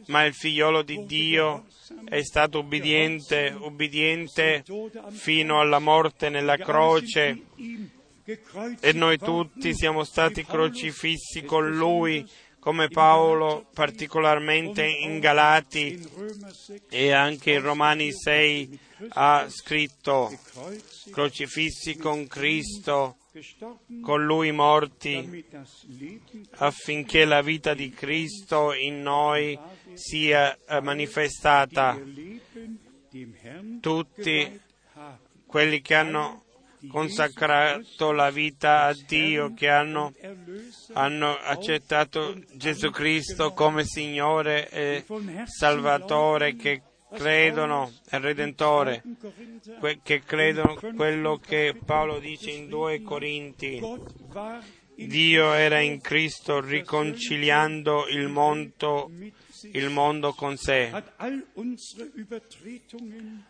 Ma 0.07 0.25
il 0.25 0.35
figliolo 0.35 0.83
di 0.83 1.05
Dio 1.07 1.67
è 2.05 2.23
stato 2.23 2.61
ubbidiente, 2.61 3.57
ubbidiente 3.59 4.65
fino 5.11 5.61
alla 5.61 5.79
morte 5.79 6.29
nella 6.29 6.57
croce 6.57 7.43
e 8.81 8.93
noi 8.93 9.19
tutti 9.19 9.75
siamo 9.75 10.03
stati 10.03 10.45
crocifissi 10.45 11.43
con 11.45 11.71
lui, 11.71 12.27
come 12.65 12.89
Paolo 12.89 13.67
particolarmente 13.75 14.87
in 14.87 15.19
Galati 15.19 16.03
e 16.89 17.11
anche 17.11 17.53
in 17.53 17.61
Romani 17.61 18.11
6 18.11 18.79
ha 19.09 19.47
scritto, 19.51 20.33
crocifissi 21.11 21.99
con 21.99 22.27
Cristo, 22.27 23.19
con 24.01 24.25
lui 24.25 24.51
morti, 24.51 25.45
affinché 26.53 27.27
la 27.27 27.43
vita 27.43 27.75
di 27.75 27.91
Cristo 27.91 28.73
in 28.73 29.03
noi 29.03 29.59
sia 29.93 30.57
manifestata. 30.81 32.01
Tutti 33.79 34.61
quelli 35.45 35.83
che 35.83 35.95
hanno 35.95 36.44
consacrato 36.89 38.13
la 38.13 38.31
vita 38.31 38.85
a 38.85 38.97
Dio, 39.07 39.53
che 39.55 39.69
hanno, 39.69 40.13
hanno, 40.93 41.37
accettato 41.37 42.35
Gesù 42.53 42.91
Cristo 42.91 43.53
come 43.53 43.85
Signore 43.85 44.69
e 44.71 45.05
Salvatore, 45.45 46.57
che 46.57 46.83
credono, 47.15 47.93
è 48.09 48.19
Redentore, 48.19 49.03
che 50.03 50.23
credono 50.25 50.79
quello 50.95 51.39
che 51.39 51.77
Paolo 51.85 52.19
dice 52.19 52.51
in 52.51 52.69
2 52.69 53.03
Corinti. 53.03 53.81
Dio 54.97 55.53
era 55.53 55.81
in 55.81 56.01
Cristo 56.01 56.61
riconciliando 56.61 58.07
il 58.09 58.29
mondo, 58.29 59.11
il 59.73 59.91
mondo 59.91 60.33
con 60.33 60.57
sé. 60.57 60.91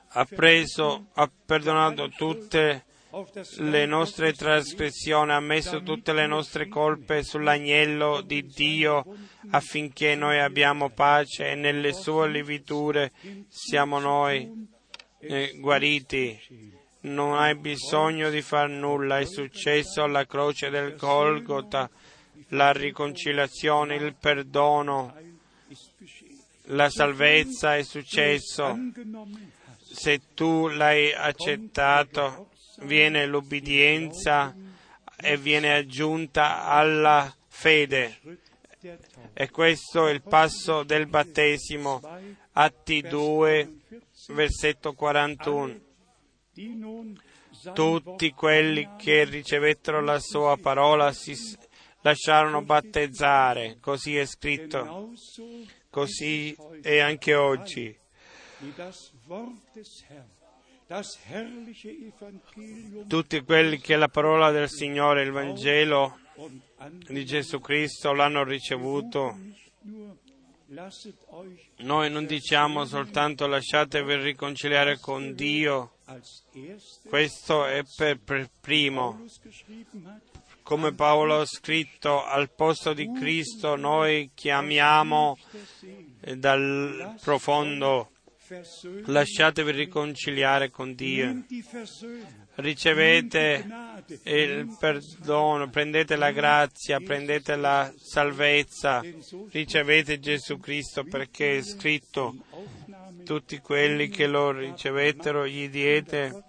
Ha 0.09 0.24
preso, 0.24 1.07
ha 1.12 1.30
perdonato 1.45 2.09
tutte 2.09 2.85
le 3.59 3.87
nostre 3.87 4.33
trasgressioni, 4.33 5.31
ha 5.31 5.41
messo 5.41 5.83
tutte 5.83 6.12
le 6.12 6.27
nostre 6.27 6.69
colpe 6.69 7.23
sull'agnello 7.23 8.23
di 8.23 8.45
Dio 8.47 9.05
affinché 9.51 10.15
noi 10.15 10.41
abbiamo 10.41 10.91
pace 10.91 11.51
e 11.51 11.55
nelle 11.55 11.93
sue 11.93 12.29
liviture 12.29 13.12
siamo 13.49 13.99
noi 13.99 14.67
eh, 15.21 15.57
guariti. 15.59 16.41
Non 17.03 17.37
hai 17.37 17.55
bisogno 17.55 18.31
di 18.31 18.41
far 18.41 18.69
nulla, 18.69 19.19
è 19.19 19.27
successo 19.27 20.03
alla 20.03 20.27
croce 20.27 20.71
del 20.71 20.97
Golgota, 20.97 21.89
la 22.49 22.73
riconciliazione, 22.73 23.97
il 23.97 24.15
perdono, 24.19 25.15
la 26.69 26.89
salvezza 26.89 27.77
è 27.77 27.83
successo. 27.83 28.75
Se 29.83 30.21
tu 30.35 30.69
l'hai 30.69 31.12
accettato, 31.12 32.49
viene 32.83 33.27
l'obbedienza 33.27 34.55
e 35.16 35.37
viene 35.37 35.75
aggiunta 35.75 36.64
alla 36.64 37.35
fede. 37.49 38.18
E 39.33 39.51
questo 39.51 40.07
è 40.09 40.12
il 40.12 40.22
passo 40.22 40.83
del 40.83 41.07
battesimo, 41.07 42.01
Atti 42.53 43.01
2, 43.01 43.81
versetto 44.29 44.93
41. 44.93 45.81
Tutti 47.72 48.31
quelli 48.33 48.91
che 48.99 49.25
ricevettero 49.25 50.03
la 50.03 50.18
sua 50.18 50.59
parola 50.59 51.12
si 51.12 51.35
lasciarono 52.03 52.62
battezzare, 52.62 53.79
così 53.81 54.16
è 54.16 54.27
scritto, 54.27 55.12
così 55.89 56.55
è 56.83 56.99
anche 56.99 57.35
oggi. 57.35 57.99
Tutti 63.09 63.41
quelli 63.41 63.78
che 63.78 63.97
la 63.97 64.09
parola 64.09 64.51
del 64.51 64.68
Signore, 64.68 65.22
il 65.22 65.30
Vangelo 65.30 66.18
di 67.09 67.24
Gesù 67.24 67.59
Cristo 67.61 68.12
l'hanno 68.12 68.45
ricevuto, 68.45 69.39
noi 71.76 72.11
non 72.11 72.26
diciamo 72.26 72.85
soltanto 72.85 73.47
lasciatevi 73.47 74.16
riconciliare 74.16 74.99
con 74.99 75.35
Dio, 75.35 75.97
questo 77.09 77.64
è 77.64 77.82
per, 77.97 78.51
primo. 78.61 79.24
Come 80.62 80.93
Paolo 80.93 81.41
ha 81.41 81.47
scritto, 81.47 82.24
al 82.24 82.51
posto 82.51 82.93
di 82.93 83.11
Cristo 83.12 83.76
noi 83.76 84.30
chiamiamo 84.35 85.39
dal 86.37 87.16
profondo 87.22 88.11
lasciatevi 89.07 89.70
riconciliare 89.70 90.70
con 90.70 90.95
Dio, 90.95 91.45
ricevete 92.57 93.66
il 94.24 94.76
perdono, 94.78 95.70
prendete 95.70 96.16
la 96.16 96.30
grazia, 96.30 97.01
prendete 97.01 97.57
la 97.57 97.92
salvezza, 97.97 99.03
ricevete 99.51 100.20
Gesù 100.20 100.59
Cristo 100.59 101.05
perché 101.05 101.59
è 101.59 101.62
scritto, 101.62 102.36
tutti 103.24 103.59
quelli 103.59 104.09
che 104.09 104.26
lo 104.26 104.51
ricevettero 104.51 105.47
gli 105.47 105.68
diede 105.68 106.45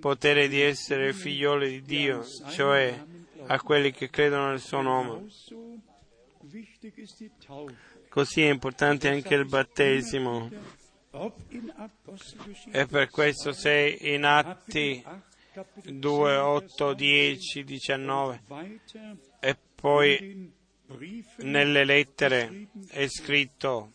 potere 0.00 0.48
di 0.48 0.60
essere 0.60 1.12
figlioli 1.12 1.70
di 1.70 1.82
Dio, 1.82 2.24
cioè 2.50 3.04
a 3.46 3.60
quelli 3.60 3.92
che 3.92 4.10
credono 4.10 4.48
nel 4.48 4.60
suo 4.60 4.82
nome. 4.82 5.26
Così 8.08 8.42
è 8.42 8.50
importante 8.50 9.08
anche 9.08 9.34
il 9.34 9.44
battesimo. 9.46 10.50
E 12.70 12.86
per 12.86 13.10
questo 13.10 13.52
se 13.52 13.98
in 14.00 14.24
Atti 14.24 15.04
2, 15.84 16.36
8, 16.36 16.94
10, 16.94 17.64
19 17.64 18.42
e 19.40 19.56
poi 19.74 20.52
nelle 21.38 21.84
lettere 21.84 22.68
è 22.88 23.06
scritto 23.08 23.92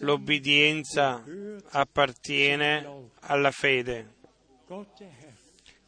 l'obbedienza 0.00 1.24
appartiene 1.70 3.10
alla 3.20 3.50
fede. 3.50 4.14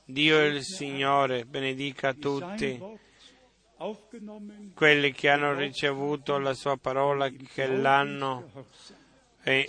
Dio 0.05 0.45
il 0.45 0.63
Signore 0.63 1.45
benedica 1.45 2.15
tutti 2.15 2.81
quelli 4.75 5.13
che 5.13 5.29
hanno 5.29 5.55
ricevuto 5.55 6.39
la 6.39 6.55
sua 6.55 6.77
parola, 6.77 7.29
che 7.29 7.67
l'hanno 7.67 8.51
e, 9.43 9.69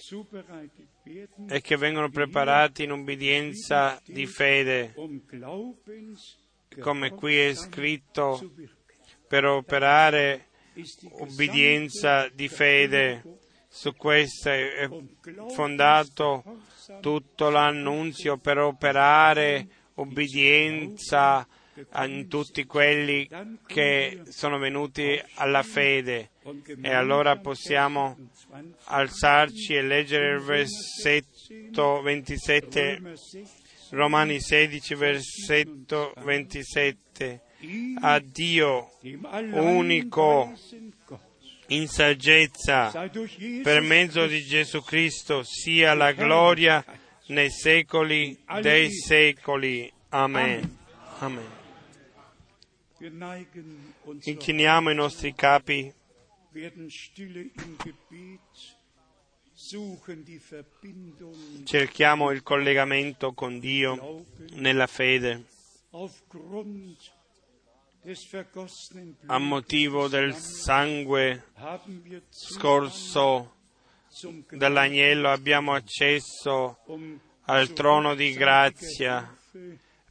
e 1.48 1.62
che 1.62 1.78
vengono 1.78 2.10
preparati 2.10 2.84
in 2.84 2.91
obbedienza 2.91 4.02
di 4.06 4.26
fede, 4.26 4.94
come 6.80 7.12
qui 7.12 7.38
è 7.38 7.54
scritto, 7.54 8.52
per 9.28 9.46
operare 9.46 10.48
obbedienza 11.20 12.28
di 12.30 12.48
fede. 12.48 13.24
Su 13.72 13.96
questo 13.96 14.50
è 14.50 14.90
fondato 15.50 16.44
tutto 17.02 17.50
l'annunzio 17.50 18.38
per 18.38 18.58
operare 18.58 19.68
obbedienza 19.94 21.48
in 22.06 22.27
tutti 22.27 22.65
quelli 22.65 23.30
che 23.65 24.22
sono 24.30 24.57
venuti 24.57 25.22
alla 25.35 25.64
fede. 25.64 26.31
E 26.81 26.93
allora 26.93 27.38
possiamo 27.38 28.18
alzarci 28.85 29.76
e 29.76 29.81
leggere 29.81 30.35
il 30.35 30.41
versetto 30.41 32.01
27, 32.01 33.01
Romani 33.91 34.39
16, 34.39 34.95
versetto 34.95 36.14
27. 36.23 37.41
A 38.01 38.19
Dio 38.19 38.91
unico, 39.51 40.53
in 41.68 41.88
saggezza 41.88 43.10
per 43.64 43.81
mezzo 43.81 44.26
di 44.26 44.43
Gesù 44.43 44.81
Cristo 44.81 45.43
sia 45.43 45.93
la 45.93 46.14
gloria 46.14 46.84
nei 47.27 47.51
secoli 47.51 48.38
dei 48.61 48.91
secoli. 48.91 49.91
Amen. 50.10 50.77
Amen. 51.19 51.59
Inchiniamo 54.23 54.89
i 54.89 54.95
nostri 54.95 55.34
capi. 55.34 55.93
Cerchiamo 61.63 62.31
il 62.31 62.43
collegamento 62.43 63.31
con 63.34 63.59
Dio 63.59 64.26
nella 64.55 64.88
fede. 64.88 65.45
A 69.27 69.38
motivo 69.38 70.07
del 70.07 70.35
sangue 70.35 71.45
scorso 72.30 73.55
dall'agnello 74.51 75.30
abbiamo 75.30 75.73
accesso 75.73 76.80
al 77.45 77.71
trono 77.71 78.13
di 78.15 78.34
grazia 78.34 79.38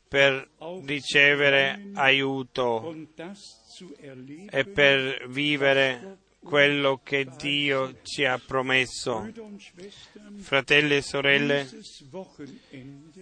per 0.09 0.49
ricevere 0.85 1.91
aiuto 1.95 2.95
e 4.51 4.65
per 4.65 5.29
vivere 5.29 6.19
quello 6.41 7.01
che 7.03 7.29
Dio 7.37 8.01
ci 8.03 8.25
ha 8.25 8.39
promesso. 8.39 9.31
Fratelli 10.39 10.97
e 10.97 11.03
sorelle, 11.03 11.69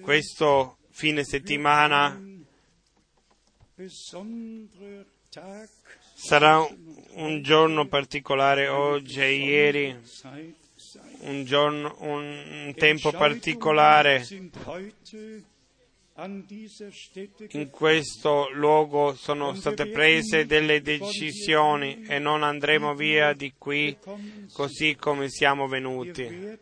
questo 0.01 0.79
fine 0.91 1.25
settimana 1.25 2.19
sarà 6.15 6.67
un 7.15 7.43
giorno 7.43 7.87
particolare 7.89 8.69
oggi 8.69 9.21
e 9.21 9.33
ieri, 9.35 9.97
un, 11.21 11.45
giorno, 11.45 11.97
un 12.01 12.73
tempo 12.77 13.11
particolare 13.11 14.25
in 17.51 17.69
questo 17.71 18.49
luogo 18.53 19.15
sono 19.15 19.55
state 19.55 19.89
prese 19.89 20.47
delle 20.47 20.81
decisioni 20.81 22.05
e 22.07 22.19
non 22.19 22.43
andremo 22.43 22.95
via 22.95 23.35
di 23.35 23.53
qui 23.59 23.95
così 24.53 24.97
come 24.97 25.29
siamo 25.29 25.67
venuti. 25.69 26.59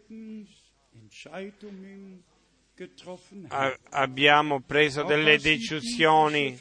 abbiamo 3.91 4.61
preso 4.61 5.05
delle 5.05 5.39
decisioni 5.39 6.59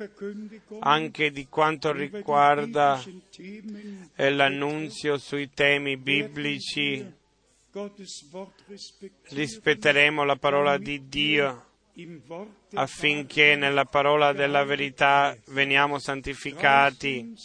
anche 0.82 1.32
di 1.32 1.48
quanto 1.48 1.92
riguarda 1.92 3.04
l'annunzio 4.18 5.18
sui 5.18 5.50
temi 5.50 5.98
biblici. 5.98 7.22
Rispetteremo 9.30 10.24
la 10.24 10.36
parola 10.36 10.78
di 10.78 11.08
Dio 11.08 11.72
affinché 12.74 13.56
nella 13.56 13.86
parola 13.86 14.34
della 14.34 14.64
verità 14.64 15.36
veniamo 15.48 16.00
santificati. 16.00 17.36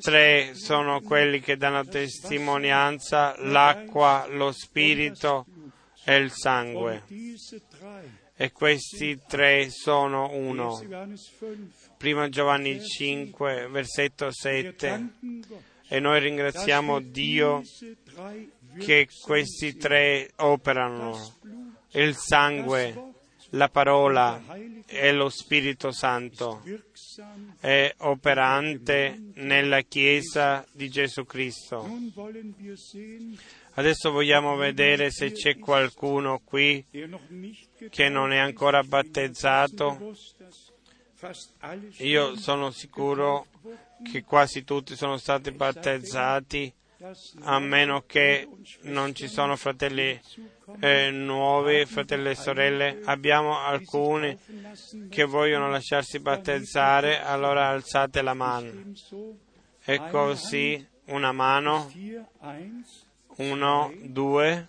Tre 0.00 0.54
sono 0.54 1.00
quelli 1.02 1.40
che 1.40 1.56
danno 1.56 1.84
testimonianza, 1.84 3.34
l'acqua, 3.38 4.26
lo 4.28 4.52
spirito 4.52 5.46
e 6.04 6.16
il 6.16 6.32
sangue. 6.32 7.04
E 8.34 8.52
questi 8.52 9.20
tre 9.26 9.68
sono 9.70 10.30
uno. 10.32 10.80
Prima 11.98 12.28
Giovanni 12.28 12.82
5, 12.82 13.68
versetto 13.68 14.30
7. 14.30 15.08
E 15.88 16.00
noi 16.00 16.20
ringraziamo 16.20 17.00
Dio 17.00 17.62
che 18.78 19.08
questi 19.22 19.76
tre 19.76 20.30
operano 20.36 21.57
il 21.92 22.16
sangue, 22.16 23.12
la 23.50 23.68
parola 23.68 24.42
e 24.86 25.12
lo 25.12 25.28
Spirito 25.28 25.90
Santo 25.90 26.62
è 27.60 27.94
operante 27.98 29.30
nella 29.34 29.80
Chiesa 29.82 30.64
di 30.72 30.88
Gesù 30.88 31.24
Cristo. 31.24 31.88
Adesso 33.74 34.10
vogliamo 34.10 34.56
vedere 34.56 35.10
se 35.10 35.32
c'è 35.32 35.58
qualcuno 35.58 36.40
qui 36.44 36.84
che 37.90 38.08
non 38.08 38.32
è 38.32 38.38
ancora 38.38 38.82
battezzato. 38.82 40.14
Io 41.98 42.36
sono 42.36 42.70
sicuro 42.70 43.46
che 44.10 44.22
quasi 44.24 44.64
tutti 44.64 44.94
sono 44.94 45.16
stati 45.16 45.50
battezzati, 45.50 46.72
a 47.42 47.60
meno 47.60 48.02
che 48.06 48.48
non 48.82 49.14
ci 49.14 49.28
sono 49.28 49.54
fratelli 49.54 50.20
eh, 50.80 51.10
nuovi, 51.10 51.84
fratelli 51.84 52.30
e 52.30 52.34
sorelle. 52.34 53.00
Abbiamo 53.04 53.58
alcuni 53.58 54.36
che 55.08 55.24
vogliono 55.24 55.70
lasciarsi 55.70 56.18
battezzare, 56.18 57.20
allora 57.20 57.68
alzate 57.68 58.20
la 58.20 58.34
mano. 58.34 58.92
E 59.84 60.08
così 60.10 60.84
una 61.04 61.30
mano, 61.30 61.88
uno, 63.36 63.92
due. 64.02 64.68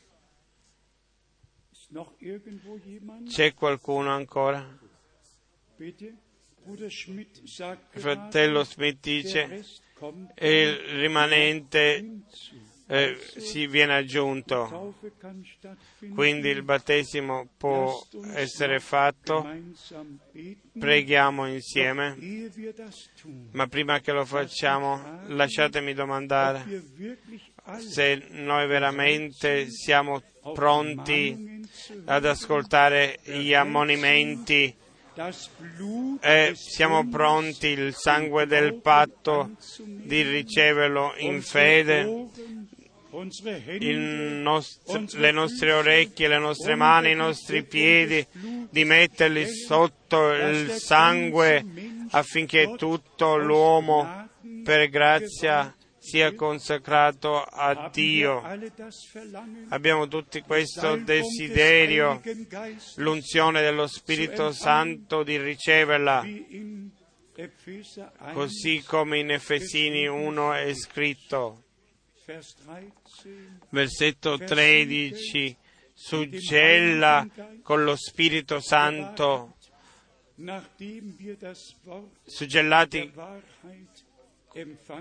C'è 3.28 3.54
qualcuno 3.56 4.12
ancora? 4.12 4.78
Il 5.78 6.16
fratello 7.90 8.64
Smith 8.64 9.00
dice, 9.02 9.66
il 10.36 10.74
rimanente 11.00 12.22
eh, 12.88 13.18
si 13.38 13.68
viene 13.68 13.96
aggiunto. 13.96 14.96
Quindi 16.14 16.50
il 16.50 16.64
battesimo 16.64 17.48
può 17.58 18.04
essere 18.34 18.80
fatto, 18.80 19.48
preghiamo 20.78 21.48
insieme, 21.48 22.18
ma 23.52 23.68
prima 23.68 24.00
che 24.00 24.12
lo 24.12 24.26
facciamo 24.26 25.22
lasciatemi 25.28 25.94
domandare 25.94 26.84
se 27.78 28.26
noi 28.32 28.68
veramente 28.68 29.70
siamo 29.70 30.22
pronti 30.54 31.62
ad 32.06 32.26
ascoltare 32.26 33.20
gli 33.24 33.54
ammonimenti 33.54 34.76
e 36.22 36.54
siamo 36.56 37.10
pronti 37.10 37.68
il 37.68 37.94
sangue 37.94 38.46
del 38.46 38.76
patto 38.76 39.52
di 39.86 40.22
riceverlo 40.22 41.14
in 41.18 41.42
fede. 41.42 42.28
Nostro, 44.42 45.04
le 45.18 45.32
nostre 45.32 45.74
orecchie, 45.74 46.30
le 46.30 46.38
nostre 46.38 46.76
mani, 46.76 47.12
i 47.12 47.16
nostri 47.16 47.64
piedi, 47.64 48.26
di 48.70 48.86
metterli 48.86 49.46
sotto 49.46 50.32
il 50.32 50.72
sangue 50.72 51.66
affinché 52.12 52.76
tutto 52.78 53.36
l'uomo 53.36 54.30
per 54.64 54.88
grazia 54.90 55.74
sia 56.10 56.34
consacrato 56.34 57.44
a 57.44 57.90
Dio. 57.94 58.42
Abbiamo 59.70 60.08
tutti 60.08 60.42
questo 60.42 60.96
desiderio, 60.96 62.20
l'unzione 62.96 63.62
dello 63.62 63.86
Spirito 63.86 64.52
Santo 64.52 65.22
di 65.22 65.38
riceverla, 65.38 66.26
così 68.34 68.84
come 68.84 69.20
in 69.20 69.30
Efesini 69.30 70.08
1 70.08 70.54
è 70.54 70.74
scritto. 70.74 71.64
Versetto 73.70 74.38
13. 74.38 75.58
Suggella 75.94 77.28
con 77.62 77.84
lo 77.84 77.96
Spirito 77.98 78.62
Santo, 78.62 79.58
suggellati 82.24 83.12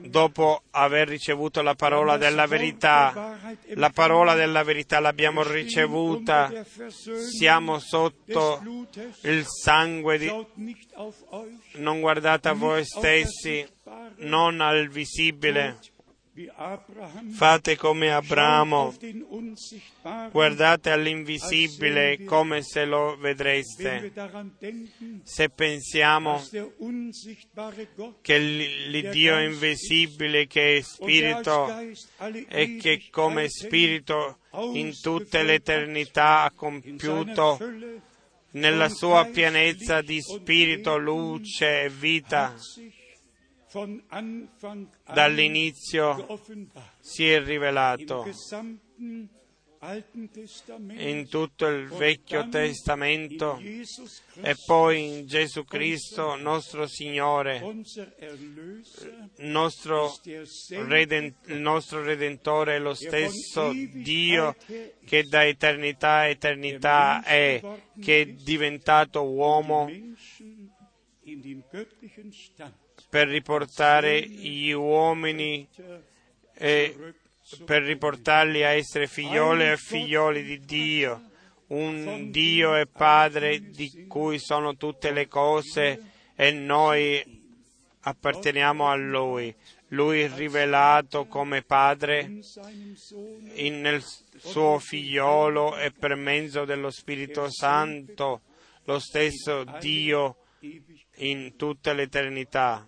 dopo 0.02 0.62
aver 0.70 1.08
ricevuto 1.08 1.62
la 1.62 1.74
parola 1.74 2.16
della 2.16 2.46
verità. 2.46 3.36
La 3.74 3.90
parola 3.90 4.34
della 4.34 4.62
verità 4.62 5.00
l'abbiamo 5.00 5.42
ricevuta, 5.42 6.64
siamo 7.30 7.78
sotto 7.78 8.60
il 9.22 9.44
sangue 9.46 10.18
di... 10.18 10.30
Non 11.74 12.00
guardate 12.00 12.48
a 12.48 12.52
voi 12.52 12.84
stessi, 12.84 13.66
non 14.18 14.60
al 14.60 14.88
visibile. 14.88 15.78
Fate 17.30 17.76
come 17.76 18.12
Abramo, 18.12 18.94
guardate 20.30 20.90
all'invisibile 20.90 22.22
come 22.24 22.62
se 22.62 22.84
lo 22.84 23.16
vedreste. 23.16 24.12
Se 25.24 25.48
pensiamo 25.48 26.40
che 28.20 28.38
l'Iddio 28.38 29.40
invisibile 29.40 30.46
che 30.46 30.76
è 30.76 30.80
spirito 30.80 31.68
e 32.48 32.76
che 32.76 33.04
come 33.10 33.48
spirito 33.48 34.38
in 34.74 34.92
tutta 35.00 35.42
l'eternità 35.42 36.44
ha 36.44 36.52
compiuto 36.52 37.58
nella 38.50 38.88
sua 38.88 39.24
pienezza 39.26 40.00
di 40.02 40.20
spirito, 40.20 40.96
luce 40.96 41.82
e 41.82 41.88
vita, 41.90 42.54
dall'inizio 45.12 46.40
si 47.00 47.28
è 47.28 47.42
rivelato. 47.42 48.24
In 50.96 51.28
tutto 51.28 51.66
il 51.66 51.86
Vecchio 51.86 52.48
Testamento 52.48 53.60
e 53.60 54.56
poi 54.66 55.18
in 55.18 55.26
Gesù 55.28 55.62
Cristo, 55.64 56.34
nostro 56.34 56.88
Signore, 56.88 57.60
nostro 59.36 60.06
ist 60.06 60.24
derselbe, 60.24 60.88
Reden- 60.88 61.34
il 61.46 61.60
nostro 61.60 62.02
Redentore 62.02 62.74
è 62.74 62.78
lo 62.80 62.94
stesso 62.94 63.70
Dio 63.72 64.56
che 65.04 65.22
da 65.28 65.46
eternità 65.46 66.10
a 66.16 66.26
eternità 66.26 67.22
è, 67.22 67.62
che 68.00 68.20
è 68.22 68.26
diventato 68.26 69.22
uomo 69.22 69.88
Per 73.10 73.26
riportare 73.26 74.20
gli 74.20 74.70
uomini 74.70 75.66
e 76.54 77.14
per 77.64 77.82
riportarli 77.82 78.62
a 78.62 78.70
essere 78.70 79.06
figliole 79.06 79.72
e 79.72 79.76
figlioli 79.76 80.42
di 80.42 80.60
Dio, 80.60 81.22
un 81.68 82.30
Dio 82.30 82.76
e 82.76 82.86
Padre 82.86 83.70
di 83.70 84.06
cui 84.06 84.38
sono 84.38 84.76
tutte 84.76 85.12
le 85.12 85.26
cose 85.26 86.02
e 86.34 86.52
noi 86.52 87.22
apparteniamo 88.00 88.88
a 88.88 88.94
Lui. 88.94 89.54
Lui 89.92 90.26
rivelato 90.26 91.24
come 91.26 91.62
Padre 91.62 92.30
in 93.54 93.80
nel 93.80 94.04
suo 94.36 94.78
figliolo 94.78 95.78
e 95.78 95.90
per 95.92 96.14
mezzo 96.14 96.66
dello 96.66 96.90
Spirito 96.90 97.50
Santo, 97.50 98.42
lo 98.84 98.98
stesso 98.98 99.64
Dio. 99.80 100.36
In 101.18 101.56
tutta 101.56 101.92
l'eternità. 101.92 102.86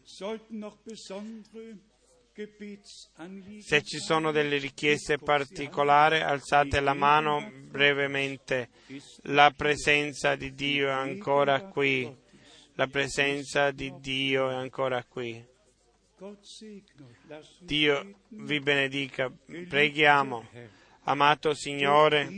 Se 3.61 3.82
ci 3.82 3.98
sono 3.98 4.31
delle 4.32 4.57
richieste 4.59 5.19
particolari, 5.19 6.20
alzate 6.20 6.81
la 6.81 6.94
mano 6.94 7.51
brevemente. 7.69 8.70
La 9.24 9.52
presenza 9.55 10.36
di 10.36 10.55
Dio 10.55 10.89
è 10.89 10.93
ancora 10.93 11.61
qui. 11.66 12.28
La 12.74 12.86
presenza 12.86 13.70
di 13.73 13.93
Dio 13.98 14.48
è 14.48 14.55
ancora 14.55 15.05
qui. 15.05 15.47
Dio 17.61 18.20
vi 18.28 18.61
benedica. 18.61 19.31
Preghiamo. 19.69 20.48
Amato 21.05 21.55
Signore, 21.55 22.28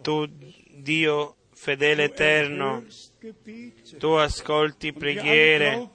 tu 0.00 0.26
Dio 0.26 1.36
fedele 1.52 2.04
eterno. 2.04 2.84
Tu 3.98 4.12
ascolti 4.12 4.92
preghiere. 4.94 5.90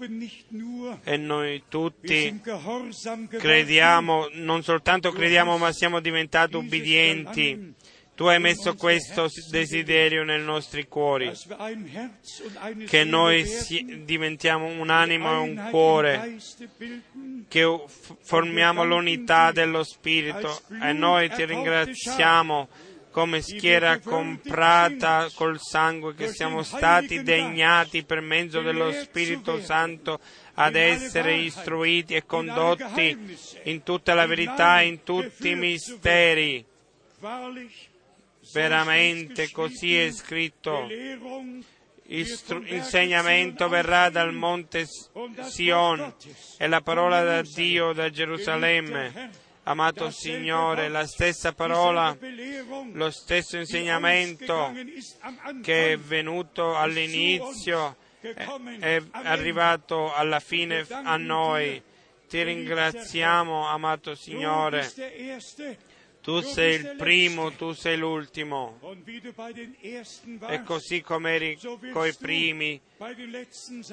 e 1.03 1.17
noi 1.17 1.63
tutti 1.67 2.39
crediamo, 3.37 4.29
non 4.33 4.61
soltanto 4.61 5.11
crediamo, 5.11 5.57
ma 5.57 5.71
siamo 5.71 5.99
diventati 5.99 6.55
ubbidienti. 6.55 7.73
Tu 8.13 8.23
hai 8.25 8.39
messo 8.39 8.75
questo 8.75 9.27
desiderio 9.49 10.23
nei 10.23 10.41
nostri 10.41 10.87
cuori, 10.87 11.31
che 12.87 13.03
noi 13.03 13.43
diventiamo 14.05 14.67
un 14.67 14.89
animo 14.89 15.33
e 15.33 15.37
un 15.37 15.67
cuore, 15.69 16.37
che 17.49 17.83
formiamo 18.21 18.85
l'unità 18.85 19.51
dello 19.51 19.83
Spirito. 19.83 20.61
E 20.81 20.93
noi 20.93 21.29
ti 21.29 21.43
ringraziamo 21.43 22.69
come 23.15 23.41
schiera 23.41 23.97
comprata 23.99 25.29
col 25.35 25.57
sangue 25.57 26.13
che 26.15 26.27
siamo 26.33 26.63
stati 26.63 27.23
degnati 27.23 28.03
per 28.03 28.19
mezzo 28.19 28.59
dello 28.59 28.91
Spirito 28.91 29.61
Santo 29.61 30.19
ad 30.55 30.75
essere 30.75 31.37
istruiti 31.37 32.13
e 32.13 32.25
condotti 32.25 33.37
in 33.63 33.83
tutta 33.83 34.15
la 34.15 34.25
verità, 34.25 34.81
in 34.81 35.03
tutti 35.03 35.51
i 35.51 35.55
misteri. 35.55 36.65
Veramente 38.51 39.49
così 39.49 39.97
è 39.97 40.11
scritto. 40.11 40.85
Istru- 42.07 42.69
insegnamento 42.69 43.69
verrà 43.69 44.09
dal 44.09 44.33
monte 44.33 44.85
Sion 45.47 46.13
e 46.57 46.67
la 46.67 46.81
parola 46.81 47.23
da 47.23 47.41
Dio 47.43 47.93
da 47.93 48.09
Gerusalemme. 48.09 49.43
Amato 49.67 50.11
Signore, 50.11 50.89
la 50.89 51.07
stessa 51.07 51.51
parola, 51.53 52.15
lo 52.93 53.09
stesso 53.09 53.57
insegnamento 53.57 54.71
che 55.63 55.93
è 55.93 55.97
venuto 55.97 56.75
all'inizio 56.75 57.95
è, 58.21 59.01
arrivato 59.11 60.13
alla 60.13 60.39
fine 60.39 60.85
a 60.89 61.17
noi. 61.17 61.81
Ti 62.27 62.43
ringraziamo, 62.43 63.67
amato 63.67 64.13
Signore. 64.13 64.87
Tu 66.25 66.41
sei 66.41 66.73
il 66.73 66.95
primo, 66.97 67.51
tu 67.51 67.73
sei 67.73 67.97
l'ultimo. 67.97 68.79
E 70.47 70.63
così 70.63 71.01
come 71.01 71.35
eri 71.35 71.59
coi 71.93 72.15
primi, 72.15 72.81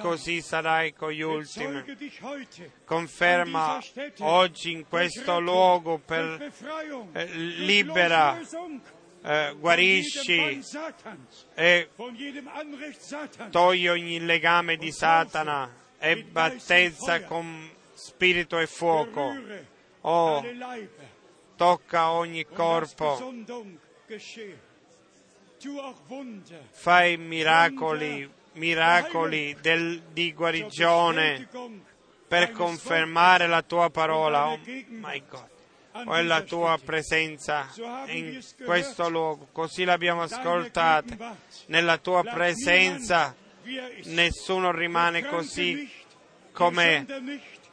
così 0.00 0.40
sarai 0.40 0.94
con 0.94 1.10
gli 1.10 1.20
ultimi. 1.20 1.84
Conferma 2.86 3.82
oggi 4.20 4.72
in 4.72 4.88
questo 4.88 5.40
luogo 5.40 5.98
per 5.98 6.50
eh, 7.12 7.26
libera, 7.34 8.40
eh, 9.24 9.54
guarisci 9.58 10.58
e 11.52 11.90
togli 13.50 13.88
ogni 13.88 14.20
legame 14.20 14.78
di 14.78 14.90
Satana 14.90 15.70
e 15.98 16.24
battezza 16.24 17.24
con 17.24 17.68
spirito 17.92 18.58
e 18.58 18.66
fuoco. 18.66 19.34
Oh, 20.00 20.42
tocca 21.62 22.10
ogni 22.10 22.44
corpo, 22.44 23.32
fai 26.72 27.16
miracoli, 27.16 28.28
miracoli 28.54 29.56
del- 29.60 30.02
di 30.12 30.32
guarigione 30.32 31.48
per 32.26 32.50
confermare 32.50 33.46
la 33.46 33.62
tua 33.62 33.90
parola. 33.90 34.48
Oh 34.48 34.58
my 34.88 35.22
God. 35.28 35.50
Oh, 35.92 36.14
è 36.14 36.22
la 36.22 36.40
tua 36.40 36.80
presenza 36.84 37.68
in 38.06 38.42
questo 38.64 39.08
luogo, 39.08 39.46
così 39.52 39.84
l'abbiamo 39.84 40.22
ascoltata. 40.22 41.36
Nella 41.66 41.98
tua 41.98 42.24
presenza 42.24 43.36
nessuno 44.06 44.72
rimane 44.72 45.24
così 45.26 45.88
come 46.50 47.06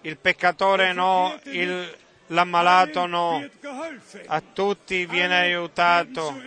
il 0.01 0.17
peccatore 0.17 0.93
no, 0.93 1.39
il, 1.45 1.97
l'ammalato 2.29 3.05
no. 3.05 3.47
A 4.27 4.41
tutti 4.41 5.05
viene 5.05 5.37
aiutato, 5.37 6.41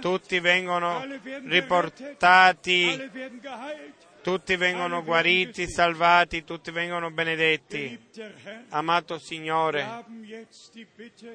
tutti 0.00 0.38
vengono 0.40 1.04
riportati, 1.44 3.10
tutti 4.22 4.56
vengono 4.56 5.02
guariti, 5.02 5.68
salvati, 5.68 6.44
tutti 6.44 6.70
vengono 6.70 7.10
benedetti. 7.10 7.98
Amato 8.70 9.18
Signore, 9.18 10.04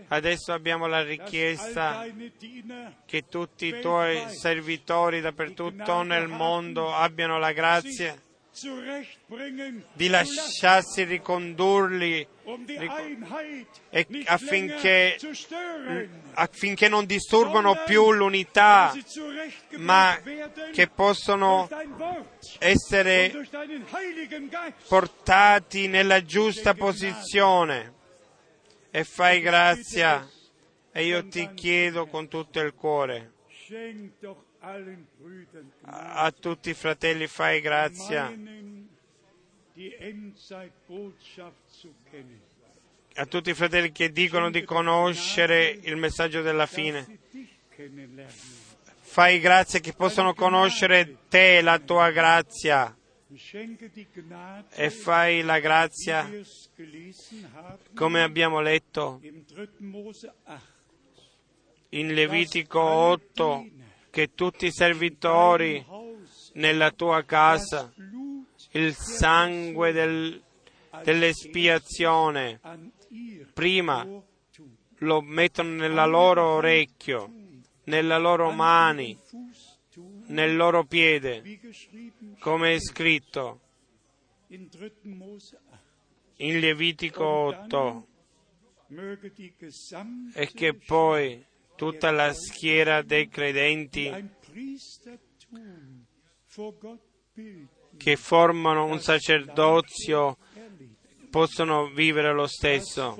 adesso 0.08 0.54
abbiamo 0.54 0.88
la 0.88 1.04
richiesta 1.04 2.06
che 3.06 3.28
tutti 3.28 3.68
i 3.68 3.80
tuoi 3.80 4.30
servitori 4.30 5.22
dappertutto 5.22 6.02
nel 6.04 6.28
mondo 6.28 6.94
abbiano 6.94 7.38
la 7.38 7.52
grazia 7.52 8.16
di 9.94 10.08
lasciarsi 10.08 11.04
ricondurli 11.04 12.28
e 13.90 14.24
affinché, 14.26 15.18
affinché 16.34 16.88
non 16.88 17.06
disturbano 17.06 17.84
più 17.86 18.12
l'unità, 18.12 18.94
ma 19.78 20.20
che 20.72 20.88
possono 20.88 21.70
essere 22.60 23.48
portati 24.88 25.88
nella 25.88 26.24
giusta 26.24 26.74
posizione. 26.74 27.94
E 28.90 29.04
fai 29.04 29.42
grazia. 29.42 30.28
E 30.92 31.06
io 31.06 31.28
ti 31.28 31.54
chiedo 31.54 32.08
con 32.08 32.28
tutto 32.28 32.60
il 32.60 32.74
cuore, 32.74 33.34
a 35.82 36.32
tutti 36.32 36.70
i 36.70 36.74
fratelli 36.74 37.28
fai 37.28 37.62
grazia, 37.62 38.34
a 43.14 43.26
tutti 43.26 43.50
i 43.50 43.54
fratelli 43.54 43.92
che 43.92 44.12
dicono 44.12 44.52
di 44.52 44.64
conoscere 44.64 45.70
il 45.70 45.96
messaggio 45.96 46.42
della 46.42 46.66
fine. 46.66 47.20
Fai 49.00 49.40
grazia 49.40 49.80
che 49.80 49.94
possano 49.94 50.34
conoscere 50.34 51.18
te, 51.30 51.62
la 51.62 51.80
tua 51.80 52.12
grazia, 52.12 52.96
e 54.70 54.90
fai 54.90 55.42
la 55.44 55.60
grazia, 55.60 56.30
come 57.96 58.22
abbiamo 58.22 58.60
letto 58.60 59.22
in 61.90 62.14
Levitico 62.14 62.82
8, 62.82 63.66
che 64.18 64.34
tutti 64.34 64.66
i 64.66 64.72
servitori 64.72 65.86
nella 66.54 66.90
tua 66.90 67.24
casa, 67.24 67.94
il 68.72 68.96
sangue 68.96 69.92
del- 69.92 70.42
dell'espiazione, 71.04 72.60
prima 73.54 74.08
lo 75.02 75.22
mettono 75.22 75.70
nella 75.70 76.08
loro 76.08 76.56
orecchio, 76.56 77.32
nella 77.84 78.18
loro 78.18 78.50
mani, 78.50 79.16
nel 80.30 80.56
loro 80.56 80.84
piede, 80.86 81.60
come 82.40 82.74
è 82.74 82.80
scritto 82.80 83.60
in 86.38 86.60
Levitico 86.60 87.24
8, 87.24 88.08
e 90.34 90.52
che 90.56 90.74
poi 90.74 91.46
tutta 91.78 92.12
la 92.12 92.34
schiera 92.34 93.02
dei 93.04 93.30
credenti 93.30 94.12
che 97.98 98.16
formano 98.16 98.86
un 98.86 99.00
sacerdozio 99.00 100.38
possono 101.30 101.88
vivere 101.88 102.34
lo 102.34 102.48
stesso, 102.48 103.16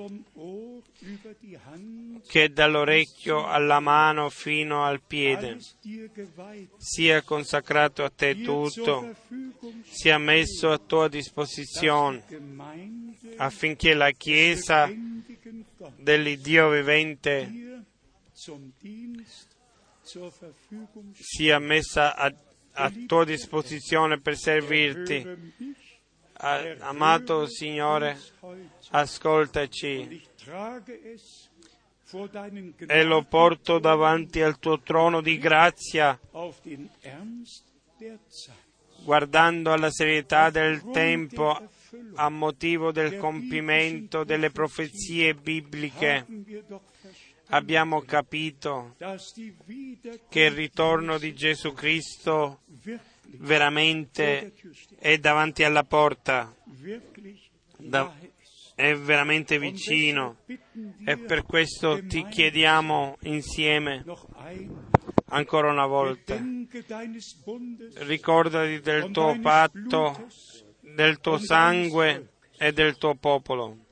che 2.26 2.52
dall'orecchio 2.52 3.46
alla 3.46 3.78
mano 3.80 4.28
fino 4.28 4.84
al 4.84 5.00
piede 5.02 5.58
sia 6.78 7.22
consacrato 7.22 8.02
a 8.02 8.10
te 8.10 8.40
tutto, 8.40 9.14
sia 9.84 10.18
messo 10.18 10.70
a 10.70 10.78
tua 10.78 11.08
disposizione 11.08 12.24
affinché 13.36 13.94
la 13.94 14.10
Chiesa 14.10 14.90
dell'Iddio 15.96 16.70
vivente 16.70 17.57
sia 21.12 21.58
messa 21.58 22.16
a, 22.16 22.32
a 22.72 22.92
tua 23.06 23.24
disposizione 23.24 24.20
per 24.20 24.36
servirti. 24.36 25.26
Amato 26.40 27.46
Signore, 27.46 28.16
ascoltaci. 28.90 30.22
E 32.86 33.04
lo 33.04 33.24
porto 33.24 33.78
davanti 33.78 34.40
al 34.40 34.58
tuo 34.58 34.80
trono 34.80 35.20
di 35.20 35.36
grazia, 35.36 36.18
guardando 39.02 39.72
alla 39.72 39.90
serietà 39.90 40.48
del 40.48 40.90
tempo 40.90 41.68
a 42.14 42.28
motivo 42.28 42.92
del 42.92 43.18
compimento 43.18 44.24
delle 44.24 44.50
profezie 44.50 45.34
bibliche. 45.34 46.24
Abbiamo 47.50 48.02
capito 48.02 48.94
che 50.28 50.40
il 50.40 50.50
ritorno 50.50 51.16
di 51.16 51.34
Gesù 51.34 51.72
Cristo 51.72 52.60
veramente 53.38 54.52
è 54.98 55.16
davanti 55.16 55.64
alla 55.64 55.82
porta, 55.82 56.54
è 58.74 58.94
veramente 58.94 59.58
vicino 59.58 60.36
e 61.04 61.16
per 61.16 61.44
questo 61.44 62.04
ti 62.06 62.26
chiediamo 62.28 63.16
insieme 63.22 64.04
ancora 65.30 65.70
una 65.70 65.86
volta, 65.86 66.38
ricordati 68.00 68.80
del 68.80 69.10
tuo 69.10 69.38
patto, 69.40 70.28
del 70.80 71.18
tuo 71.20 71.38
sangue 71.38 72.32
e 72.58 72.72
del 72.72 72.98
tuo 72.98 73.14
popolo. 73.14 73.86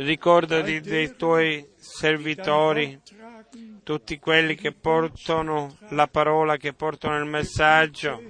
Ricordati 0.00 0.78
dei 0.80 1.16
tuoi 1.16 1.72
servitori, 1.76 3.00
tutti 3.82 4.20
quelli 4.20 4.54
che 4.54 4.70
portano 4.72 5.76
la 5.88 6.06
parola, 6.06 6.56
che 6.56 6.72
portano 6.72 7.18
il 7.18 7.24
messaggio, 7.24 8.22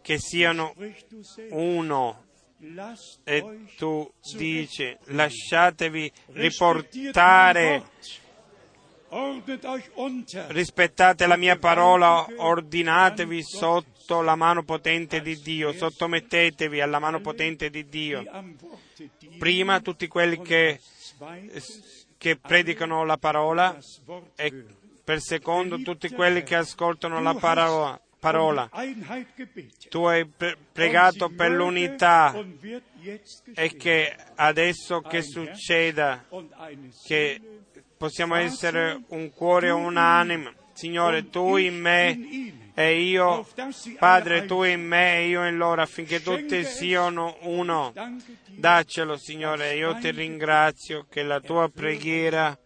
che 0.00 0.18
siano 0.18 0.74
uno. 1.50 2.24
E 3.24 3.66
tu 3.76 4.10
dici, 4.34 4.96
lasciatevi 5.08 6.10
riportare, 6.28 7.84
rispettate 10.48 11.26
la 11.26 11.36
mia 11.36 11.58
parola, 11.58 12.26
ordinatevi 12.36 13.42
sotto 13.42 14.22
la 14.22 14.34
mano 14.36 14.62
potente 14.62 15.20
di 15.20 15.38
Dio, 15.40 15.72
sottomettetevi 15.72 16.80
alla 16.80 16.98
mano 16.98 17.20
potente 17.20 17.68
di 17.68 17.86
Dio. 17.88 18.24
Prima 19.38 19.80
tutti 19.80 20.08
quelli 20.08 20.40
che, 20.40 20.80
che 22.16 22.36
predicano 22.36 23.04
la 23.04 23.18
parola 23.18 23.76
e 24.34 24.64
per 25.04 25.20
secondo 25.20 25.82
tutti 25.82 26.08
quelli 26.08 26.42
che 26.42 26.54
ascoltano 26.54 27.20
la 27.20 27.34
parola 27.34 28.00
parola. 28.22 28.70
Tu 29.88 30.04
hai 30.04 30.24
pregato 30.72 31.28
per 31.28 31.50
l'unità 31.50 32.32
e 33.52 33.74
che 33.74 34.16
adesso 34.36 35.00
che 35.00 35.22
succeda, 35.22 36.24
che 37.04 37.40
possiamo 38.02 38.34
essere 38.34 39.04
un 39.10 39.30
cuore 39.30 39.70
unanime. 39.70 40.56
Signore, 40.72 41.30
tu 41.30 41.54
in 41.54 41.78
me 41.78 42.72
e 42.74 43.00
io, 43.00 43.46
Padre, 43.96 44.44
tu 44.44 44.64
in 44.64 44.84
me 44.84 45.18
e 45.18 45.28
io 45.28 45.46
in 45.46 45.56
loro, 45.56 45.82
affinché 45.82 46.20
tutti 46.20 46.64
siano 46.64 47.36
uno. 47.42 47.92
Daccelo, 48.48 49.16
Signore, 49.16 49.76
io 49.76 49.94
ti 49.98 50.10
ringrazio 50.10 51.06
che 51.08 51.22
la 51.22 51.38
tua 51.38 51.68
preghiera 51.68 52.58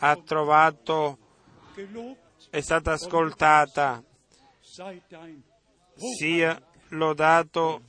ha 0.00 0.16
trovato, 0.16 1.16
è 2.50 2.60
stata 2.60 2.92
ascoltata. 2.92 4.04
Sia 6.18 6.62
lodato 6.88 7.80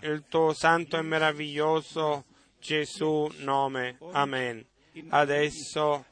il 0.00 0.24
tuo 0.28 0.52
santo 0.52 0.98
e 0.98 1.02
meraviglioso 1.02 2.26
Gesù 2.60 3.32
nome. 3.38 3.96
Amen. 4.12 4.62
Adesso 5.08 6.04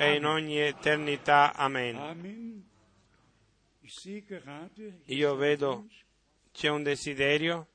e 0.00 0.14
in 0.14 0.24
ogni 0.24 0.58
eternità. 0.58 1.54
Amen. 1.54 1.96
Io 5.06 5.34
vedo 5.34 5.86
c'è 6.52 6.68
un 6.68 6.82
desiderio. 6.82 7.68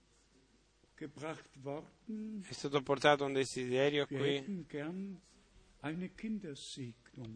È 0.96 2.54
stato 2.54 2.82
portato 2.82 3.26
un 3.26 3.34
desiderio 3.34 4.08
qui. 4.08 4.66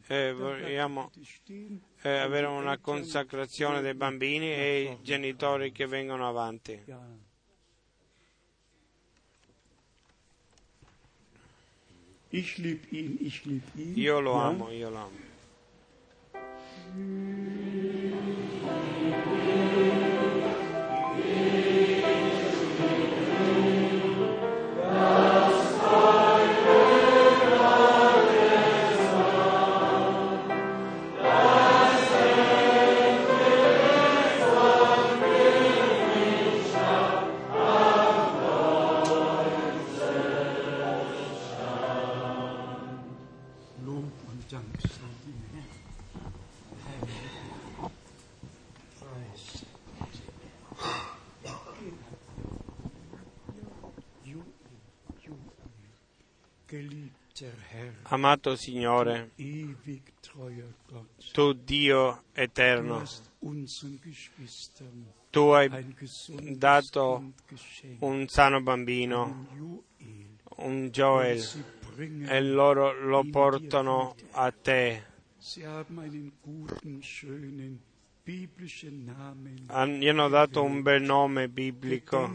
Eh, 0.08 0.34
vogliamo 0.34 1.12
eh, 2.02 2.10
avere 2.18 2.48
una 2.48 2.80
consacrazione 2.80 3.82
dei 3.82 3.94
bambini 3.94 4.52
e 4.52 4.82
i 4.82 5.04
genitori 5.04 5.72
che 5.72 5.86
vengono 5.86 6.28
avanti. 6.28 6.84
Io 12.32 14.20
lo 14.20 14.34
amo, 14.34 14.70
io 14.70 14.90
lo 14.90 14.98
amo. 14.98 15.18
Amato 58.12 58.56
Signore, 58.56 59.32
tu 61.32 61.54
Dio 61.54 62.24
eterno, 62.34 63.04
tu 65.30 65.40
hai 65.52 65.96
dato 66.58 67.34
un 68.00 68.28
sano 68.28 68.62
bambino, 68.62 69.46
un 70.58 70.90
Joel, 70.90 71.40
e 72.28 72.42
loro 72.42 73.00
lo 73.00 73.24
portano 73.30 74.16
a 74.32 74.52
te. 74.52 75.06
Gli 79.98 80.08
hanno 80.08 80.30
dato 80.30 80.62
un 80.62 80.82
bel 80.82 81.02
nome 81.02 81.48
biblico. 81.48 82.32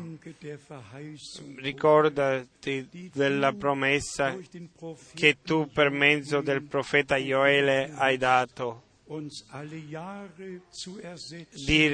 Ricordati 1.57 2.89
della 3.12 3.53
promessa 3.53 4.37
che 5.15 5.37
tu 5.43 5.69
per 5.73 5.91
mezzo 5.91 6.41
del 6.41 6.62
profeta 6.62 7.16
Joele 7.16 7.93
hai 7.95 8.16
dato. 8.16 8.83
di 11.65 11.89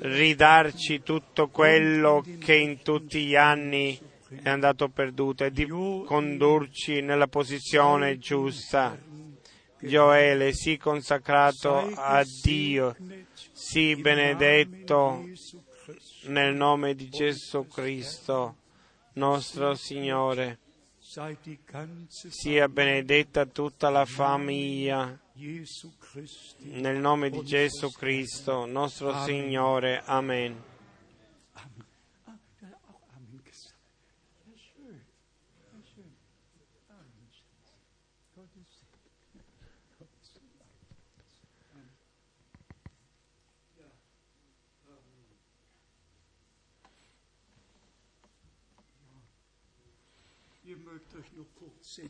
ridarci 0.00 1.02
tutto 1.02 1.48
quello 1.48 2.24
che 2.38 2.54
in 2.54 2.82
tutti 2.82 3.24
gli 3.26 3.36
anni 3.36 3.98
è 4.42 4.48
andato 4.48 4.88
perduto 4.88 5.44
e 5.44 5.52
di 5.52 5.66
condurci 5.68 7.02
nella 7.02 7.28
posizione 7.28 8.18
giusta. 8.18 8.98
Gioele, 9.86 10.52
sii 10.52 10.76
consacrato 10.76 11.76
a 11.94 12.24
Dio, 12.42 12.96
sii 13.52 13.96
benedetto 13.96 15.24
nel 16.24 16.54
nome 16.54 16.94
di 16.94 17.08
Gesù 17.08 17.66
Cristo, 17.68 18.56
nostro 19.14 19.74
Signore. 19.74 20.58
Sia 22.08 22.68
benedetta 22.68 23.46
tutta 23.46 23.88
la 23.88 24.04
famiglia 24.04 25.18
nel 26.58 26.96
nome 26.96 27.30
di 27.30 27.42
Gesù 27.42 27.90
Cristo, 27.92 28.66
nostro 28.66 29.24
Signore. 29.24 30.02
Amen. 30.04 30.75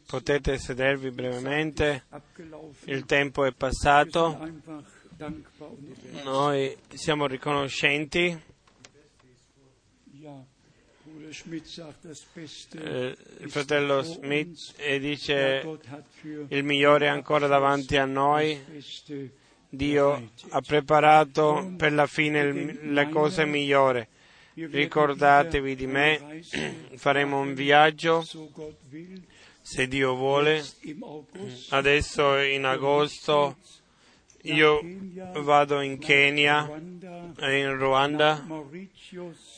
Potete 0.06 0.58
sedervi 0.58 1.10
brevemente, 1.10 2.04
il 2.86 3.04
tempo 3.04 3.44
è 3.44 3.52
passato, 3.52 4.36
noi 6.24 6.76
siamo 6.92 7.26
riconoscenti. 7.26 8.54
Eh, 12.72 13.16
il 13.38 13.50
fratello 13.50 14.02
Smith 14.02 14.98
dice 14.98 15.78
il 16.48 16.64
migliore 16.64 17.06
è 17.06 17.08
ancora 17.08 17.46
davanti 17.46 17.96
a 17.96 18.06
noi. 18.06 18.60
Dio 19.68 20.30
ha 20.50 20.60
preparato 20.62 21.74
per 21.76 21.92
la 21.92 22.06
fine 22.06 22.52
le 22.52 23.08
cose 23.08 23.44
migliori. 23.46 24.06
Ricordatevi 24.54 25.74
di 25.76 25.86
me, 25.86 26.42
faremo 26.96 27.38
un 27.38 27.54
viaggio 27.54 28.24
se 29.66 29.88
Dio 29.88 30.14
vuole, 30.14 30.64
adesso 31.70 32.36
in 32.38 32.64
agosto 32.64 33.56
io 34.42 34.80
vado 35.42 35.80
in 35.80 35.98
Kenya, 35.98 36.70
in 36.70 37.76
Ruanda, 37.76 38.46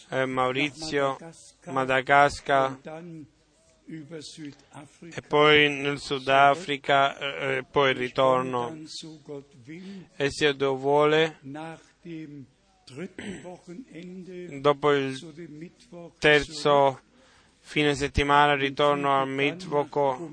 eh, 0.09 0.25
Maurizio, 0.25 1.19
Madagascar 1.67 2.79
e 3.85 5.23
poi 5.29 5.69
nel 5.69 5.99
Sudafrica 5.99 7.19
e 7.19 7.57
eh, 7.59 7.65
poi 7.71 7.93
ritorno. 7.93 8.79
E 10.17 10.31
se 10.31 10.57
Dio 10.57 10.75
vuole, 10.75 11.39
dopo 14.59 14.93
il 14.93 16.15
terzo 16.19 17.01
fine 17.69 17.95
settimana 17.95 18.55
ritorno 18.55 19.21
a 19.21 19.27
Mitvoko 19.27 20.33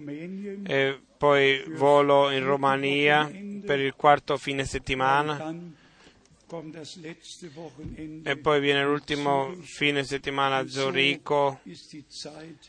e 0.63 0.97
poi 1.17 1.65
volo 1.67 2.31
in 2.31 2.45
Romania 2.45 3.29
per 3.65 3.81
il 3.81 3.93
quarto 3.93 4.37
fine 4.37 4.63
settimana. 4.63 5.53
E 8.23 8.37
poi 8.37 8.61
viene 8.61 8.85
l'ultimo 8.85 9.53
fine 9.63 10.05
settimana 10.05 10.57
a 10.59 10.67
Zurigo 10.67 11.59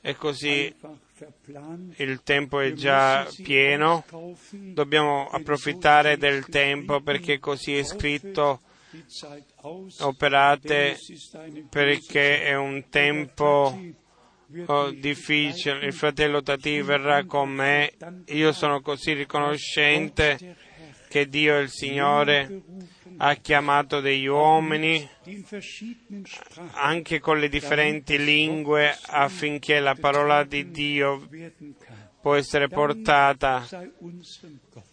e 0.00 0.16
così 0.16 0.74
il 1.98 2.22
tempo 2.24 2.58
è 2.58 2.72
già 2.72 3.24
pieno, 3.44 4.04
dobbiamo 4.50 5.28
approfittare 5.28 6.16
del 6.16 6.44
tempo 6.46 7.00
perché 7.02 7.38
così 7.38 7.76
è 7.76 7.84
scritto. 7.84 8.62
Operate 9.98 10.98
perché 11.68 12.42
è 12.42 12.56
un 12.56 12.88
tempo 12.88 14.04
oh, 14.66 14.90
difficile, 14.90 15.86
il 15.86 15.92
fratello 15.92 16.42
Tati 16.42 16.80
verrà 16.80 17.24
con 17.24 17.50
me, 17.50 17.92
io 18.26 18.52
sono 18.52 18.80
così 18.80 19.12
riconoscente 19.12 20.56
che 21.08 21.28
Dio 21.28 21.58
il 21.58 21.70
Signore 21.70 22.62
ha 23.18 23.34
chiamato 23.36 24.00
degli 24.00 24.26
uomini 24.26 25.08
anche 26.72 27.20
con 27.20 27.38
le 27.38 27.48
differenti 27.48 28.22
lingue 28.22 28.94
affinché 29.06 29.80
la 29.80 29.94
parola 29.94 30.44
di 30.44 30.70
Dio 30.70 31.26
può 32.20 32.34
essere 32.34 32.68
portata. 32.68 33.64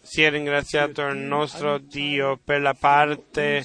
Sia 0.02 0.30
ringraziato 0.30 1.02
il 1.06 1.16
nostro 1.16 1.78
Dio 1.78 2.38
per 2.42 2.60
la 2.60 2.74
parte 2.74 3.64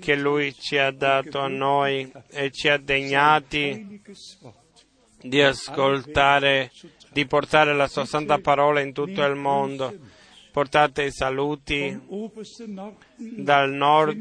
che 0.00 0.16
Lui 0.16 0.52
ci 0.54 0.76
ha 0.76 0.90
dato 0.90 1.38
a 1.38 1.46
noi 1.48 2.10
e 2.30 2.50
ci 2.50 2.68
ha 2.68 2.78
degnati 2.78 4.02
di 5.28 5.42
ascoltare, 5.42 6.70
di 7.12 7.26
portare 7.26 7.74
la 7.74 7.88
sua 7.88 8.04
santa 8.04 8.38
parola 8.38 8.80
in 8.80 8.92
tutto 8.92 9.24
il 9.24 9.36
mondo. 9.36 9.94
Portate 10.50 11.02
i 11.02 11.12
saluti 11.12 12.00
dal 13.16 13.70
nord, 13.70 14.16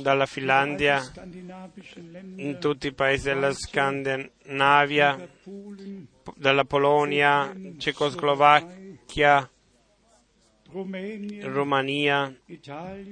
dalla 0.00 0.26
Finlandia, 0.26 1.00
in 2.36 2.56
tutti 2.58 2.88
i 2.88 2.92
paesi 2.92 3.28
della 3.28 3.52
Scandinavia, 3.52 5.28
dalla 6.34 6.64
Polonia, 6.64 7.54
Cecoslovacchia, 7.76 9.48
Romania, 11.42 12.34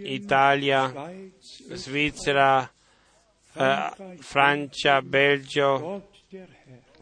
Italia, 0.03 1.13
Svizzera, 1.39 2.69
eh, 3.55 4.17
Francia, 4.19 5.01
Belgio, 5.03 6.09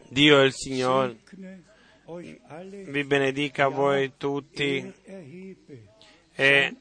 Dio 0.09 0.39
è 0.39 0.43
il 0.43 0.53
Signore 0.53 1.17
vi 2.07 3.03
benedica 3.03 3.67
voi 3.67 4.13
tutti 4.15 4.93
e 6.35 6.75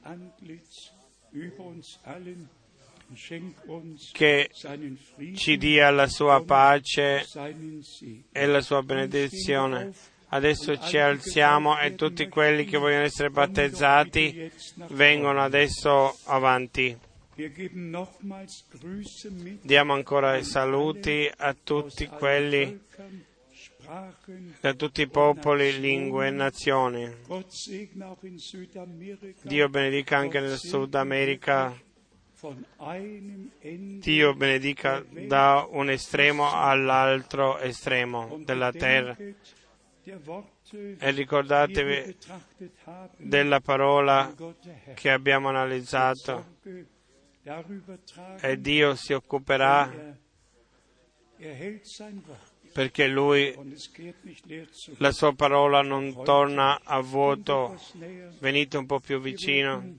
che 4.12 4.50
ci 5.34 5.56
dia 5.56 5.90
la 5.90 6.06
sua 6.08 6.42
pace 6.44 7.24
e 8.32 8.46
la 8.46 8.60
sua 8.60 8.82
benedizione. 8.82 9.92
Adesso 10.28 10.78
ci 10.78 10.98
alziamo 10.98 11.78
e 11.78 11.94
tutti 11.94 12.28
quelli 12.28 12.64
che 12.64 12.76
vogliono 12.76 13.04
essere 13.04 13.30
battezzati 13.30 14.50
vengono 14.88 15.42
adesso 15.42 16.18
avanti. 16.24 16.98
Diamo 19.62 19.92
ancora 19.92 20.36
i 20.36 20.44
saluti 20.44 21.30
a 21.36 21.54
tutti 21.54 22.06
quelli, 22.06 22.80
da 24.60 24.74
tutti 24.74 25.02
i 25.02 25.08
popoli, 25.08 25.78
lingue 25.78 26.28
e 26.28 26.30
nazioni. 26.30 27.14
Dio 29.42 29.68
benedica 29.68 30.16
anche 30.16 30.40
nel 30.40 30.58
Sud 30.58 30.94
America. 30.94 31.76
Dio 34.00 34.34
benedica 34.34 35.04
da 35.08 35.66
un 35.70 35.90
estremo 35.90 36.52
all'altro 36.52 37.58
estremo 37.58 38.38
della 38.44 38.72
terra. 38.72 39.16
E 39.16 41.10
ricordatevi 41.10 42.16
della 43.16 43.60
parola 43.60 44.34
che 44.94 45.10
abbiamo 45.10 45.48
analizzato 45.48 46.58
e 48.40 48.60
Dio 48.60 48.94
si 48.94 49.12
occuperà 49.12 50.16
perché 52.74 53.06
Lui, 53.06 53.54
la 54.96 55.12
sua 55.12 55.32
parola 55.32 55.80
non 55.82 56.12
torna 56.24 56.80
a 56.82 56.98
vuoto. 56.98 57.80
Venite 58.40 58.76
un 58.76 58.86
po' 58.86 58.98
più 58.98 59.20
vicino. 59.20 59.96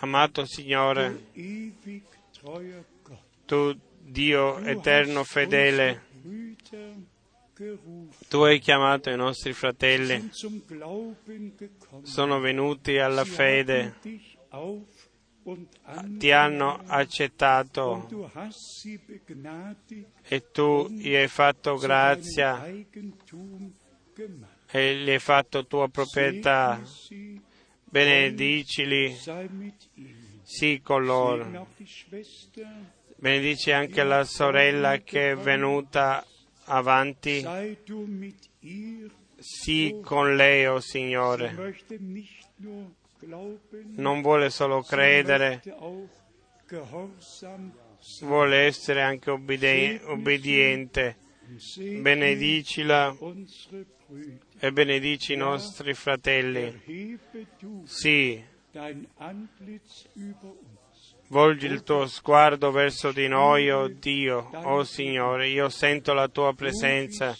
Amato 0.00 0.44
Signore, 0.46 1.24
tu 3.44 3.76
Dio 4.00 4.58
eterno 4.58 5.24
fedele, 5.24 6.02
tu 8.28 8.38
hai 8.42 8.60
chiamato 8.60 9.10
i 9.10 9.16
nostri 9.16 9.52
fratelli, 9.52 10.30
sono 12.02 12.38
venuti 12.38 12.98
alla 12.98 13.24
fede 13.24 13.96
ti 16.18 16.30
hanno 16.30 16.82
accettato 16.86 18.08
e 20.22 20.50
tu 20.50 20.88
gli 20.88 21.14
hai 21.14 21.28
fatto 21.28 21.76
grazia 21.76 22.64
e 24.70 24.96
gli 24.96 25.10
hai 25.10 25.18
fatto 25.18 25.66
tua 25.66 25.88
proprietà. 25.88 26.80
Benedicili, 27.84 29.16
sì 30.42 30.80
con 30.82 31.04
loro. 31.04 31.68
Benedici 33.16 33.72
anche 33.72 34.04
la 34.04 34.24
sorella 34.24 34.98
che 34.98 35.32
è 35.32 35.36
venuta 35.36 36.24
avanti. 36.64 37.44
Sì 39.40 40.00
con 40.02 40.34
lei, 40.36 40.66
o 40.66 40.80
Sie 40.80 41.00
Signore. 41.00 41.76
Non 43.96 44.22
vuole 44.22 44.50
solo 44.50 44.82
credere, 44.82 45.62
vuole 48.20 48.56
essere 48.58 49.02
anche 49.02 49.30
obbedi- 49.30 50.00
obbediente. 50.04 51.16
Benedicila 52.00 53.16
e 54.58 54.72
benedici 54.72 55.32
i 55.32 55.36
nostri 55.36 55.94
fratelli. 55.94 56.80
Sì, 57.84 58.42
volgi 61.28 61.66
il 61.66 61.82
tuo 61.82 62.06
sguardo 62.06 62.70
verso 62.70 63.12
di 63.12 63.28
noi, 63.28 63.70
o 63.70 63.88
Dio, 63.88 64.50
o 64.52 64.84
Signore. 64.84 65.48
Io 65.48 65.68
sento 65.70 66.12
la 66.12 66.28
tua 66.28 66.52
presenza. 66.54 67.36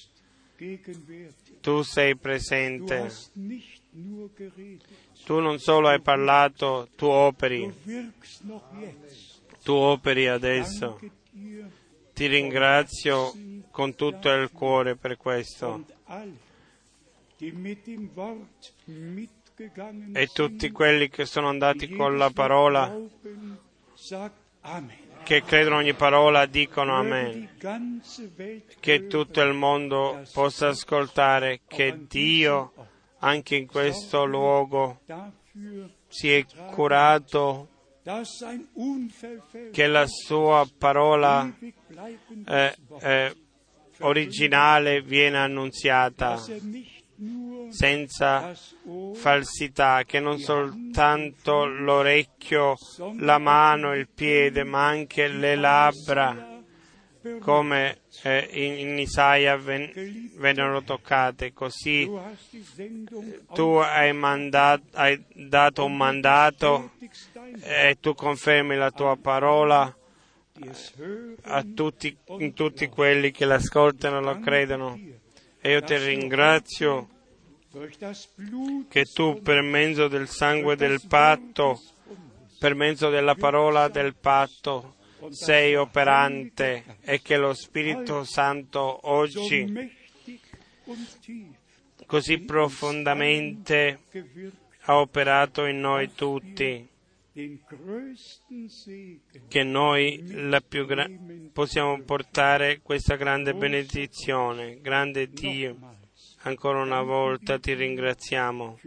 Tu 1.60 1.82
sei 1.82 2.16
presente. 2.16 3.10
Tu 5.28 5.40
non 5.40 5.58
solo 5.58 5.88
hai 5.88 6.00
parlato, 6.00 6.88
tu 6.96 7.04
operi. 7.04 7.70
Tu 9.62 9.72
operi 9.74 10.26
adesso. 10.26 10.98
Ti 12.14 12.26
ringrazio 12.26 13.34
con 13.70 13.94
tutto 13.94 14.30
il 14.30 14.50
cuore 14.50 14.96
per 14.96 15.18
questo. 15.18 15.84
E 20.12 20.26
tutti 20.32 20.70
quelli 20.70 21.10
che 21.10 21.26
sono 21.26 21.48
andati 21.48 21.90
con 21.90 22.16
la 22.16 22.30
parola, 22.30 22.98
che 25.24 25.42
credono 25.42 25.76
ogni 25.76 25.92
parola, 25.92 26.46
dicono 26.46 26.96
Amen. 26.96 27.50
Che 28.80 29.06
tutto 29.08 29.42
il 29.42 29.52
mondo 29.52 30.22
possa 30.32 30.68
ascoltare 30.68 31.60
che 31.66 32.06
Dio, 32.08 32.72
anche 33.18 33.56
in 33.56 33.66
questo 33.66 34.24
luogo, 34.24 35.00
si 36.08 36.32
è 36.32 36.44
curato, 36.70 37.68
che 39.70 39.86
la 39.86 40.06
sua 40.06 40.66
parola 40.78 41.52
eh, 42.46 42.74
eh, 43.00 43.36
originale 43.98 45.02
viene 45.02 45.36
annunziata 45.36 46.34
er 46.34 46.96
senza 47.70 48.54
falsità, 49.14 50.04
che 50.04 50.20
non 50.20 50.38
soltanto 50.38 51.64
l'orecchio, 51.64 52.76
la 53.18 53.38
mano, 53.38 53.94
il 53.94 54.08
piede, 54.08 54.62
ma 54.64 54.86
anche 54.86 55.28
le 55.28 55.56
labbra, 55.56 56.47
come 57.40 57.98
eh, 58.22 58.48
in, 58.52 58.98
Isaia 58.98 59.56
ven- 59.56 60.32
vennero 60.36 60.82
toccate. 60.82 61.52
Così 61.52 62.10
Sendung 62.74 63.44
tu 63.52 63.76
hai, 63.76 64.12
mandato, 64.12 64.84
hai 64.92 65.22
dato 65.34 65.84
un 65.84 65.96
mandato 65.96 66.92
dein 67.32 67.60
e 67.62 67.96
tu 68.00 68.14
confermi 68.14 68.76
la 68.76 68.90
tua 68.90 69.16
parola 69.16 69.94
a 71.42 71.64
tutti, 71.74 72.16
tutti 72.54 72.88
quelli 72.88 73.30
che 73.30 73.44
l'ascoltano 73.44 74.18
e 74.18 74.22
lo 74.22 74.38
credono. 74.40 74.98
E 75.60 75.72
io 75.72 75.82
ti 75.82 75.96
ringrazio 75.96 77.08
che 78.88 79.04
tu 79.04 79.40
per 79.42 79.62
mezzo 79.62 80.08
del 80.08 80.28
sangue 80.28 80.76
del 80.76 81.00
patto, 81.06 81.80
per 82.58 82.74
mezzo 82.74 83.08
della 83.10 83.34
parola 83.34 83.88
del 83.88 84.14
patto, 84.16 84.96
sei 85.30 85.74
operante 85.74 86.96
e 87.00 87.20
che 87.20 87.36
lo 87.36 87.54
Spirito 87.54 88.24
Santo 88.24 89.08
oggi 89.08 89.96
così 92.06 92.38
profondamente 92.38 93.98
ha 94.82 94.98
operato 94.98 95.66
in 95.66 95.80
noi 95.80 96.12
tutti 96.14 96.88
che 99.46 99.62
noi 99.62 100.24
gra- 100.24 101.08
possiamo 101.52 102.00
portare 102.02 102.80
questa 102.82 103.14
grande 103.14 103.54
benedizione. 103.54 104.80
Grande 104.80 105.28
Dio, 105.28 105.76
ancora 106.42 106.82
una 106.82 107.02
volta 107.02 107.58
ti 107.58 107.74
ringraziamo 107.74 108.78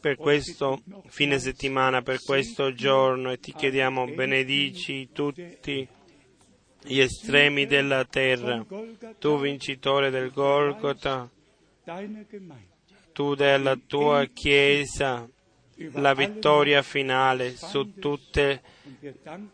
per 0.00 0.16
questo 0.16 0.82
fine 1.06 1.38
settimana, 1.38 2.02
per 2.02 2.22
questo 2.22 2.72
giorno 2.72 3.30
e 3.30 3.38
ti 3.38 3.52
chiediamo 3.52 4.06
benedici 4.06 5.10
tutti 5.12 5.86
gli 6.82 6.98
estremi 6.98 7.66
della 7.66 8.04
terra, 8.04 8.64
tu 9.18 9.38
vincitore 9.38 10.10
del 10.10 10.32
Gemeinde 10.32 11.28
tu 13.12 13.34
della 13.34 13.76
tua 13.76 14.24
Chiesa, 14.26 15.28
la 15.92 16.14
vittoria 16.14 16.82
finale 16.82 17.56
su 17.56 17.94
tutte 17.98 18.62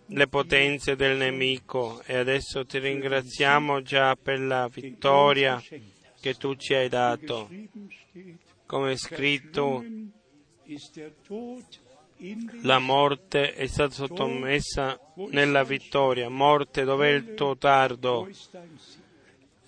le 0.07 0.29
potenze 0.29 0.97
del 0.97 1.17
nemico. 1.17 2.03
e 2.05 2.17
adesso 2.17 2.65
ti 2.65 2.79
ringraziamo 2.79 3.83
già 3.83 4.17
per 4.17 4.41
la 4.41 4.69
vittoria 4.69 5.63
che 6.21 6.35
tu 6.35 6.55
ci 6.55 6.75
hai 6.75 6.89
dato. 6.89 7.49
Come 8.67 8.93
è 8.93 8.97
scritto, 8.97 9.85
la 12.63 12.79
morte 12.79 13.53
è 13.53 13.67
stata 13.67 13.93
sottomessa 13.93 14.99
nella 15.31 15.65
vittoria. 15.65 16.29
Morte, 16.29 16.85
dov'è 16.85 17.11
il 17.11 17.35
tuo 17.35 17.57
tardo? 17.57 18.29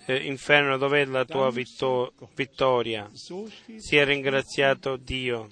Eh, 0.05 0.15
inferno, 0.25 0.77
dov'è 0.77 1.05
la 1.05 1.23
tua 1.25 1.51
vitto- 1.51 2.13
vittoria? 2.33 3.09
Steht 3.13 3.75
Sia 3.75 4.03
ringraziato 4.03 4.97
Dio. 4.97 5.47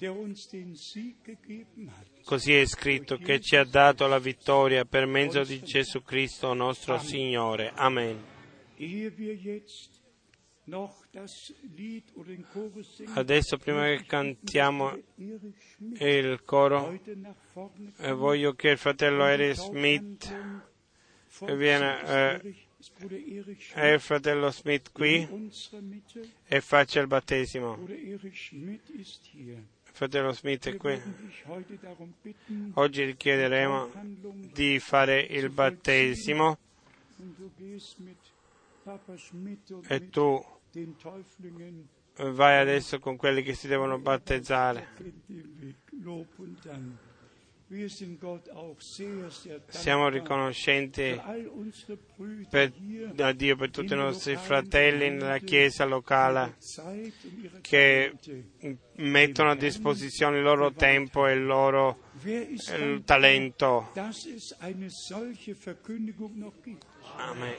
Così 2.24 2.54
è 2.54 2.66
scritto 2.66 3.16
che 3.16 3.40
ci 3.40 3.56
ha 3.56 3.64
dato 3.64 4.06
la 4.08 4.18
vittoria 4.18 4.84
per 4.84 5.06
mezzo 5.06 5.44
di 5.44 5.62
Gesù 5.62 6.02
Cristo 6.02 6.52
nostro 6.54 6.98
Signore. 6.98 7.70
Amen. 7.74 8.22
Adesso 13.14 13.56
prima 13.56 13.84
che 13.84 14.04
cantiamo 14.04 14.98
il 15.98 16.42
coro, 16.44 16.98
eh, 17.98 18.12
voglio 18.12 18.54
che 18.54 18.70
il 18.70 18.78
fratello 18.78 19.24
Eric 19.24 19.54
Smith 19.54 20.66
viene, 21.56 22.02
eh, 22.02 22.56
Erich 23.00 23.74
è 23.74 23.92
il 23.92 24.00
Schmidt 24.00 24.00
fratello 24.00 24.50
Smith 24.50 24.92
qui 24.92 25.50
e 26.46 26.60
faccia 26.60 27.00
il 27.00 27.08
battesimo. 27.08 27.76
Il 27.88 28.20
fratello 29.82 30.32
Smith 30.32 30.68
è 30.68 30.76
qui. 30.76 31.00
Oggi 32.74 33.06
gli 33.06 33.16
chiederemo 33.16 33.90
Handlung 33.94 34.52
di 34.52 34.78
fare 34.78 35.20
il 35.20 35.50
battesimo. 35.50 36.58
E 39.88 40.08
tu 40.08 40.57
vai 42.32 42.58
adesso 42.58 42.98
con 42.98 43.16
quelli 43.16 43.42
che 43.42 43.54
si 43.54 43.68
devono 43.68 43.98
battezzare. 43.98 44.88
Siamo 49.68 50.08
riconoscenti 50.08 51.20
per, 52.48 52.72
a 53.18 53.32
Dio 53.32 53.56
per 53.56 53.70
tutti 53.70 53.92
i 53.92 53.96
nostri 53.96 54.36
fratelli 54.36 55.10
nella 55.10 55.36
chiesa 55.36 55.84
locale 55.84 56.56
che 57.60 58.14
mettono 58.96 59.50
a 59.50 59.54
disposizione 59.54 60.38
il 60.38 60.44
loro 60.44 60.72
tempo 60.72 61.26
e 61.26 61.34
il 61.34 61.44
loro 61.44 61.98
il 62.24 62.56
dankbar, 62.64 63.02
talento. 63.04 63.90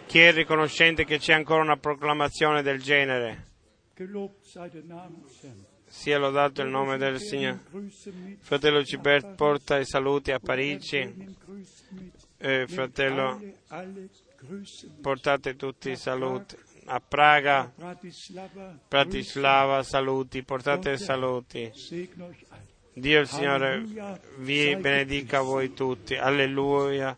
Chi 0.07 0.19
è 0.19 0.31
riconoscente 0.31 1.03
che 1.05 1.17
c'è 1.17 1.33
ancora 1.33 1.61
una 1.61 1.77
proclamazione 1.77 2.61
del 2.61 2.81
genere? 2.81 3.47
Sia 5.85 6.17
lodato 6.17 6.61
il 6.61 6.69
nome 6.69 6.97
del 6.97 7.19
Signore. 7.19 7.59
Fratello 8.39 8.81
Gilbert 8.81 9.35
porta 9.35 9.77
i 9.77 9.85
saluti 9.85 10.31
a 10.31 10.39
Parigi. 10.39 11.35
Eh, 12.37 12.67
fratello, 12.67 13.41
portate 15.01 15.55
tutti 15.55 15.89
i 15.91 15.97
saluti. 15.97 16.55
A 16.85 17.01
Praga, 17.01 17.71
Bratislava. 18.87 19.83
Saluti, 19.83 20.41
portate 20.43 20.97
saluti. 20.97 21.71
Euch 21.91 22.45
alle. 22.49 22.67
Dio 22.93 23.19
il 23.19 23.27
Signore 23.27 23.83
vi 24.37 24.75
benedica 24.75 25.41
voi 25.41 25.73
tutti. 25.73 26.15
Alleluia. 26.15 27.17